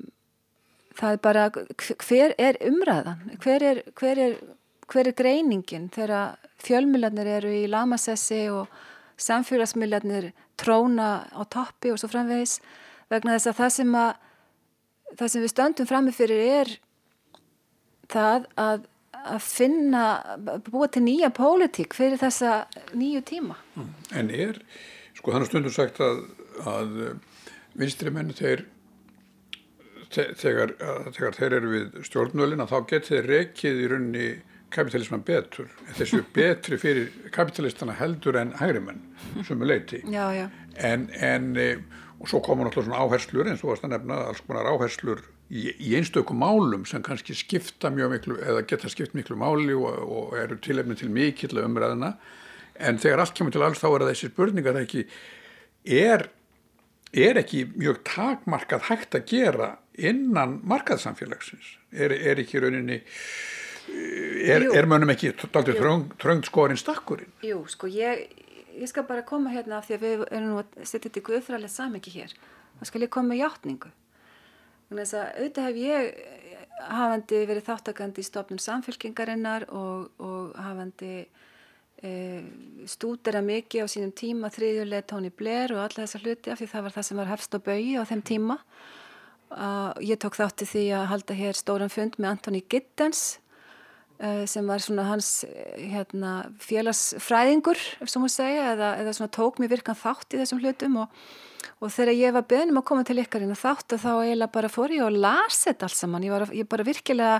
það 0.97 1.15
er 1.15 1.23
bara 1.25 1.47
hver 1.53 2.35
er 2.37 2.59
umræðan 2.67 3.33
hver 3.43 3.65
er, 3.65 3.81
hver 3.97 4.21
er, 4.21 4.37
hver 4.87 5.09
er 5.09 5.17
greiningin 5.17 5.89
þegar 5.93 6.37
fjölmjölarnir 6.63 7.31
eru 7.37 7.53
í 7.53 7.65
lamasessi 7.71 8.45
og 8.53 8.71
samfélagsmiðlarnir 9.21 10.31
tróna 10.59 11.27
á 11.33 11.41
toppi 11.49 11.91
og 11.93 11.99
svo 12.01 12.09
framvegis 12.11 12.59
vegna 13.11 13.37
þess 13.37 13.51
að 13.51 13.59
það 13.61 13.73
sem 13.77 13.97
að 13.97 14.11
það 15.15 15.31
sem 15.31 15.43
við 15.45 15.53
stöndum 15.53 15.89
framifyrir 15.89 16.43
er 16.43 16.71
það 18.11 18.47
að, 18.59 18.87
að 19.17 19.41
finna, 19.43 20.05
búa 20.67 20.89
til 20.91 21.03
nýja 21.05 21.31
pólitík 21.35 21.95
fyrir 21.97 22.19
þessa 22.21 22.65
nýju 22.95 23.23
tíma. 23.27 23.57
Mm. 23.75 23.91
En 24.19 24.31
er, 24.33 24.59
sko 25.17 25.35
þannig 25.35 25.51
stundum 25.51 25.75
sagt 25.75 26.01
að, 26.03 26.23
að 26.67 26.97
vinstri 27.77 28.13
menn 28.13 28.33
þeir 28.35 28.65
þegar, 30.11 30.73
þegar 31.11 31.35
þeir 31.35 31.55
eru 31.57 31.71
við 31.73 31.97
stjórnvölin 32.07 32.63
að 32.63 32.71
þá 32.71 32.77
getur 32.91 33.15
þeir 33.15 33.31
rekið 33.33 33.81
í 33.81 33.89
rauninni 33.91 34.29
kapitalisman 34.73 35.23
betur 35.27 35.69
þessu 35.97 36.23
betri 36.35 36.79
fyrir 36.81 37.31
kapitalistana 37.35 37.95
heldur 37.97 38.37
en 38.39 38.53
hægrimenn 38.59 39.01
sem 39.47 39.61
er 39.61 39.71
leiti 39.71 40.01
en, 40.03 41.07
en 41.13 41.55
e, 41.57 41.69
og 42.17 42.29
svo 42.29 42.41
komur 42.43 42.67
náttúrulega 42.67 42.89
svona 42.89 43.01
áherslur 43.05 43.49
eins 43.49 43.63
og 43.63 43.73
varst 43.73 43.87
að 43.87 43.95
nefna 43.95 44.19
alls 44.31 44.43
konar 44.45 44.69
áherslur 44.71 45.21
í, 45.49 45.69
í 45.71 45.93
einstökum 45.99 46.39
málum 46.41 46.85
sem 46.89 47.03
kannski 47.05 47.35
skipta 47.37 47.91
mjög 47.93 48.15
miklu 48.15 48.39
eða 48.41 48.65
geta 48.69 48.91
skipt 48.91 49.15
miklu 49.17 49.37
máli 49.39 49.75
og, 49.77 50.01
og 50.03 50.37
eru 50.39 50.59
tilefni 50.63 50.97
til 50.99 51.11
mikill 51.13 51.61
umræðina 51.63 52.15
en 52.77 52.99
þegar 53.01 53.23
allt 53.23 53.37
kemur 53.37 53.53
til 53.55 53.65
alls 53.65 53.81
þá 53.81 53.89
er 53.91 54.07
þessi 54.11 54.31
spurninga 54.31 54.73
það 54.73 54.83
ekki 54.85 55.05
er, 55.97 56.27
er 57.13 57.41
ekki 57.43 57.63
mjög 57.75 58.01
takmarkað 58.07 58.89
hægt 58.91 59.17
að 59.17 59.29
gera 59.31 59.75
innan 59.97 60.59
markaðsamfélagsins 60.67 61.77
er, 61.91 62.13
er 62.13 62.41
ekki 62.43 62.61
rauninni 62.61 63.01
er, 63.87 64.67
er 64.75 64.89
mönnum 64.89 65.13
ekki 65.13 65.33
tröngd 65.37 66.49
skorinn 66.49 66.79
stakkurinn? 66.79 67.31
Jú, 67.45 67.61
sko 67.71 67.89
ég, 67.91 68.27
ég 68.75 68.89
skal 68.91 69.07
bara 69.07 69.25
koma 69.27 69.53
hérna 69.53 69.79
af 69.79 69.87
því 69.87 69.97
að 69.97 70.05
við 70.07 70.25
erum 70.31 70.51
nú 70.51 70.59
að 70.63 70.75
setja 70.83 71.07
þetta 71.07 71.21
í 71.21 71.27
guðfræðilegt 71.29 71.75
samengi 71.75 72.13
hér. 72.17 72.35
Þá 72.77 72.91
skal 72.91 73.03
ég 73.05 73.13
koma 73.13 73.33
með 73.33 73.43
hjáttningu 73.43 73.93
þannig 74.87 75.13
að 75.13 75.31
auðvitað 75.37 75.67
hef 75.67 75.79
ég 75.81 76.19
hafandi 76.87 77.41
verið 77.49 77.65
þáttakandi 77.67 78.23
í 78.23 78.27
stofnum 78.27 78.61
samfélkingarinnar 78.61 79.65
og, 79.75 80.11
og 80.23 80.53
hafandi 80.61 81.11
e, 82.05 82.11
stúdera 82.87 83.41
mikið 83.43 83.83
á 83.83 83.87
sínum 83.91 84.13
tíma 84.15 84.51
þriðjuleg 84.53 85.07
Tony 85.09 85.31
Blair 85.33 85.73
og 85.75 85.83
alla 85.83 86.05
þessa 86.05 86.21
hluti 86.23 86.53
af 86.53 86.61
því 86.61 86.69
það 86.71 86.87
var 86.87 86.95
það 86.95 87.09
sem 87.09 87.21
var 87.21 87.31
hefst 87.33 87.57
á 87.57 87.59
baui 87.59 87.97
á 87.97 88.03
þeim 88.07 88.23
tíma. 88.31 88.61
Uh, 89.47 89.93
ég 90.03 90.19
tók 90.19 90.35
þátti 90.35 90.65
því 90.67 90.81
að 90.91 91.05
halda 91.07 91.35
hér 91.37 91.55
stóran 91.55 91.91
fund 91.91 92.17
með 92.19 92.33
Antoni 92.33 92.59
Giddens 92.67 93.37
uh, 93.37 93.46
sem 94.49 94.65
var 94.65 94.81
svona 94.81 95.03
hans 95.11 95.27
hérna, 95.77 96.47
félagsfræðingur 96.63 97.77
svo 98.01 98.23
múið 98.23 98.33
segja 98.33 98.71
eða, 98.71 98.91
eða 99.03 99.13
svona 99.13 99.33
tók 99.35 99.59
mér 99.61 99.69
virkan 99.75 99.97
þátt 99.99 100.33
í 100.33 100.39
þessum 100.41 100.61
hlutum 100.63 100.95
og, 101.03 101.17
og 101.77 101.93
þegar 101.93 102.17
ég 102.17 102.33
var 102.33 102.47
beðnum 102.49 102.81
að 102.81 102.87
koma 102.89 103.05
til 103.05 103.19
ykkarinn 103.21 103.53
og 103.53 103.61
þátt 103.61 103.93
að 103.93 104.05
þá 104.07 104.11
eiginlega 104.15 104.53
bara 104.57 104.71
fór 104.73 104.95
ég 104.95 105.05
og 105.05 105.19
las 105.21 105.59
þetta 105.67 105.85
alls 105.85 106.01
saman. 106.01 106.25
Ég, 106.25 106.33
var, 106.33 106.47
ég 106.49 106.69
bara 106.71 106.87
virkilega 106.87 107.35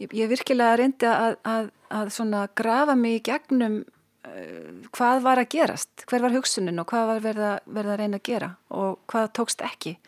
ég, 0.00 0.14
ég 0.14 0.30
virkilega 0.30 0.78
reyndi 0.80 1.10
að, 1.10 1.36
að, 1.44 1.68
að 2.00 2.14
svona 2.16 2.46
grafa 2.56 2.96
mig 2.98 3.18
í 3.18 3.24
gegnum 3.28 3.82
uh, 3.82 4.70
hvað 4.94 5.24
var 5.26 5.42
að 5.42 5.50
gerast 5.54 6.06
hver 6.08 6.24
var 6.24 6.36
hugsunin 6.36 6.80
og 6.80 6.88
hvað 6.90 7.10
var 7.12 7.24
verða, 7.24 7.52
verða 7.66 7.96
að 7.96 8.00
reyna 8.02 8.22
að 8.22 8.28
gera 8.30 8.54
og 8.72 9.02
hvað 9.10 9.30
tókst 9.40 9.66
ekki 9.68 9.98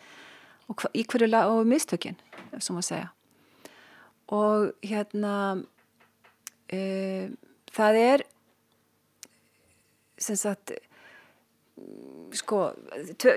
og 0.67 0.81
hva, 0.81 1.45
og 1.47 1.61
mistökin 1.69 2.17
sem 2.57 2.75
að 2.75 2.89
segja 2.89 3.11
og 4.33 4.73
hérna 4.83 5.35
e, 6.71 7.29
það 7.71 7.99
er 8.01 8.25
sem 10.17 10.35
sagt 10.39 10.73
sko 12.35 12.63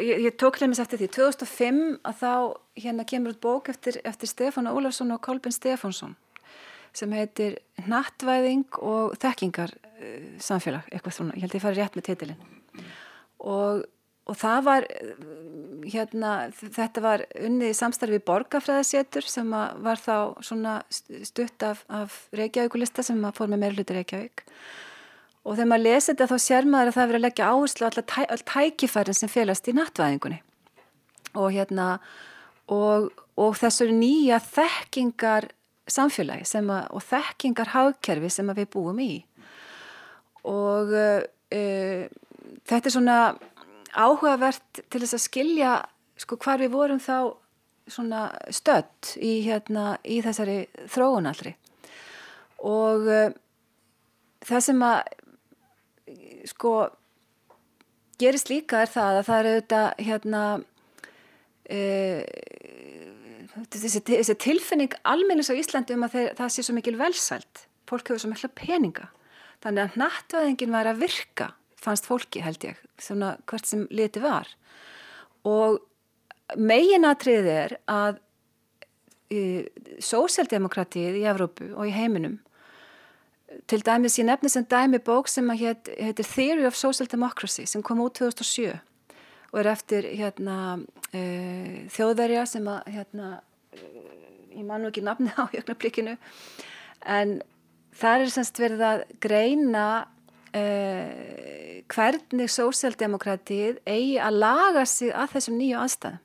ég, 0.00 0.24
ég 0.24 0.34
tók 0.40 0.58
hljómis 0.58 0.80
eftir 0.82 1.02
því 1.02 1.10
2005 1.14 1.82
að 2.08 2.22
þá 2.22 2.32
hérna 2.80 3.06
kemur 3.06 3.36
út 3.36 3.42
bók 3.44 3.70
eftir, 3.72 4.00
eftir 4.04 4.30
Stefán 4.30 4.70
Ólarsson 4.70 5.12
og 5.14 5.22
Kolbin 5.22 5.54
Stefánsson 5.54 6.16
sem 6.96 7.12
heitir 7.14 7.60
Nattvæðing 7.86 8.80
og 8.82 9.14
þekkingar 9.22 9.76
uh, 9.76 10.30
samfélag, 10.42 10.88
eitthvað 10.90 11.14
svona, 11.14 11.36
ég 11.36 11.44
held 11.44 11.52
að 11.54 11.60
ég 11.60 11.66
fari 11.66 11.78
rétt 11.78 11.98
með 11.98 12.08
titilin 12.08 12.40
og 13.40 13.84
og 14.30 14.38
það 14.38 14.60
var 14.66 14.86
hérna, 15.90 16.34
þetta 16.54 17.02
var 17.02 17.24
unnið 17.40 17.72
í 17.72 17.76
samstarfi 17.76 18.20
borgarfræðasétur 18.28 19.26
sem 19.26 19.48
var 19.50 20.00
þá 20.00 20.38
svona 20.44 20.76
stutt 21.26 21.64
af, 21.66 21.82
af 21.88 22.22
Reykjavíkulista 22.36 23.04
sem 23.06 23.20
fór 23.34 23.50
með 23.50 23.64
meirluti 23.64 23.96
Reykjavík. 23.96 24.44
Og 25.40 25.56
þegar 25.56 25.70
maður 25.72 25.86
lesi 25.86 26.12
þetta 26.12 26.28
þá 26.30 26.44
sér 26.44 26.68
maður 26.68 26.90
að 26.90 26.96
það 26.96 27.10
verið 27.10 27.20
að 27.20 27.26
leggja 27.26 27.50
áherslu 27.50 27.88
á 27.88 27.90
tæ, 27.96 28.20
all 28.28 28.44
tækifærin 28.52 29.16
sem 29.16 29.32
félast 29.32 29.70
í 29.70 29.76
nattvæðingunni. 29.76 30.40
Og 31.40 31.48
hérna 31.54 31.86
og, 32.70 33.10
og 33.40 33.56
þessari 33.58 33.96
nýja 33.96 34.40
þekkingar 34.44 35.48
samfélagi 35.90 36.46
að, 36.60 36.74
og 36.92 37.02
þekkingar 37.02 37.72
hagkerfi 37.74 38.30
sem 38.30 38.52
við 38.54 38.68
búum 38.74 39.00
í. 39.02 39.12
Og 40.46 40.92
uh, 40.92 41.24
þetta 42.68 42.84
er 42.84 42.94
svona 42.94 43.16
áhugavert 43.92 44.82
til 44.90 45.02
þess 45.02 45.16
að 45.16 45.24
skilja 45.26 45.74
sko 46.20 46.38
hvar 46.40 46.60
við 46.62 46.74
vorum 46.74 47.00
þá 47.02 47.36
svona 47.90 48.28
stött 48.54 49.16
í, 49.18 49.40
hérna, 49.46 49.96
í 50.06 50.20
þessari 50.22 50.68
þróunallri 50.92 51.56
og 52.66 53.08
uh, 53.08 53.32
það 54.46 54.66
sem 54.66 54.84
að 54.86 54.98
sko 56.50 56.74
gerist 58.20 58.52
líka 58.52 58.84
er 58.84 58.92
það 58.92 59.20
að 59.20 59.26
það 59.30 59.40
er 59.40 59.50
auðvitað 59.50 59.88
hérna 60.06 60.42
uh, 61.70 62.22
þessi, 63.72 64.04
þessi 64.12 64.38
tilfinning 64.44 64.94
almennins 65.08 65.50
á 65.50 65.56
Íslandi 65.56 65.96
um 65.96 66.06
að 66.06 66.16
þeir, 66.18 66.30
það 66.38 66.54
sé 66.54 66.66
svo 66.66 66.76
mikil 66.76 66.96
velsælt 67.00 67.66
fólk 67.90 68.10
hefur 68.10 68.22
svo 68.22 68.30
mikla 68.30 68.50
peninga. 68.54 69.08
Þannig 69.64 69.82
að 69.82 69.96
nattvæðingin 70.00 70.74
var 70.74 70.88
að 70.88 71.02
virka 71.02 71.50
fannst 71.80 72.08
fólki 72.08 72.42
held 72.44 72.64
ég, 72.64 72.80
svona 73.00 73.36
hvert 73.48 73.68
sem 73.68 73.86
liti 73.90 74.22
var. 74.22 74.48
Og 75.48 75.80
meginatrið 76.58 77.48
er 77.50 77.76
að 77.90 78.20
e, 79.30 79.40
sósjaldemokratið 80.02 81.20
í 81.22 81.26
Evrópu 81.30 81.72
og 81.74 81.88
í 81.88 81.94
heiminum 81.94 82.38
til 83.70 83.80
dæmis 83.86 84.18
ég 84.20 84.28
nefnir 84.28 84.52
sem 84.52 84.66
dæmi 84.66 85.00
bók 85.02 85.28
sem 85.30 85.48
heit, 85.58 85.88
heitir 85.98 86.26
Theory 86.26 86.66
of 86.68 86.78
Social 86.78 87.08
Democracy 87.10 87.66
sem 87.66 87.82
kom 87.82 88.02
út 88.04 88.18
2007 88.18 88.78
og 89.50 89.58
er 89.58 89.70
eftir 89.72 90.06
hérna, 90.14 90.78
e, 91.10 91.86
þjóðverja 91.90 92.44
sem 92.46 92.66
að 92.70 92.92
hérna, 92.94 93.30
e, 93.74 93.86
ég 94.54 94.66
man 94.66 94.82
nú 94.82 94.92
ekki 94.92 95.02
nafni 95.06 95.32
á 95.34 95.50
jöknarblikinu 95.54 96.16
en 97.06 97.40
það 97.98 98.26
er 98.26 98.34
semst 98.36 98.62
verið 98.62 98.86
að 98.86 99.04
greina 99.22 99.86
eh, 100.56 101.84
hvernig 101.90 102.50
sósjaldemokratið 102.52 103.80
eigi 103.88 104.18
að 104.22 104.42
laga 104.42 104.84
sig 104.88 105.14
að 105.14 105.36
þessum 105.36 105.58
nýju 105.60 105.78
aðstæðum. 105.84 106.20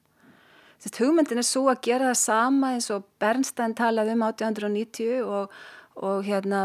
Þess, 0.75 0.99
hugmyndin 0.99 1.41
er 1.41 1.47
svo 1.47 1.65
að 1.71 1.81
gera 1.88 2.11
það 2.11 2.19
sama 2.19 2.73
eins 2.75 2.91
og 2.93 3.05
Bernstein 3.21 3.73
talaði 3.77 4.13
um 4.13 4.25
1890 4.27 5.21
og, 5.23 5.53
og 5.95 6.25
hérna 6.27 6.63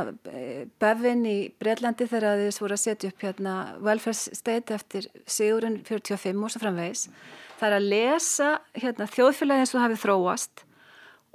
Bevin 0.83 1.23
í 1.31 1.37
Breitlandi 1.63 2.09
þegar 2.11 2.43
þið 2.43 2.59
voru 2.65 2.77
að 2.77 2.83
setja 2.83 3.13
upp 3.13 3.23
hérna 3.25 3.55
welfare 3.79 4.35
state 4.41 4.75
eftir 4.75 5.07
sigurinn 5.31 5.79
45 5.87 6.43
og 6.43 6.53
svo 6.53 6.65
framvegis 6.65 7.07
það 7.61 7.69
er 7.69 7.77
að 7.77 7.89
lesa 7.95 8.51
hérna, 8.75 9.09
þjóðfélagi 9.15 9.65
eins 9.65 9.75
og 9.77 9.85
hafið 9.85 10.03
þróast 10.05 10.65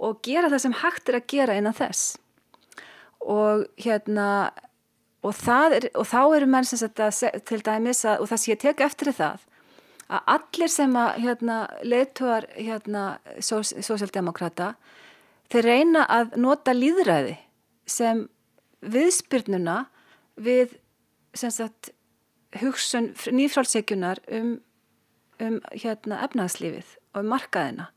og 0.05 0.21
gera 0.25 0.51
það 0.51 0.63
sem 0.65 0.77
hægt 0.81 1.09
er 1.09 1.19
að 1.19 1.27
gera 1.31 1.57
innan 1.57 1.77
þess 1.77 2.17
og 3.25 3.65
hérna 3.81 4.29
og, 5.25 5.41
er, 5.73 5.89
og 5.97 6.07
þá 6.07 6.21
eru 6.37 6.49
menn 6.49 6.67
sem 6.67 6.79
þetta 6.81 7.09
til 7.47 7.61
dæmis 7.65 8.03
að, 8.05 8.21
og 8.21 8.31
það 8.31 8.41
sé 8.43 8.55
að 8.55 8.63
teka 8.65 8.87
eftir 8.89 9.11
það 9.15 9.45
að 10.05 10.29
allir 10.35 10.69
sem 10.69 10.95
að 11.01 11.15
hérna, 11.23 11.57
leituar 11.81 12.45
hérna, 12.53 13.05
sósjaldemokrata 13.41 14.75
þeir 15.49 15.69
reyna 15.69 16.05
að 16.11 16.37
nota 16.41 16.75
líðræði 16.75 17.35
sem 17.89 18.25
viðspyrnuna 18.85 19.85
við 20.41 20.77
sagt 21.35 21.91
hugsun 22.61 23.11
nýfrálsegjunar 23.33 24.21
um, 24.31 24.55
um 25.41 25.59
hérna 25.73 26.21
efnagslífið 26.27 26.95
og 27.15 27.23
um 27.23 27.33
markaðina 27.33 27.89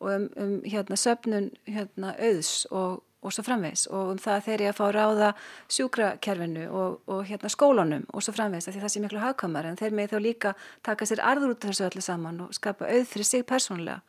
og 0.00 0.14
um, 0.14 0.26
um 0.40 0.56
hérna 0.64 0.98
söpnun 0.98 1.50
hérna 1.68 2.14
auðs 2.18 2.64
og 2.70 3.02
og 3.20 3.34
svo 3.34 3.44
framvegs 3.44 3.86
og 3.90 4.14
um 4.14 4.20
það 4.20 4.46
þeir 4.46 4.64
ég 4.64 4.72
að 4.72 4.78
fá 4.78 4.86
ráða 4.96 5.30
sjúkrakerfinu 5.68 6.66
og, 6.70 6.96
og 7.10 7.22
hérna 7.28 7.50
skólunum 7.52 8.06
og 8.08 8.24
svo 8.24 8.34
framvegs 8.36 8.70
því 8.70 8.80
það 8.80 8.94
sé 8.94 9.04
miklu 9.04 9.22
hagkamar 9.22 9.68
en 9.68 9.78
þeir 9.80 9.96
með 9.96 10.14
þá 10.14 10.18
líka 10.24 10.54
taka 10.86 11.08
sér 11.08 11.22
arður 11.24 11.54
út 11.54 11.64
af 11.64 11.72
þessu 11.72 11.86
öllu 11.90 12.04
saman 12.04 12.42
og 12.46 12.56
skapa 12.56 12.88
auð 12.88 13.06
fyrir 13.12 13.28
sig 13.28 13.46
persónulega. 13.46 14.00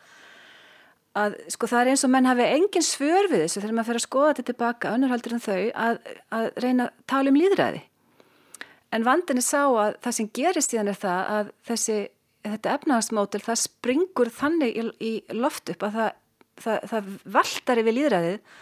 Að 1.12 1.36
sko 1.52 1.68
það 1.68 1.82
er 1.82 1.92
eins 1.92 2.06
og 2.08 2.12
menn 2.14 2.30
hafi 2.30 2.46
engin 2.48 2.88
svör 2.88 3.28
við 3.28 3.46
þessu 3.46 3.60
þegar 3.60 3.76
maður 3.76 3.90
fer 3.90 4.00
að 4.00 4.06
skoða 4.06 4.32
þetta 4.32 4.50
tilbaka 4.54 4.94
önnurhaldur 4.96 5.36
en 5.36 5.44
þau 5.44 5.62
að, 5.76 5.98
að 6.32 6.52
reyna 6.64 6.88
að 6.88 7.08
tala 7.12 7.34
um 7.34 7.40
líðræði 7.42 7.82
en 8.96 9.06
vandinni 9.08 9.44
sá 9.44 9.62
að 9.66 9.98
það 10.04 10.18
sem 10.18 10.32
gerist 10.36 10.74
þann 10.76 10.92
er 10.92 11.00
það 11.00 11.30
að 11.36 11.52
þessi 11.68 11.98
þetta 12.42 12.74
efnahagsmótil 12.78 13.44
það 13.46 13.62
springur 13.62 14.32
þannig 14.34 14.78
í, 14.80 14.86
í 15.00 15.12
loft 15.38 15.72
upp 15.74 15.86
að 15.88 15.98
það, 15.98 16.12
það, 16.66 16.78
það 16.92 17.12
valtar 17.38 17.82
yfir 17.82 17.98
líðræðið 17.98 18.60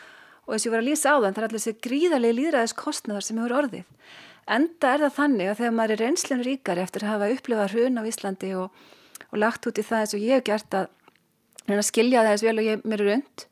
og 0.50 0.56
þess 0.56 0.66
að 0.66 0.70
ég 0.70 0.74
var 0.74 0.84
að 0.84 0.88
lýsa 0.90 1.14
á 1.14 1.18
þann 1.22 1.36
það 1.36 1.42
er 1.42 1.48
allir 1.48 1.62
þessi 1.64 1.84
gríðarlega 1.86 2.38
líðræðis 2.40 2.76
kostnæðar 2.80 3.26
sem 3.26 3.40
hefur 3.40 3.56
orðið. 3.60 4.08
Enda 4.50 4.94
er 4.96 5.04
það 5.06 5.18
þannig 5.20 5.50
að 5.52 5.60
þegar 5.60 5.76
maður 5.78 5.94
er 5.94 6.02
reynslinn 6.04 6.46
ríkari 6.48 6.82
eftir 6.82 7.06
að 7.06 7.14
hafa 7.14 7.30
upplifað 7.36 7.76
hrun 7.76 8.02
á 8.02 8.04
Íslandi 8.10 8.50
og, 8.58 8.80
og 9.30 9.38
lagt 9.44 9.70
út 9.70 9.78
í 9.78 9.86
það 9.86 10.06
eins 10.06 10.16
og 10.18 10.26
ég 10.26 10.40
hef 10.40 10.48
gert 10.50 10.78
að, 10.80 10.90
að 11.70 11.86
skilja 11.86 12.24
það 12.26 12.34
eins 12.34 12.46
vel 12.48 12.56
og 12.58 12.70
ég 12.70 12.90
mér 12.90 13.06
er 13.06 13.12
und 13.20 13.46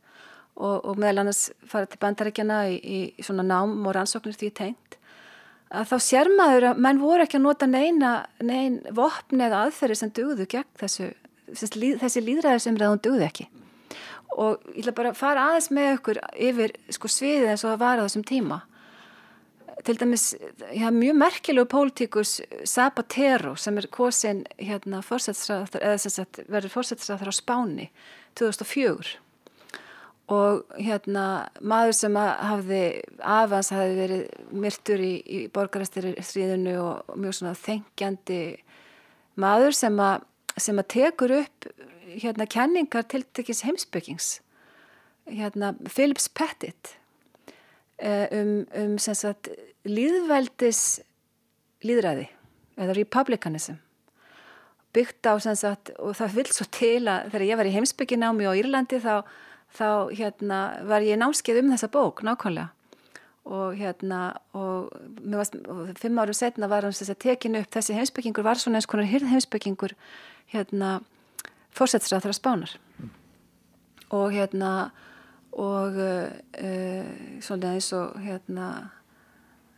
og, 0.57 0.77
og 0.89 0.97
meðal 0.97 1.21
annars 1.21 1.43
fara 1.69 1.85
til 1.85 2.01
bandarækjana 2.01 2.63
í, 2.73 2.77
í 2.81 3.25
svona 3.25 3.45
nám 3.45 3.77
og 3.77 3.93
rannsóknir 3.93 4.37
því 4.39 4.49
tengt 4.57 4.97
að 5.67 5.91
þá 5.91 5.97
sér 6.03 6.31
maður 6.33 6.69
að 6.71 6.81
menn 6.85 7.01
voru 7.01 7.25
ekki 7.25 7.37
að 7.37 7.45
nota 7.45 7.67
neina 7.69 8.11
nein 8.41 8.79
vopni 8.95 9.45
eða 9.47 9.65
aðferði 9.67 9.99
sem 9.99 10.13
dugðu 10.15 10.47
gegn 10.49 10.69
þessu 10.79 11.11
þessi 12.01 12.23
reyðan 12.23 13.03
dugðu 13.03 13.27
ekki 13.27 13.47
og 14.35 14.63
ég 14.73 14.81
ætla 14.83 14.95
bara 14.97 15.13
að 15.13 15.19
fara 15.19 15.45
aðeins 15.51 15.69
með 15.73 15.91
okkur 15.97 16.21
yfir 16.49 16.73
sko, 16.93 17.11
sviðið 17.11 17.51
eins 17.53 17.63
og 17.65 17.73
það 17.73 17.83
var 17.83 18.01
á 18.01 18.05
þessum 18.05 18.25
tíma. 18.27 18.59
Til 19.87 19.95
dæmis 19.99 20.25
ja, 20.73 20.89
mjög 20.91 21.19
merkilegu 21.21 21.69
pólitíkus 21.69 22.39
Zapatero 22.67 23.53
sem 23.55 23.77
er 23.77 23.87
kosin 23.93 24.43
hérna, 24.57 25.03
verður 25.05 26.73
fórsættisræður 26.73 27.31
á 27.31 27.35
Spáni 27.37 27.87
2004 28.35 29.19
og 30.27 30.65
hérna 30.75 31.47
maður 31.63 31.93
sem 31.95 32.17
hafði 32.19 32.81
afans 33.23 33.69
hafði 33.71 33.93
verið 34.01 34.23
myrtur 34.63 35.03
í, 35.03 35.13
í 35.23 35.39
borgarastirriðinu 35.55 36.73
og 36.83 37.13
mjög 37.15 37.37
svona 37.37 37.53
þengjandi 37.55 38.41
maður 39.39 39.77
sem 39.77 40.01
að, 40.03 40.25
sem 40.59 40.81
að 40.81 40.89
tekur 40.97 41.35
upp 41.37 41.69
hérna 42.17 42.47
kenningar 42.49 43.07
til 43.11 43.25
tekins 43.33 43.63
heimsbyggings 43.67 44.29
hérna 45.27 45.73
Philips 45.87 46.29
Pettit 46.29 46.95
eh, 47.97 48.27
um, 48.31 48.63
um 48.75 48.95
sagt 48.99 49.51
líðveldis 49.87 51.01
líðræði 51.85 52.29
eða 52.77 52.95
republicanism 52.97 53.81
byggt 54.97 55.27
á 55.29 55.33
sagt 55.39 55.91
og 55.99 56.15
það 56.17 56.39
vil 56.39 56.47
svo 56.51 56.65
til 56.73 57.03
að 57.09 57.29
þegar 57.31 57.45
ég 57.47 57.59
var 57.59 57.69
í 57.69 57.75
heimsbygginámi 57.75 58.47
á 58.49 58.57
Írlandi 58.57 58.99
þá, 59.03 59.13
þá 59.75 59.89
hérna 60.15 60.61
var 60.89 61.05
ég 61.05 61.19
námskeið 61.21 61.61
um 61.61 61.71
þessa 61.73 61.91
bók 61.93 62.23
nákvæmlega. 62.25 62.71
Og 63.47 63.77
hérna 63.79 64.21
og, 64.57 64.89
varst, 65.31 65.53
og 65.71 65.93
fimm 65.99 66.17
árum 66.19 66.35
setna 66.35 66.67
var 66.67 66.83
hann 66.83 66.95
sem 66.95 67.07
sagt 67.07 67.21
tekinu 67.23 67.61
upp. 67.61 67.69
Þessi 67.71 67.95
heimsbyggingur 67.95 68.43
var 68.43 68.59
svona 68.59 68.81
eins 68.81 68.89
konar 68.89 69.07
hyrð 69.07 69.29
heimsbyggingur 69.31 69.93
hérna 70.51 70.97
fórsættisrað 71.77 72.25
þar 72.25 72.33
að 72.33 72.39
spánar 72.39 72.75
mm. 72.97 73.11
og 74.17 74.27
hérna 74.35 74.71
og 75.57 75.97
uh, 75.97 77.09
svona 77.41 77.73
eins 77.73 77.89
og 77.97 78.17
hérna 78.21 78.67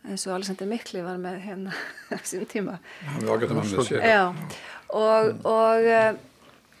eins 0.04 0.26
og 0.26 0.34
Alexander 0.36 0.68
Mikli 0.68 1.04
var 1.04 1.20
með 1.20 1.40
hérna 1.44 1.76
þessum 2.10 2.46
tíma 2.50 2.78
Já, 4.04 4.22
og, 4.96 5.46
og 5.48 5.88
uh, 5.88 6.10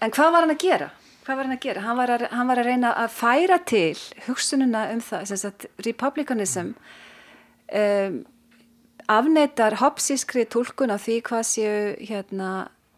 en 0.00 0.16
hvað 0.16 0.34
var 0.34 0.44
hann 0.46 0.56
að 0.56 0.64
gera? 0.64 0.90
Hvað 1.24 1.36
var 1.36 1.48
hann 1.48 1.56
að 1.56 1.64
gera? 1.64 1.84
Hann 1.84 2.00
var 2.00 2.14
að, 2.16 2.26
hann 2.32 2.50
var 2.50 2.60
að 2.62 2.68
reyna 2.70 2.92
að 2.96 3.14
færa 3.14 3.60
til 3.68 3.96
hugsununa 4.26 4.86
um 4.94 5.02
það 5.04 5.26
sem 5.30 5.40
sagt 5.44 5.66
republikanism 5.84 6.72
um, 6.72 8.20
afneitar 9.10 9.76
hopsískri 9.80 10.46
tólkun 10.48 10.92
af 10.94 11.04
því 11.06 11.20
hvað 11.26 11.44
séu 11.48 11.76
hérna 12.08 12.50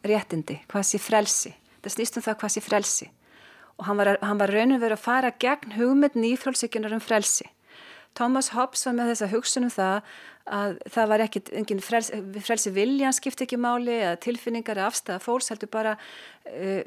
réttindi, 0.07 0.59
hvað 0.71 0.89
séu 0.89 1.03
frelsi 1.03 1.55
það 1.83 1.97
snýst 1.97 2.19
um 2.19 2.27
það 2.27 2.39
hvað 2.43 2.55
sé 2.55 2.65
frelsi. 2.65 3.11
Og 3.81 3.89
hann 3.89 3.99
var, 3.99 4.17
hann 4.23 4.41
var 4.41 4.53
raun 4.53 4.77
og 4.77 4.83
verið 4.83 4.99
að 4.99 5.07
fara 5.07 5.33
gegn 5.43 5.77
hugmynd 5.79 6.19
nýfrálsíkjunar 6.19 6.95
um 6.97 7.03
frelsi. 7.03 7.49
Thomas 8.15 8.51
Hobbes 8.53 8.85
var 8.87 8.97
með 8.97 9.15
þessa 9.15 9.31
hugsunum 9.33 9.73
það 9.73 10.13
að 10.53 10.75
það 10.91 11.11
var 11.13 11.23
ekkit 11.23 11.51
frelsi, 11.85 12.19
frelsi 12.43 12.73
viljan 12.75 13.15
skipti 13.15 13.47
ekki 13.47 13.59
máli 13.61 13.95
eða 13.95 14.19
tilfinningar 14.25 14.81
eða 14.81 14.89
afstæða 14.91 15.23
fólks 15.23 15.53
heldur 15.53 15.71
bara 15.71 15.93
uh, 16.51 16.83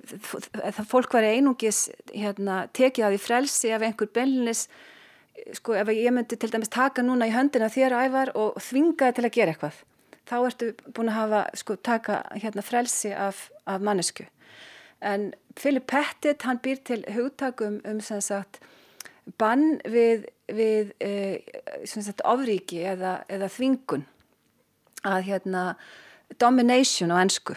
það 0.76 0.90
fólk 0.92 1.16
var 1.16 1.28
einungis 1.30 1.86
hérna, 2.12 2.66
tekið 2.76 3.08
að 3.08 3.16
því 3.16 3.22
frelsi 3.24 3.72
af 3.72 3.86
einhver 3.88 4.12
benlinis 4.12 4.68
sko 5.56 5.76
ef 5.80 5.92
ég 5.96 6.14
myndi 6.16 6.38
til 6.40 6.52
dæmis 6.52 6.72
taka 6.74 7.04
núna 7.04 7.30
í 7.30 7.34
höndina 7.36 7.72
þér 7.72 7.96
ævar 8.06 8.34
og 8.36 8.60
þvinga 8.60 9.08
það 9.08 9.18
til 9.18 9.26
að 9.26 9.36
gera 9.40 9.56
eitthvað 9.56 9.82
þá 10.26 10.38
ertu 10.42 10.72
búin 10.92 11.12
að 11.12 11.20
hafa 11.22 11.42
sko 11.56 11.80
taka 11.80 12.22
hérna 12.36 12.66
frelsi 12.66 13.14
af, 13.16 13.48
af 13.66 13.84
mannesku 13.84 14.28
en 15.02 15.34
Philip 15.56 15.88
Pettit 15.88 16.44
hann 16.48 16.62
býr 16.64 16.82
til 16.84 17.06
hugtakum 17.16 17.82
um 17.86 18.02
sem 18.04 18.22
sagt 18.22 18.60
bann 19.40 19.80
við, 19.90 20.26
við 20.54 20.92
e, 21.02 21.42
sagt, 21.86 22.22
ofríki 22.28 22.84
eða, 22.86 23.24
eða 23.32 23.50
þvingun. 23.50 24.06
Að 25.06 25.30
hérna 25.30 25.64
domination 26.42 27.14
á 27.14 27.22
ennsku 27.22 27.56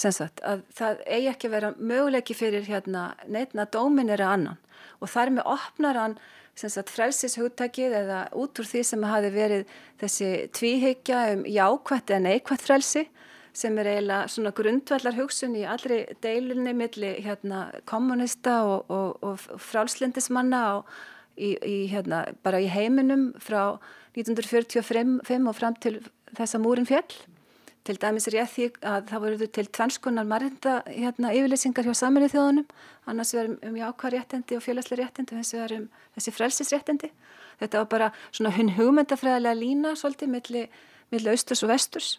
sagt, 0.00 0.40
að 0.46 0.62
það 0.76 1.00
eigi 1.04 1.28
ekki 1.28 1.48
að 1.48 1.54
vera 1.54 1.70
möguleiki 1.76 2.36
fyrir 2.36 2.64
hérna 2.64 3.10
neitna 3.28 3.66
dominera 3.68 4.30
annan. 4.34 4.60
Og 5.00 5.10
þar 5.12 5.34
með 5.36 5.50
opnar 5.52 5.98
hann 6.00 6.18
frelsishugtakið 6.60 7.96
eða 8.02 8.20
út 8.36 8.58
úr 8.60 8.68
því 8.68 8.82
sem 8.84 9.04
hafi 9.08 9.30
verið 9.32 9.74
þessi 10.00 10.30
tvíhyggja 10.56 11.20
um 11.34 11.44
jákvætt 11.48 12.12
eða 12.12 12.24
neikvætt 12.26 12.64
frelsi 12.64 13.06
sem 13.52 13.78
er 13.78 13.88
eiginlega 13.90 14.28
svona 14.30 14.52
grundvallar 14.56 15.16
hugsun 15.16 15.56
í 15.58 15.64
allri 15.68 16.04
deilunni 16.22 16.74
milli 16.76 17.16
hérna 17.24 17.66
kommunista 17.88 18.60
og, 18.66 18.90
og, 18.90 19.18
og 19.26 19.62
frálslindismanna 19.70 20.62
og 20.78 20.92
í, 21.36 21.54
í, 21.56 21.76
hérna, 21.90 22.24
bara 22.44 22.60
í 22.62 22.68
heiminum 22.70 23.30
frá 23.42 23.80
1945 24.16 25.50
og 25.50 25.56
fram 25.56 25.76
til 25.82 25.98
þessa 26.36 26.60
múrin 26.62 26.88
fjall. 26.88 27.10
Til 27.86 27.96
dæmis 27.96 28.28
er 28.28 28.42
ég 28.42 28.50
því 28.52 28.66
að 28.84 29.06
það 29.08 29.22
voru 29.24 29.46
til 29.56 29.68
tvennskonar 29.72 30.26
marginda 30.28 30.74
hérna, 30.86 31.32
yfirleysingar 31.32 31.86
hjá 31.88 31.94
saminnið 31.96 32.34
þjóðunum, 32.34 32.66
annars 33.08 33.32
verðum 33.34 33.56
um 33.66 33.78
jákvæð 33.80 34.16
réttindi 34.16 34.58
og 34.58 34.64
félagslega 34.66 35.06
réttindi 35.06 35.34
og 35.34 35.40
hins 35.40 35.54
vegar 35.56 35.76
um 35.78 35.86
þessi 36.18 36.34
frelsisréttindi. 36.36 37.10
Þetta 37.62 37.80
var 37.80 37.88
bara 37.94 38.10
svona 38.30 38.52
hugmyndafræðilega 38.76 39.56
lína 39.56 39.94
svolítið 39.96 40.34
milli, 40.34 40.66
milli 41.10 41.32
austurs 41.32 41.64
og 41.64 41.72
vesturs 41.72 42.18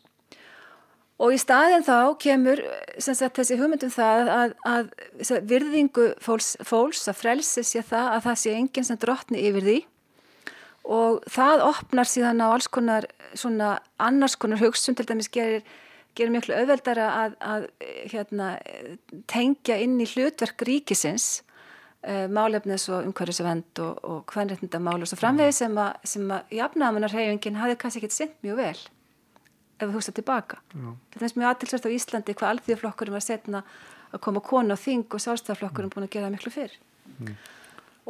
Og 1.21 1.35
í 1.35 1.37
staðin 1.37 1.83
þá 1.85 2.17
kemur 2.21 2.63
sagt, 2.97 3.35
þessi 3.37 3.57
hugmyndum 3.59 3.91
það 3.93 4.29
að, 4.33 4.53
að, 4.65 4.87
að 5.21 5.51
virðingu 5.51 6.07
fólks, 6.23 6.55
fólks 6.65 7.03
að 7.11 7.19
frelsi 7.19 7.63
sé 7.67 7.83
það 7.85 8.07
að 8.15 8.23
það 8.25 8.39
sé 8.41 8.53
enginn 8.57 8.87
sem 8.87 8.99
drottni 9.01 9.43
yfir 9.45 9.67
því. 9.67 9.77
Og 10.97 11.19
það 11.29 11.61
opnar 11.67 12.09
síðan 12.09 12.41
á 12.41 12.47
alls 12.49 12.65
konar 12.73 13.05
svona 13.37 13.75
annars 14.01 14.33
konar 14.41 14.63
hugsun 14.63 14.97
til 14.97 15.05
dæmis 15.11 15.29
gerir, 15.29 15.61
gerir 16.17 16.33
miklu 16.33 16.55
auðveldara 16.57 17.11
að, 17.19 17.35
að 17.45 17.67
hérna, 18.09 18.47
tengja 19.29 19.77
inn 19.77 19.99
í 20.01 20.07
hlutverk 20.09 20.65
ríkisins 20.65 21.43
uh, 22.01 22.25
málefnis 22.33 22.87
og 22.89 23.05
umhverfisvend 23.11 23.83
og, 23.85 24.01
og 24.01 24.33
hvernreitndamál 24.33 24.97
og 24.97 25.11
svo 25.11 25.21
framvegið 25.21 25.53
sem 25.59 25.77
að, 25.85 26.17
að 26.33 26.57
jafnamanarhefingin 26.57 27.61
hafði 27.61 27.77
kannski 27.85 28.01
ekkert 28.01 28.17
sint 28.17 28.35
mjög 28.41 28.59
vel 28.63 28.81
ef 29.81 29.89
við 29.89 29.97
hugsa 29.97 30.13
tilbaka. 30.15 30.61
Þetta 31.13 31.27
er 31.27 31.39
mjög 31.39 31.49
aðtilsvært 31.51 31.87
á 31.89 31.95
Íslandi 31.95 32.37
hvað 32.37 32.53
alþjóðflokkurum 32.55 33.17
var 33.17 33.25
setna 33.25 33.63
að 34.11 34.23
koma 34.25 34.43
konu 34.43 34.75
á 34.75 34.79
þing 34.79 35.07
og 35.07 35.23
sjálfstæðarflokkurum 35.23 35.93
búin 35.93 36.07
að 36.07 36.13
gera 36.15 36.31
miklu 36.33 36.51
fyrr. 36.53 36.75
Mm. 37.17 37.33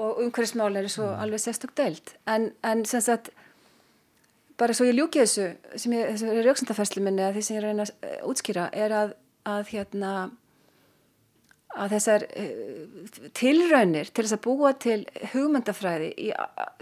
Og 0.01 0.21
umhverfismál 0.25 0.73
er 0.79 0.89
svo 0.89 1.07
mm. 1.09 1.23
alveg 1.25 1.43
sérstök 1.43 1.73
deilt. 1.77 2.15
En, 2.29 2.49
en 2.65 2.83
sem 2.89 3.03
sagt, 3.05 3.31
bara 4.61 4.75
svo 4.77 4.87
ég 4.89 4.97
ljúki 4.97 5.23
þessu, 5.23 5.49
sem 5.75 5.97
ég, 5.97 6.13
þessu 6.13 6.29
er 6.33 6.47
rauksendafærslu 6.47 7.03
minni 7.05 7.25
að 7.25 7.37
því 7.37 7.47
sem 7.47 7.57
ég 7.57 7.65
reyna 7.65 7.87
að 7.87 7.93
uh, 7.97 8.21
útskýra 8.31 8.69
er 8.77 8.95
að, 8.97 9.17
að 9.49 9.73
hérna 9.73 10.13
að 11.71 11.93
þessar 11.95 12.25
uh, 12.27 13.19
tilraunir 13.37 14.09
til 14.11 14.25
þess 14.25 14.37
að 14.37 14.43
búa 14.47 14.73
til 14.81 14.97
hugmyndafræði 15.33 16.09
í, 16.17 16.31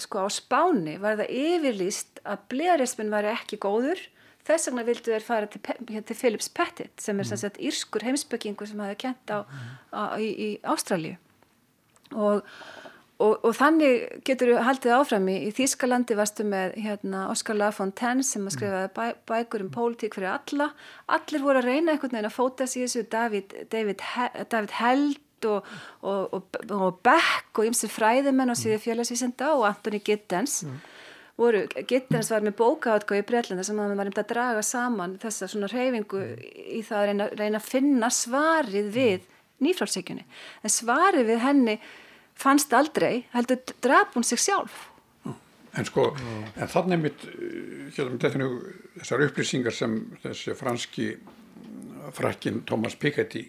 sko 0.02 0.26
á 0.26 0.28
spáni 0.34 0.96
var 1.02 1.20
það 1.20 1.36
yfirlýst 1.44 2.24
að 2.24 2.48
blegarismin 2.54 3.14
var 3.14 3.28
ekki 3.36 3.60
góður 3.62 4.02
þess 4.50 4.70
vegna 4.70 4.86
vildu 4.88 5.14
þeir 5.14 5.26
fara 5.26 5.50
til, 5.52 5.62
til 5.64 6.18
Philips 6.18 6.50
Pettit 6.52 7.04
sem 7.04 7.18
er 7.20 7.28
mm. 7.28 7.42
sagt, 7.44 7.62
írskur 7.62 8.06
heimsbyggingur 8.08 8.70
sem 8.70 8.84
hafi 8.84 9.00
kent 9.06 9.34
á, 9.34 9.46
á, 9.94 10.02
í, 10.18 10.30
í 10.30 10.50
Ástralju 10.68 11.16
og, 12.18 12.42
og, 13.22 13.34
og 13.46 13.56
þannig 13.58 14.22
getur 14.28 14.54
við 14.54 14.62
haldið 14.66 14.96
áfram 14.98 15.30
í, 15.32 15.38
í 15.50 15.54
Þýskalandi 15.56 16.18
varstu 16.18 16.46
með 16.48 16.78
hérna, 16.82 17.28
Oskar 17.34 17.60
Lafontaine 17.60 18.26
sem 18.26 18.46
að 18.50 18.58
skrifaði 18.58 18.92
bæ, 18.98 19.06
bækur 19.30 19.66
um 19.66 19.72
pólitík 19.74 20.18
fyrir 20.18 20.32
alla. 20.34 20.72
Allir 21.12 21.46
voru 21.46 21.62
að 21.62 21.70
reyna 21.70 21.94
einhvern 21.94 22.16
veginn 22.16 22.30
að 22.32 22.38
fóta 22.38 22.70
sig 22.70 22.88
þessu 22.88 23.06
David, 23.12 23.58
David, 23.70 24.06
David 24.50 24.78
Held 24.80 25.50
og, 25.50 25.68
og 26.04 26.98
Beck 27.06 27.62
og 27.62 27.70
ymsir 27.70 27.92
fræðimenn 27.94 28.52
og 28.52 28.58
síði 28.60 28.82
fjölasvísenda 28.88 29.54
og 29.56 29.70
Anthony 29.70 30.02
Giddens. 30.04 30.64
Mm 30.66 30.80
voru, 31.40 31.64
Gittens 31.88 32.30
var 32.34 32.44
með 32.46 32.58
bókaátkvæði 32.60 33.24
í 33.24 33.28
Breitlanda 33.30 33.66
sem 33.66 33.80
hann 33.80 33.96
var 33.98 34.12
um 34.12 34.20
að 34.22 34.30
draga 34.34 34.64
saman 34.66 35.18
þessa 35.22 35.50
svona 35.52 35.70
reyfingu 35.72 36.22
í 36.76 36.84
það 36.86 37.00
að 37.00 37.10
reyna, 37.10 37.28
reyna 37.40 37.62
að 37.62 37.70
finna 37.72 38.12
svarið 38.14 38.92
við 38.96 39.28
nýfrálsíkjunni. 39.64 40.26
En 40.64 40.74
svarið 40.74 41.28
við 41.32 41.44
henni 41.44 41.80
fannst 42.40 42.74
aldrei, 42.76 43.26
heldur 43.34 43.60
draf 43.84 44.16
hún 44.16 44.28
sig 44.28 44.40
sjálf. 44.40 44.88
En 45.78 45.86
sko, 45.86 46.08
en 46.58 46.72
þannig 46.72 47.02
mitt, 47.04 47.26
hérna, 47.96 48.50
þessar 48.98 49.26
upplýsingar 49.28 49.76
sem 49.76 50.00
þessi 50.24 50.56
franski 50.58 51.12
frakkin 52.16 52.64
Thomas 52.66 52.96
Piketty 52.98 53.44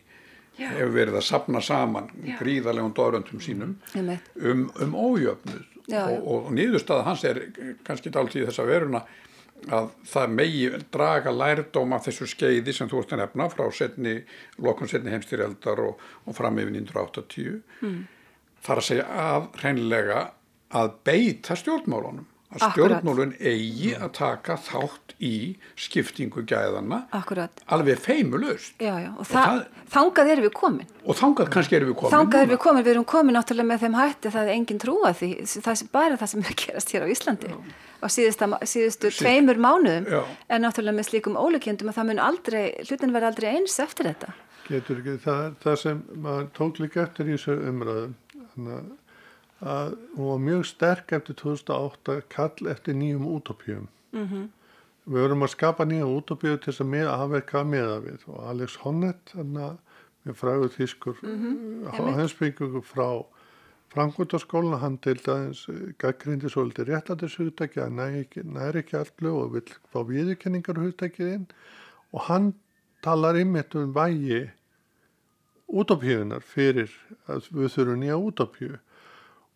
Já. 0.58 0.68
hefur 0.74 0.92
verið 0.92 1.16
að 1.16 1.24
sapna 1.24 1.62
saman 1.64 2.10
gríðalegum 2.40 2.92
dóröndum 2.96 3.40
sínum 3.40 3.76
um, 3.96 4.66
um 4.82 4.96
ójöfnuð 4.98 5.69
já, 5.90 6.04
og, 6.06 6.28
og 6.28 6.52
nýðustað 6.56 7.04
hans 7.06 7.24
er 7.28 7.42
kannski 7.86 8.12
dalt 8.14 8.36
í 8.38 8.44
þessa 8.46 8.66
veruna 8.68 9.02
að 9.68 9.90
það 10.08 10.34
megi 10.38 10.68
draga 10.92 11.32
lærdóm 11.34 11.92
af 11.92 12.06
þessu 12.06 12.28
skeiði 12.30 12.72
sem 12.72 12.88
þú 12.88 13.02
ert 13.02 13.12
að 13.12 13.22
nefna 13.24 13.48
frá 13.52 13.66
setni, 13.76 14.14
lokun 14.64 14.88
setni 14.88 15.12
heimstýrjaldar 15.12 15.82
og, 15.84 16.00
og 16.24 16.36
fram 16.36 16.60
yfir 16.62 16.72
1980 16.78 17.60
mm. 17.84 18.00
þar 18.64 18.82
að 18.82 18.88
segja 18.88 19.08
að 19.26 19.48
hreinlega 19.60 20.22
að 20.80 20.92
beita 21.04 21.58
stjórnmálunum 21.58 22.29
að 22.50 22.64
stjórnmálun 22.72 23.32
eigi 23.38 23.92
að 23.94 24.10
taka 24.16 24.56
þátt 24.58 25.14
í 25.22 25.34
skiptingu 25.78 26.42
gæðana 26.48 27.04
Akkurat. 27.14 27.62
alveg 27.70 28.00
feimulust 28.00 28.80
já, 28.80 28.94
já. 29.04 29.10
og, 29.12 29.20
og 29.22 29.28
það, 29.28 29.60
þangað 29.92 30.30
erum 30.32 30.46
við 30.46 30.54
komin 30.58 30.88
og 31.04 31.18
þangað 31.20 31.52
kannski 31.54 31.78
erum 31.78 31.92
við 31.92 31.98
komin 32.00 32.14
þangað 32.16 32.44
erum 32.44 32.54
við 32.54 32.62
komin, 32.64 32.86
við 32.86 32.94
erum 32.94 33.06
komin 33.12 33.38
náttúrulega 33.38 33.70
með 33.70 33.84
þeim 33.84 33.98
hætti 34.00 34.32
það 34.34 34.50
er 34.50 34.54
engin 34.56 34.82
trúa 34.82 35.12
því 35.20 35.30
það 35.52 35.72
er 35.74 35.90
bara 35.94 36.20
það 36.20 36.32
sem 36.32 36.46
er 36.46 36.58
gerast 36.64 36.94
hér 36.94 37.06
á 37.06 37.12
Íslandi 37.14 37.52
já. 37.52 37.58
og 38.00 38.14
síðustu, 38.16 38.50
síðustu 38.74 39.12
tveimur 39.20 39.60
mánuðum 39.60 40.08
er 40.10 40.64
náttúrulega 40.64 40.98
með 40.98 41.10
slíkum 41.12 41.38
ólukjöndum 41.38 41.92
að 41.92 42.00
það 42.00 42.10
mun 42.10 42.24
aldrei, 42.30 42.64
hlutin 42.88 43.14
verði 43.14 43.30
aldrei 43.30 43.52
eins 43.54 43.78
eftir 43.82 44.10
þetta 44.10 44.34
Getur 44.70 45.00
ekki, 45.00 45.16
það, 45.24 45.46
það 45.64 45.78
sem 45.80 46.02
maður 46.22 46.50
tók 46.54 46.76
líka 46.78 47.02
eftir 47.02 47.30
í 47.30 47.34
þessu 47.34 47.56
umræðum 47.70 48.12
þannig 48.54 48.90
að 49.60 49.96
hún 50.16 50.30
var 50.30 50.38
mjög 50.44 50.64
sterk 50.66 51.12
eftir 51.12 51.36
2008 51.36 52.22
kall 52.32 52.70
eftir 52.72 52.96
nýjum 52.96 53.26
útópjum 53.28 53.88
mm 54.12 54.26
-hmm. 54.26 54.46
við 55.06 55.20
vorum 55.20 55.42
að 55.42 55.54
skapa 55.54 55.84
nýja 55.84 56.06
útópju 56.06 56.56
til 56.56 56.72
þess 56.72 56.80
að 56.80 56.92
með 56.94 57.08
aðverka 57.08 57.64
meða 57.64 57.98
við. 58.00 58.20
Og 58.26 58.48
Alex 58.48 58.76
Honnett 58.76 59.34
með 59.34 60.34
frægur 60.34 60.68
þýskur 60.68 61.16
mm 61.22 61.36
-hmm. 61.36 62.14
hansbyggjum 62.14 62.82
frá 62.82 63.24
Frankfurtarskólinu, 63.90 64.76
hann 64.76 64.98
til 64.98 65.18
dæðins 65.18 65.66
gaggrindi 65.98 66.48
svolítið 66.48 66.92
réttandishugtæki 66.92 67.80
að 67.82 67.90
næri 68.44 68.78
ekki 68.78 68.96
allu 68.96 69.32
og 69.34 69.54
vil 69.54 69.64
fá 69.92 70.04
viðurkenningar 70.06 70.78
hugtækiðinn 70.78 71.48
og 72.12 72.20
hann 72.20 72.54
talar 73.02 73.34
ymmit 73.40 73.74
um 73.74 73.94
vægi 73.94 74.50
útópjöfunar 75.66 76.40
fyrir 76.42 76.90
að 77.26 77.50
við 77.50 77.74
þurfum 77.74 78.00
nýja 78.04 78.18
útópju 78.18 78.78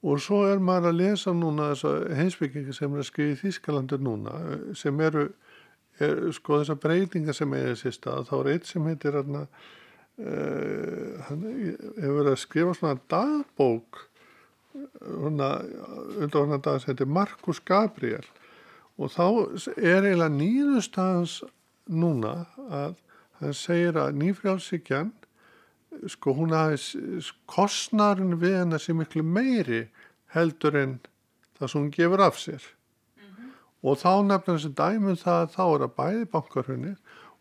Og 0.05 0.21
svo 0.21 0.43
er 0.45 0.61
maður 0.61 0.91
að 0.91 0.99
lesa 1.01 1.33
núna 1.33 1.71
þessa 1.73 2.17
heimsbyggingi 2.19 2.75
sem 2.77 2.93
er 2.93 3.01
að 3.01 3.09
skriða 3.09 3.33
í 3.33 3.39
Þískalandur 3.41 4.03
núna 4.05 4.35
sem 4.77 4.99
eru, 5.01 5.31
er, 5.97 6.19
sko 6.37 6.59
þessa 6.61 6.77
breytinga 6.83 7.35
sem 7.37 7.55
er 7.57 7.71
þessi 7.71 7.95
stað, 7.97 8.27
þá 8.29 8.35
er 8.41 8.51
eitt 8.53 8.69
sem 8.69 8.91
heitir 8.91 9.17
hérna, 9.17 9.47
uh, 10.21 11.23
hann 11.31 11.47
hefur 11.49 12.19
verið 12.19 12.33
að 12.35 12.43
skrifa 12.43 12.77
svona 12.77 13.01
dagbók, 13.15 14.03
svona, 15.01 15.51
undan 16.19 16.53
hann 16.53 16.67
dag 16.69 16.83
sem 16.83 16.93
heitir 16.93 17.09
Markus 17.09 17.63
Gabriel. 17.65 18.29
Og 19.01 19.11
þá 19.11 19.25
er 19.81 20.05
eiginlega 20.05 20.31
nýðustafans 20.37 21.41
núna 21.89 22.45
að 22.69 23.01
hann 23.41 23.57
segir 23.57 23.97
að 23.99 24.21
nýfrjálfsíkjan 24.21 25.15
sko 26.11 26.35
hún 26.37 26.55
hafi 26.55 27.01
kostnarinn 27.51 28.39
við 28.41 28.59
hennar 28.61 28.83
sem 28.83 28.99
miklu 28.99 29.25
meiri 29.25 29.87
heldur 30.35 30.77
en 30.79 30.97
það 31.59 31.71
sem 31.71 31.81
hún 31.81 31.93
gefur 31.95 32.25
af 32.25 32.41
sér 32.41 32.63
mm 32.63 33.29
-hmm. 33.29 33.53
og 33.83 33.99
þá 33.99 34.13
nefnir 34.27 34.59
þessi 34.59 34.75
dæmum 34.75 35.17
það 35.17 35.39
að 35.43 35.55
þá 35.57 35.65
er 35.75 35.87
að 35.87 35.97
bæði 36.01 36.25
bankarhunni 36.33 36.97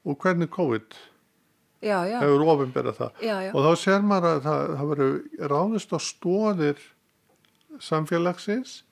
og 0.05 0.17
hvernig 0.17 0.49
COVID 0.49 0.89
já, 1.81 1.97
já. 2.07 2.19
hefur 2.19 2.47
ofinberað 2.53 2.97
það 2.97 3.11
já, 3.21 3.35
og 3.53 3.59
þá 3.65 3.75
ser 3.75 4.01
maður 4.01 4.29
að 4.29 4.41
það, 4.47 4.77
það 4.77 4.89
verður 4.91 5.13
ráðist 5.53 5.95
á 5.95 5.99
stóðir 5.99 6.79
samfélagsins 7.79 8.83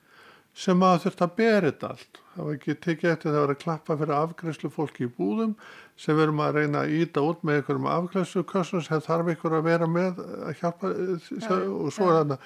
sem 0.52 0.82
að 0.84 0.98
þurft 1.06 1.22
að 1.24 1.36
bera 1.36 1.70
þetta 1.70 1.92
allt. 1.94 2.18
Það 2.32 2.46
var 2.46 2.56
ekki 2.56 2.74
tekið 2.84 3.10
eftir 3.12 3.30
það 3.30 3.36
að 3.36 3.44
vera 3.44 3.54
að 3.56 3.62
klappa 3.62 3.96
fyrir 4.00 4.16
afgræslu 4.16 4.70
fólki 4.72 5.06
í 5.06 5.12
búðum 5.16 5.54
sem 6.00 6.16
verum 6.16 6.42
að 6.44 6.58
reyna 6.58 6.82
að 6.82 6.96
íta 6.98 7.24
út 7.24 7.40
með 7.44 7.60
einhverjum 7.60 7.88
afgræslu 7.92 8.42
kössum 8.48 8.84
sem 8.84 9.00
þarf 9.04 9.32
einhver 9.32 9.56
að 9.58 9.66
vera 9.68 9.88
með 9.88 10.20
að 10.48 10.60
hjálpa 10.60 10.92
ja, 10.92 11.56
og 11.56 11.88
svo 11.94 12.10
er 12.10 12.18
þarna 12.18 12.38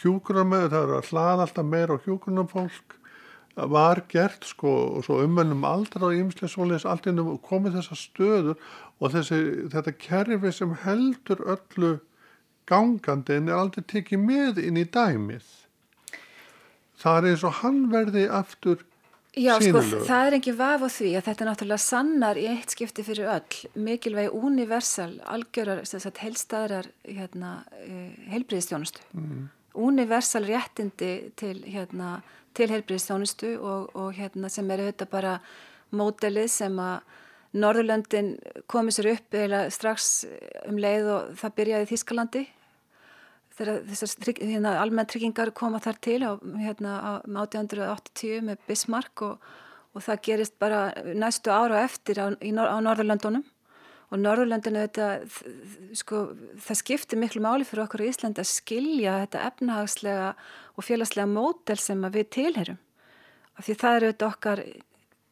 hjúkunar 0.00 0.48
með 0.48 0.68
það 0.72 0.82
er 0.82 0.94
að 0.98 1.08
hlaða 1.12 1.46
alltaf 1.46 1.70
meira 1.70 1.98
á 1.98 2.04
hjúkunar 2.06 2.50
fólk 2.50 2.98
var 3.54 4.02
gert 4.08 4.46
sko 4.48 4.70
og 4.98 5.04
svo 5.06 5.18
umönnum 5.22 5.66
aldra 5.68 6.08
á 6.08 6.16
ímsleisvóliðis 6.16 6.86
allt 6.88 7.10
innum 7.10 7.34
komið 7.44 7.76
þessa 7.78 7.98
stöður 8.00 8.54
og 8.98 9.12
þessi, 9.12 9.40
þetta 9.74 9.98
kerfi 10.00 10.52
sem 10.56 10.72
heldur 10.86 11.42
öllu 11.54 11.98
gangandi 12.70 13.36
en 13.36 13.50
er 13.50 13.58
aldrei 13.58 13.84
tekið 13.84 14.24
með 14.24 14.62
inn 14.62 14.80
í 14.80 14.86
dæmið 14.88 15.44
það 17.02 17.18
er 17.18 17.28
eins 17.32 17.44
og 17.46 17.60
hann 17.60 17.84
verði 17.92 18.24
aftur 18.30 18.82
Já, 19.32 19.54
sko, 19.64 19.80
það 20.04 20.26
er 20.26 20.34
ekki 20.36 20.52
vaf 20.58 20.82
á 20.84 20.88
því 20.92 21.10
að 21.16 21.24
þetta 21.24 21.40
er 21.42 21.48
náttúrulega 21.48 21.80
sannar 21.80 22.36
í 22.36 22.42
eitt 22.52 22.74
skipti 22.74 23.04
fyrir 23.06 23.30
öll, 23.32 23.60
mikilvægi 23.80 24.28
universal, 24.36 25.14
algjörar, 25.24 25.80
helstaðrar 26.20 26.90
hérna, 27.06 27.52
eh, 27.80 28.12
heilbríðistjónustu. 28.28 29.00
Mm. 29.16 29.48
Universal 29.72 30.44
réttindi 30.44 31.32
til, 31.40 31.62
hérna, 31.64 32.20
til 32.52 32.68
heilbríðistjónustu 32.74 33.54
og, 33.56 33.88
og 33.96 34.12
hérna, 34.20 34.52
sem 34.52 34.68
eru 34.70 34.90
þetta 34.90 35.08
bara 35.08 35.38
mótelið 35.96 36.52
sem 36.52 36.76
að 36.76 37.00
Norðurlöndin 37.52 38.36
komið 38.72 38.94
sér 38.96 39.08
upp 39.10 39.34
eða 39.36 39.66
strax 39.72 40.12
um 40.68 40.78
leið 40.80 41.08
og 41.12 41.32
það 41.40 41.56
byrjaði 41.58 41.88
Þískalandi 41.90 42.44
þegar 43.62 43.82
þessar 43.88 44.30
hérna, 44.40 44.76
almenn 44.82 45.08
tryggingar 45.08 45.52
koma 45.56 45.80
þar 45.82 45.98
til 46.04 46.18
á, 46.26 46.32
hérna, 46.60 46.98
á 46.98 47.12
1880 47.24 48.44
með 48.48 48.62
Bismarck 48.68 49.24
og, 49.24 49.48
og 49.94 50.04
það 50.04 50.22
gerist 50.28 50.58
bara 50.62 50.84
næstu 51.14 51.52
ára 51.54 51.82
eftir 51.86 52.20
á, 52.20 52.26
á 52.34 52.76
Norðurlandunum 52.82 53.44
og 54.12 54.20
Norðurlandinu 54.20 54.84
þetta, 54.84 55.08
sko, 55.96 56.22
það 56.60 56.80
skiptir 56.82 57.20
miklu 57.20 57.40
máli 57.44 57.64
fyrir 57.64 57.86
okkur 57.86 58.04
í 58.04 58.10
Íslandi 58.12 58.42
að 58.42 58.50
skilja 58.50 59.18
þetta 59.22 59.44
efnahagslega 59.48 60.30
og 60.76 60.86
félagslega 60.86 61.30
mótel 61.30 61.78
sem 61.80 62.02
við 62.12 62.28
tilherum 62.36 62.80
af 63.56 63.66
því 63.66 63.78
það 63.80 63.98
eru 63.98 64.10
þetta 64.12 64.28
okkar 64.28 64.64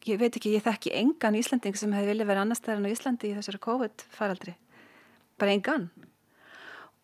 ég 0.09 0.21
veit 0.21 0.33
ekki, 0.33 0.55
ég 0.55 0.65
þekki 0.65 0.95
engan 0.97 1.37
Íslanding 1.37 1.77
sem 1.77 1.93
hefði 1.93 2.15
viljað 2.15 2.31
vera 2.31 2.45
annar 2.45 2.57
stæðan 2.57 2.89
á 2.89 2.93
Íslandi 2.93 3.29
í 3.29 3.35
þessari 3.37 3.61
COVID 3.67 4.07
faraldri 4.17 4.55
bara 5.37 5.53
engan 5.53 5.91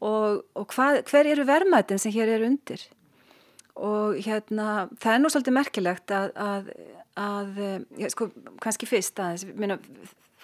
og, 0.03 0.43
og 0.57 0.69
hvað, 0.73 1.01
hver 1.09 1.31
eru 1.33 1.47
vermaðin 1.47 2.01
sem 2.01 2.13
hér 2.13 2.35
eru 2.35 2.51
undir 2.51 2.83
og 3.77 4.17
hérna 4.25 4.87
það 5.01 5.13
er 5.13 5.21
nú 5.21 5.31
svolítið 5.31 5.55
merkilegt 5.57 6.13
að, 6.13 6.31
að, 6.41 6.71
að 7.21 7.59
ja, 8.01 8.09
sko, 8.13 8.29
kannski 8.63 8.89
fyrst 8.89 9.19
aðeins, 9.21 9.45
minna, 9.57 9.77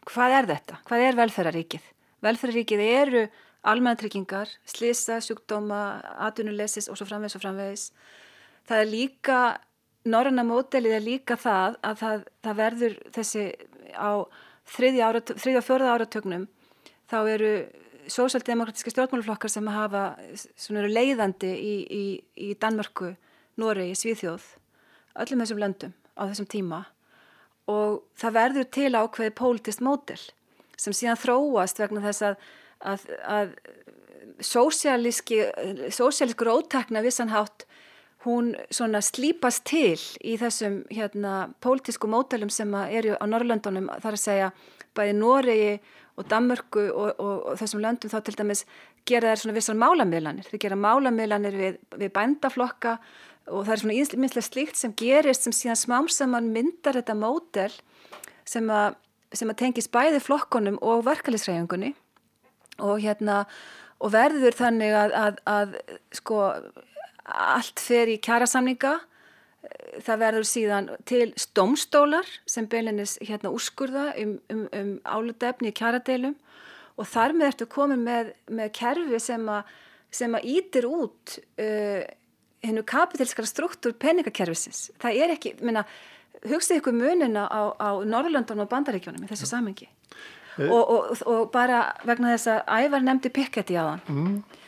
hvað 0.09 0.37
er 0.37 0.49
þetta? 0.51 0.79
Hvað 0.89 1.05
er 1.07 1.17
velferðaríkið? 1.17 1.89
Velferðaríkið 2.23 2.85
eru 2.85 3.25
almantryggingar, 3.73 4.51
slisa, 4.67 5.19
sjúkdóma, 5.23 5.83
atvinnulesis 6.27 6.89
og 6.91 6.99
svo 6.99 7.07
framvegs 7.07 7.37
og 7.37 7.43
framvegs. 7.45 7.85
Það 8.67 8.81
er 8.83 8.89
líka, 8.91 9.37
norranna 10.05 10.43
mótelið 10.47 10.97
er 10.97 11.05
líka 11.05 11.37
það 11.39 11.77
að 11.81 12.01
það, 12.01 12.25
það 12.43 12.59
verður 12.59 12.97
þessi 13.15 13.45
á 13.95 14.11
þriðja 14.73 15.09
og 15.09 15.65
fjóraða 15.65 15.95
áratögnum 15.97 16.45
þá 17.11 17.17
eru 17.33 17.53
sósaldemokratiska 18.11 18.93
stjórnmáluflokkar 18.93 19.51
sem 19.51 19.67
hafa 19.71 20.03
leiðandi 20.89 21.51
í, 21.53 21.73
í, 21.83 22.05
í 22.35 22.53
Danmörku, 22.59 23.13
Noregi, 23.61 23.95
Svíþjóð 23.99 24.47
öllum 25.23 25.43
þessum 25.43 25.61
löndum 25.61 25.93
á 26.17 26.21
þessum 26.29 26.49
tíma. 26.49 26.79
Og 27.69 28.01
það 28.19 28.37
verður 28.39 28.67
til 28.75 28.91
ákveði 28.97 29.35
pólitist 29.37 29.83
mótel 29.83 30.19
sem 30.79 30.95
síðan 30.95 31.21
þróast 31.21 31.79
vegna 31.79 32.01
þess 32.03 32.25
að, 32.27 32.47
að, 32.83 33.05
að 33.23 33.53
sósialísku 34.43 36.47
róttakna 36.47 37.03
vissanhátt 37.05 37.67
hún 38.23 38.53
slípast 39.03 39.65
til 39.67 39.99
í 40.23 40.37
þessum 40.39 40.83
hérna 40.91 41.51
pólitísku 41.63 42.07
mótelum 42.07 42.51
sem 42.51 42.71
eru 42.87 43.17
á 43.19 43.25
Norrlöndunum 43.27 43.89
þar 43.99 44.15
að 44.15 44.23
segja 44.23 44.51
bæði 44.95 45.13
Noregi 45.19 45.73
og 46.19 46.27
Danmörku 46.29 46.83
og, 46.91 47.19
og, 47.19 47.35
og 47.49 47.59
þessum 47.61 47.81
löndum 47.83 48.11
þá 48.11 48.19
til 48.25 48.35
dæmis 48.37 48.63
gera 49.09 49.31
þær 49.31 49.41
svona 49.41 49.55
vissar 49.57 49.77
málamiðlanir. 49.79 50.49
Þeir 50.49 50.63
gera 50.67 50.79
málamiðlanir 50.79 51.57
við, 51.57 51.79
við 51.97 52.11
bændaflokka 52.13 52.97
og 53.51 53.65
það 53.65 53.73
er 53.73 53.81
svona 53.81 53.97
ínslega 53.99 54.45
slíkt 54.45 54.79
sem 54.79 54.93
gerist 54.99 55.47
sem 55.47 55.55
síðan 55.55 55.79
smám 55.79 56.09
saman 56.11 56.51
myndar 56.53 56.99
þetta 56.99 57.17
mótel 57.17 57.73
sem 58.47 58.69
að, 58.71 58.95
að 59.35 59.55
tengis 59.59 59.89
bæði 59.91 60.21
flokkonum 60.23 60.77
og 60.85 61.03
verkefliðsræðingunni 61.07 61.93
og 62.83 63.01
hérna 63.03 63.43
og 64.03 64.13
verður 64.13 64.55
þannig 64.57 64.95
að, 64.99 65.15
að, 65.15 65.41
að 65.47 65.75
sko 66.15 66.39
allt 67.23 67.79
fer 67.79 68.11
í 68.11 68.19
kjærasamninga 68.23 68.97
það 70.03 70.23
verður 70.23 70.47
síðan 70.47 70.89
til 71.09 71.27
stómstólar 71.39 72.27
sem 72.49 72.67
beilinnis 72.69 73.15
hérna 73.23 73.51
úrskurða 73.53 74.09
um, 74.21 74.35
um, 74.51 74.65
um 74.75 74.91
álutefni 75.05 75.71
í 75.71 75.77
kjaradeilum 75.77 76.35
og 76.99 77.07
þar 77.09 77.35
með 77.37 77.51
ertu 77.51 77.69
komið 77.71 78.03
með, 78.03 78.33
með 78.51 78.73
kerfi 78.79 79.21
sem 79.23 79.47
að 79.49 79.71
sem 80.13 80.35
að 80.37 80.43
ítir 80.45 80.85
út 80.85 81.39
uh, 81.57 82.03
hennu 82.63 82.83
kapitilskara 82.85 83.49
struktúr 83.49 83.95
peningakerfisins. 83.97 84.91
Það 85.01 85.21
er 85.23 85.33
ekki, 85.33 85.55
minna, 85.65 85.81
hugsið 86.45 86.83
ykkur 86.83 86.93
munina 86.93 87.47
á, 87.49 87.73
á 87.81 87.89
Norrlöndun 88.05 88.61
og 88.61 88.69
Bandaríkjónum 88.69 89.25
í 89.25 89.29
þessu 89.31 89.49
samengi. 89.49 89.89
E 90.61 90.67
og, 90.69 90.83
og, 90.83 91.23
og 91.25 91.47
bara 91.53 91.87
vegna 92.05 92.35
þess 92.35 92.51
að 92.53 92.85
ævar 92.85 93.07
nefndi 93.07 93.33
Piketty 93.33 93.79
á 93.79 93.95
hann. 93.95 94.05
Mm 94.05 94.59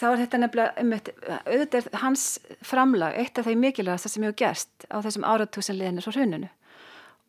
þá 0.00 0.06
er 0.10 0.20
þetta 0.24 0.40
nefnilega 0.42 0.82
um 0.82 0.94
auðvitað 0.96 1.88
hans 2.02 2.26
framlag, 2.64 3.16
eitt 3.16 3.38
af 3.38 3.48
þeim 3.48 3.62
mikilvægast 3.64 4.10
sem 4.10 4.26
hefur 4.26 4.38
gerst 4.42 4.86
á 4.92 4.96
þessum 5.04 5.26
áratúsanleginir 5.26 6.04
frá 6.04 6.16
hruninu 6.16 6.50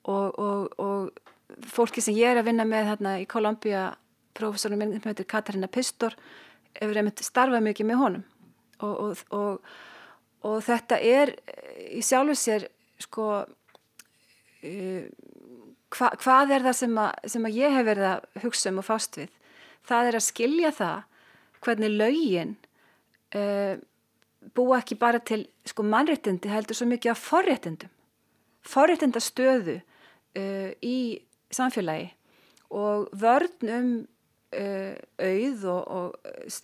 og, 0.07 0.39
og, 0.39 0.79
og 0.79 1.67
fólki 1.71 2.03
sem 2.03 2.15
ég 2.17 2.33
er 2.33 2.41
að 2.41 2.49
vinna 2.51 2.65
með 2.67 2.89
hérna 2.91 3.17
í 3.21 3.27
Kolumbia 3.29 3.89
profesorinn 4.37 4.81
minn 4.81 4.95
sem 4.97 5.09
heitir 5.09 5.29
Katarina 5.29 5.69
Pistor 5.71 6.15
hefur 6.77 6.99
einmitt 6.99 7.23
starfað 7.25 7.65
mikið 7.65 7.89
með 7.89 8.01
honum. 8.01 8.25
Og, 8.85 9.17
og 10.45 10.57
þetta 10.61 10.99
er 11.01 11.33
í 11.89 12.03
sjálfu 12.05 12.35
sér 12.37 12.67
sko 13.01 13.25
uh, 13.41 15.05
hva, 15.95 16.11
hvað 16.19 16.53
er 16.53 16.65
það 16.67 16.77
sem 16.81 16.99
að, 17.01 17.11
sem 17.33 17.47
að 17.47 17.57
ég 17.57 17.77
hef 17.77 17.87
verið 17.87 18.09
að 18.11 18.43
hugsa 18.43 18.71
um 18.71 18.81
og 18.83 18.87
fást 18.87 19.17
við? 19.17 19.31
Það 19.87 20.09
er 20.09 20.19
að 20.19 20.27
skilja 20.27 20.71
það 20.75 20.97
hvernig 21.65 21.91
laugin 21.93 22.55
uh, 23.35 23.39
eh, 23.41 23.77
búa 24.55 24.79
ekki 24.81 24.97
bara 24.99 25.19
til 25.19 25.47
sko 25.67 25.83
mannréttindi 25.83 26.51
heldur 26.51 26.77
svo 26.77 26.87
mikið 26.87 27.13
af 27.13 27.23
forréttindum 27.23 27.93
forréttindastöðu 28.67 29.79
uh, 29.79 30.71
í 30.83 30.97
samfélagi. 31.53 32.11
Og 32.75 33.07
vörn 33.15 33.69
um 33.71 33.91
uh, 34.51 34.95
auð 35.23 35.67
og, 35.71 35.83
og 35.87 36.15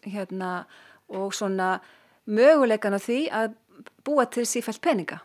hérna 0.04 0.64
og 1.08 1.34
svona 1.36 1.78
möguleikan 2.26 2.96
á 2.96 3.00
því 3.00 3.20
að 3.32 3.56
búa 4.04 4.26
til 4.32 4.46
sífælt 4.48 4.82
peninga. 4.84 5.22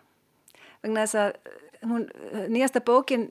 Vegna 0.83 1.07
þess 1.07 1.19
að 1.19 1.89
hún, 1.89 2.07
nýjasta 2.51 2.83
bókin 2.83 3.29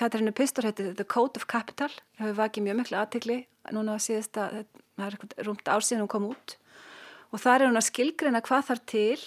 Katarina 0.00 0.32
Pistor 0.32 0.64
heiti 0.64 0.94
The 0.96 1.04
Code 1.04 1.36
of 1.36 1.44
Capital. 1.50 1.92
Hefur 2.16 2.38
vakið 2.38 2.66
mjög 2.66 2.78
miklu 2.78 2.98
aðtegli 3.00 3.38
núna 3.76 3.98
síðasta, 4.00 4.48
það 4.96 5.10
er 5.10 5.44
rúmt 5.46 5.68
ár 5.68 5.84
síðan 5.84 6.06
hún 6.06 6.12
kom 6.14 6.30
út. 6.30 6.56
Og 7.30 7.42
þar 7.42 7.60
er 7.60 7.68
hún 7.68 7.80
að 7.80 7.88
skilgreina 7.90 8.40
hvað 8.46 8.70
þarf 8.70 8.86
til 8.88 9.20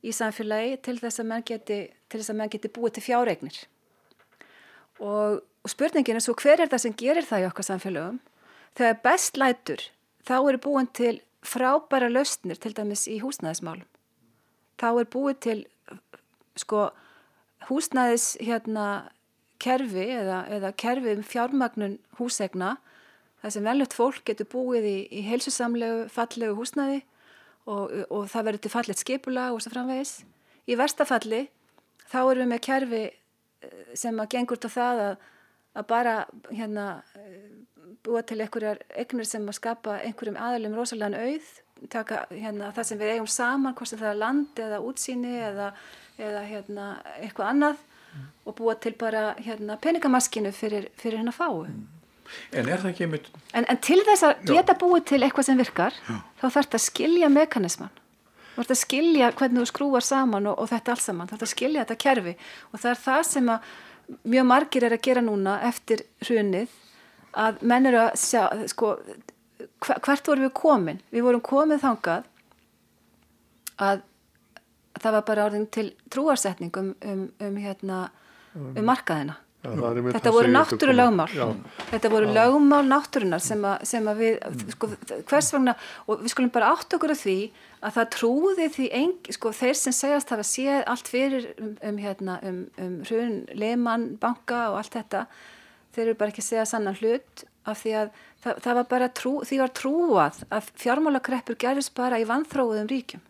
í 0.00 0.14
samfélagi 0.14 0.78
til 0.86 0.96
þess 1.02 1.20
að 1.20 1.28
menn 1.28 1.44
geti, 1.46 1.78
geti 2.08 2.72
búið 2.72 2.96
til 2.96 3.04
fjáreignir. 3.04 3.58
Og, 4.98 5.42
og 5.44 5.70
spurningin 5.70 6.18
er 6.18 6.24
svo 6.24 6.34
hver 6.38 6.62
er 6.62 6.72
það 6.72 6.84
sem 6.86 6.96
gerir 6.98 7.26
það 7.26 7.44
í 7.44 7.48
okkar 7.50 7.68
samfélagum 7.68 8.18
þegar 8.78 9.02
best 9.04 9.38
lætur 9.38 9.84
þá 10.26 10.36
eru 10.38 10.62
búin 10.62 10.88
til 10.94 11.20
frábæra 11.46 12.08
lausnir 12.10 12.58
til 12.58 12.72
dæmis 12.74 13.06
í 13.10 13.20
húsnæðismálum. 13.22 13.86
Þá 14.78 14.88
er 14.90 15.12
búið 15.12 15.38
til 15.44 15.60
sko 16.58 16.88
húsnæðis 17.68 18.32
hérna 18.42 19.10
kerfi 19.62 20.06
eða, 20.14 20.42
eða 20.54 20.72
kerfi 20.78 21.14
um 21.16 21.24
fjármagnun 21.26 21.98
húsegna 22.18 22.76
þar 23.42 23.54
sem 23.54 23.66
veljögt 23.66 23.96
fólk 23.96 24.24
getur 24.26 24.48
búið 24.50 24.88
í, 24.88 24.98
í 25.20 25.22
heilsusamlegu, 25.28 26.08
fallegu 26.12 26.56
húsnaði 26.58 27.02
og, 27.68 27.94
og 28.08 28.26
það 28.32 28.48
verður 28.48 28.64
til 28.64 28.74
fallet 28.74 29.02
skipula 29.02 29.48
og 29.54 29.62
svo 29.62 29.72
framvegis. 29.74 30.18
Í 30.68 30.76
verstafalli 30.78 31.46
þá 32.08 32.20
erum 32.22 32.44
við 32.44 32.52
með 32.54 32.64
kerfi 32.66 33.04
eh, 33.06 33.94
sem 33.98 34.18
að 34.18 34.30
gengur 34.34 34.60
til 34.60 34.72
það 34.72 35.04
að, 35.04 35.26
að 35.78 35.88
bara 35.92 36.14
hérna, 36.50 36.88
búa 38.04 38.22
til 38.26 38.40
einhverjar 38.42 38.82
eignir 38.96 39.28
sem 39.28 39.46
að 39.48 39.58
skapa 39.58 39.98
einhverjum 40.04 40.38
aðalum 40.40 40.76
rosalega 40.78 41.22
auð, 41.28 41.52
taka 41.92 42.24
hérna, 42.32 42.72
það 42.74 42.88
sem 42.88 43.00
við 43.00 43.12
eigum 43.14 43.30
saman, 43.30 43.76
hvort 43.78 43.90
sem 43.90 44.00
það 44.00 44.12
er 44.12 44.20
land 44.22 44.62
eða 44.64 44.80
útsýni 44.82 45.34
eða, 45.50 45.68
eða 46.18 46.42
hérna, 46.48 46.88
eitthvað 47.20 47.52
annað 47.52 47.84
og 48.48 48.56
búa 48.56 48.74
til 48.80 48.94
bara 48.98 49.34
hérna, 49.44 49.76
peningamaskinu 49.80 50.52
fyrir, 50.56 50.88
fyrir 50.96 51.20
henn 51.20 51.32
að 51.32 51.38
fáu. 51.38 51.64
Mm. 51.68 51.86
En 52.52 52.68
er 52.68 52.80
það 52.80 52.90
ekki 52.92 53.06
einmitt... 53.06 53.28
En, 53.56 53.64
en 53.68 53.80
til 53.84 53.98
þess 54.04 54.26
að 54.26 54.50
geta 54.50 54.76
búið 54.78 55.06
til 55.12 55.22
eitthvað 55.22 55.48
sem 55.48 55.60
virkar, 55.60 55.96
Já. 56.08 56.16
þá 56.40 56.46
þarf 56.46 56.58
þetta 56.58 56.80
að 56.80 56.84
skilja 56.84 57.30
mekanisman. 57.32 58.00
Þú 58.54 58.58
þarf 58.60 58.74
að 58.74 58.80
skilja 58.82 59.30
hvernig 59.38 59.62
þú 59.62 59.70
skrúar 59.70 60.04
saman 60.04 60.50
og, 60.50 60.58
og 60.58 60.70
þetta 60.72 60.94
alls 60.94 61.06
saman. 61.08 61.28
Þú 61.28 61.36
þarf 61.36 61.46
að 61.46 61.54
skilja 61.54 61.84
þetta 61.84 62.02
kerfi 62.04 62.34
og 62.72 62.82
það 62.82 62.90
er 62.90 63.00
það 63.04 63.22
sem 63.30 63.52
að 63.54 63.72
mjög 64.34 64.46
margir 64.48 64.86
er 64.88 64.96
að 64.96 65.04
gera 65.04 65.24
núna 65.24 65.56
eftir 65.68 66.04
hrunið 66.24 66.76
að 67.38 67.62
menn 67.70 67.88
eru 67.90 68.00
að 68.06 68.10
sjá, 68.20 68.42
sko, 68.72 68.94
hvert 69.84 70.30
vorum 70.30 70.48
við 70.48 70.54
komin? 70.56 71.00
Við 71.12 71.26
vorum 71.28 71.44
komið 71.44 71.82
þangað 71.84 72.28
að 73.88 74.04
það 75.02 75.18
var 75.18 75.26
bara 75.32 75.48
orðin 75.48 75.68
til 75.74 75.90
trúarsetning 76.12 76.74
um, 76.80 76.94
um, 77.02 77.60
hérna, 77.60 78.08
um 78.54 78.80
markaðina. 78.86 79.38
Ja, 79.58 79.72
þetta 79.74 80.30
voru 80.30 80.50
náttúrulögmál 80.54 81.32
þetta 81.90 82.10
voru 82.12 82.28
ja. 82.28 82.34
lögmál 82.36 82.84
náttúrunar 82.86 83.42
sem 83.42 83.64
að, 83.66 83.80
sem 83.90 84.06
að 84.06 84.20
við 84.22 84.36
mm. 84.38 84.60
sko, 84.76 84.90
hvers 85.26 85.48
vegna, 85.50 85.74
og 86.06 86.22
við 86.22 86.30
skulum 86.30 86.52
bara 86.54 86.68
átt 86.76 86.94
okkur 86.94 87.10
af 87.10 87.24
því 87.24 87.34
að 87.82 87.96
það 87.96 88.12
trúði 88.14 88.68
því 88.76 88.86
ein, 89.00 89.16
sko, 89.34 89.52
þeir 89.58 89.74
sem 89.80 89.96
segjast 89.98 90.30
hafa 90.30 90.46
séð 90.46 90.84
allt 90.94 91.10
fyrir 91.10 91.48
um, 91.56 91.74
um 91.90 91.98
hérna, 91.98 92.38
um, 92.46 92.60
um 92.78 92.94
hrun, 93.10 93.36
leman, 93.58 94.06
banka 94.22 94.68
og 94.70 94.78
allt 94.84 94.94
þetta 94.94 95.26
þeir 95.96 96.04
eru 96.06 96.18
bara 96.22 96.34
ekki 96.34 96.44
að 96.44 96.50
segja 96.52 96.68
sannan 96.70 96.98
hlut 97.02 97.44
af 97.68 97.82
því 97.82 97.96
að 97.98 98.12
það, 98.44 98.62
það 98.62 98.78
var 98.78 98.90
bara 98.94 99.12
trú, 99.20 99.34
því 99.42 99.62
var 99.64 99.74
trúað 99.74 100.42
að 100.54 100.70
fjármálakreppur 100.84 101.58
gerðist 101.58 101.96
bara 101.98 102.22
í 102.22 102.28
vanþróðum 102.30 102.86
ríkjum 102.94 103.26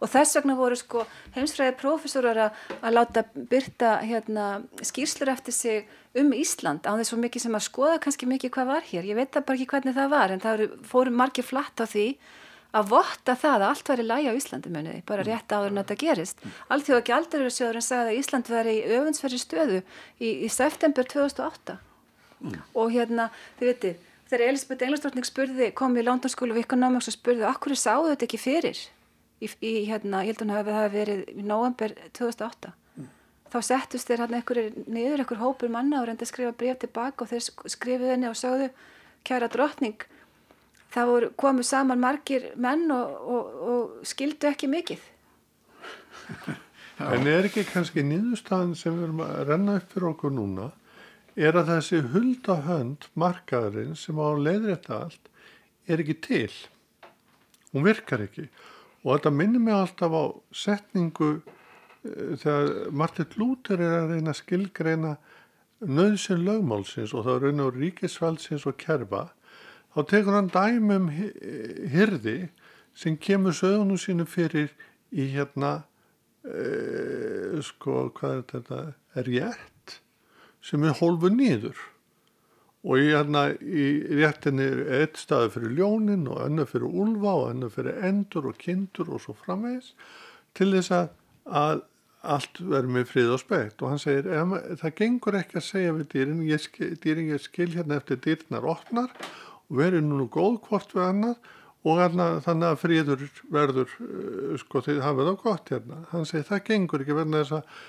og 0.00 0.10
þess 0.10 0.38
vegna 0.38 0.56
voru 0.58 0.78
sko 0.78 1.04
heimsfræði 1.36 1.76
profesorar 1.80 2.40
að 2.46 2.94
láta 2.94 3.24
byrta 3.34 3.98
hérna, 4.04 4.62
skýrslur 4.82 5.32
eftir 5.34 5.56
sig 5.56 5.84
um 6.18 6.32
Ísland 6.36 6.86
á 6.86 6.94
þess 6.94 7.12
svo 7.12 7.18
mikið 7.22 7.46
sem 7.46 7.58
að 7.58 7.66
skoða 7.66 8.00
kannski 8.02 8.30
mikið 8.30 8.54
hvað 8.54 8.70
var 8.70 8.88
hér, 8.88 9.10
ég 9.10 9.18
veit 9.18 9.34
bara 9.34 9.58
ekki 9.58 9.70
hvernig 9.72 9.96
það 9.96 10.14
var 10.14 10.34
en 10.34 10.42
það 10.42 10.64
fóru 10.86 11.14
margir 11.14 11.46
flatt 11.46 11.82
á 11.82 11.86
því 11.86 12.08
að 12.74 12.88
votta 12.90 13.36
það 13.38 13.60
að 13.60 13.68
allt 13.68 13.90
væri 13.90 14.06
lægi 14.06 14.30
á 14.30 14.38
Íslandi 14.38 14.70
muniði, 14.74 15.02
bara 15.06 15.22
mm. 15.22 15.28
rétt 15.28 15.52
áður 15.54 15.70
en 15.70 15.80
þetta 15.80 15.96
gerist. 16.00 16.40
Allt 16.74 16.86
því 16.86 16.94
að 16.94 17.00
ekki 17.00 17.14
aldrei 17.14 17.40
eru 17.40 17.52
sjóður 17.54 17.78
en 17.78 17.86
sagði 17.86 18.14
að 18.14 18.18
Ísland 18.18 18.50
væri 18.50 18.72
í 18.74 18.96
öfunnsverði 18.96 19.38
stöðu 19.42 19.78
í, 20.18 20.32
í 20.42 20.48
september 20.50 21.06
2008 21.12 21.76
mm. 22.40 22.58
og 22.82 22.90
hérna, 22.94 23.28
þið 23.60 23.70
veitir 23.70 23.94
þegar 24.30 24.46
Elisabeth 24.48 24.86
Englandsdóttning 24.86 25.28
spurði, 25.28 25.70
kom 25.78 25.94
í 25.94 26.02
London 26.02 26.32
School 26.32 26.54
of 26.54 26.58
Economics 26.58 27.12
og 27.12 27.14
spurði, 27.18 27.46
okkur 27.46 27.76
sáðu 27.78 28.10
þetta 28.10 28.28
ekki 28.28 28.42
fyrir 28.42 28.82
í, 29.44 29.50
í 29.60 29.74
hérna, 29.88 30.24
ég 30.24 30.34
held 30.34 30.48
að 30.48 30.70
það 30.70 30.80
hefði 30.80 30.96
verið 30.98 31.22
í 31.34 31.46
november 31.46 31.94
2008 32.16 32.72
mm. 32.72 33.12
þá 33.52 33.58
settust 33.68 34.10
þeir 34.10 34.24
hérna 34.24 34.40
einhverjir 34.40 34.82
niður, 34.86 35.22
einhver 35.24 35.42
hópur 35.42 35.72
manna 35.72 36.00
og 36.00 36.08
reyndi 36.08 36.26
að 36.26 36.32
skrifa 36.32 36.56
breyf 36.58 36.82
tilbaka 36.82 37.24
og 37.24 37.32
þeir 37.32 37.70
skrifuði 37.76 38.12
henni 38.14 38.30
og 38.30 38.38
sáðu 38.40 38.70
kæra 39.24 39.50
drottning 39.52 40.06
það 40.94 41.10
voru 41.10 41.30
komið 41.40 41.68
saman 41.68 42.02
margir 42.02 42.50
menn 42.60 42.86
og, 42.94 43.16
og, 43.34 43.56
og 43.70 44.06
skildu 44.06 44.50
ekki 44.50 44.70
mikið. 44.70 45.10
En 47.02 47.26
er 47.26 47.48
ekki 47.48 47.64
kannski 47.66 48.04
nýðustafan 48.06 48.76
sem 48.78 48.94
við 48.94 49.08
erum 49.08 49.22
að 49.24 49.38
renna 49.48 49.72
upp 49.80 49.88
fyrir 49.90 50.12
okkur 50.12 50.30
núna 50.30 50.68
er 51.34 51.56
að 51.58 51.72
þessi 51.72 51.98
huldahönd 52.12 53.08
markaðurinn 53.18 53.96
sem 53.98 54.20
á 54.22 54.30
leiðrætta 54.38 55.00
allt 55.00 55.30
er 55.90 56.04
ekki 56.04 56.14
til? 56.22 56.52
Hún 57.74 57.86
virkar 57.88 58.22
ekki 58.22 58.46
og 59.04 59.12
þetta 59.12 59.32
minnir 59.36 59.62
mig 59.62 59.76
alltaf 59.76 60.16
á 60.16 60.24
setningu 60.56 61.30
uh, 61.36 62.34
þegar 62.40 62.90
Martin 62.90 63.38
Luther 63.40 63.80
er 63.80 63.96
að 64.00 64.14
reyna 64.14 64.34
að 64.34 64.40
skilgreina 64.40 65.14
nöðsinn 65.84 66.44
lögmálsins 66.46 67.12
og 67.12 67.26
það 67.26 67.34
er 67.36 67.46
raun 67.46 67.64
og 67.66 67.78
ríkisvaldsins 67.78 68.66
og 68.68 68.78
kerfa 68.80 69.26
þá 69.94 70.00
tekur 70.10 70.38
hann 70.38 70.52
dæmum 70.52 71.10
hirði 71.12 72.38
sem 72.96 73.18
kemur 73.20 73.54
sögunu 73.56 73.98
sínu 74.00 74.26
fyrir 74.30 74.72
í 75.12 75.28
hérna 75.34 75.76
uh, 76.46 77.60
sko 77.62 78.08
hvað 78.16 78.38
er 78.38 78.46
þetta? 78.54 78.84
Er 79.14 79.28
rétt 79.30 79.98
sem 80.64 80.82
er 80.82 80.96
hólfu 80.98 81.30
nýður 81.30 81.78
og 82.84 83.00
í, 83.00 83.08
hérna, 83.14 83.46
í 83.56 83.86
réttinni 84.20 84.66
er 84.66 84.82
eitt 85.00 85.16
staði 85.20 85.54
fyrir 85.54 85.74
ljónin 85.78 86.28
og 86.28 86.42
önnu 86.44 86.66
fyrir 86.68 86.84
úlfa 86.90 87.32
og 87.40 87.48
önnu 87.54 87.70
fyrir 87.72 88.04
endur 88.04 88.50
og 88.50 88.60
kindur 88.60 89.14
og 89.14 89.24
svo 89.24 89.36
framvegis 89.40 89.94
til 90.54 90.70
þess 90.74 90.92
að, 90.92 91.82
allt 92.24 92.60
verður 92.60 92.92
með 92.94 93.08
frið 93.10 93.32
og 93.34 93.40
spekt. 93.42 93.82
Og 93.82 93.92
hann 93.92 94.00
segir 94.00 94.28
það 94.80 94.94
gengur 95.00 95.40
ekki 95.40 95.58
að 95.60 95.66
segja 95.66 95.96
við 95.96 96.06
dýrin 96.12 96.44
ég 96.48 96.62
skil, 96.62 96.92
dýrin 97.00 97.32
ég 97.32 97.42
skil 97.44 97.70
hérna 97.72 97.98
eftir 98.00 98.20
dýrnar 98.24 98.68
opnar 98.74 99.10
og 99.68 99.80
verður 99.80 100.06
nú 100.06 100.28
góð 100.32 100.60
hvort 100.68 100.94
við 100.96 101.08
annar 101.08 101.52
og 101.84 102.00
hérna, 102.00 102.28
þannig 102.44 102.70
að 102.70 102.80
fríður 102.80 103.26
verður 103.52 103.90
uh, 104.00 104.54
sko 104.60 104.80
þið 104.84 105.02
hafið 105.04 105.32
á 105.32 105.34
gott 105.40 105.72
hérna. 105.72 106.04
Hann 106.12 106.28
segir 106.28 106.48
það 106.48 106.64
gengur 106.70 107.04
ekki 107.04 107.16
verðin 107.16 107.40
þess 107.40 107.58
að 107.58 107.82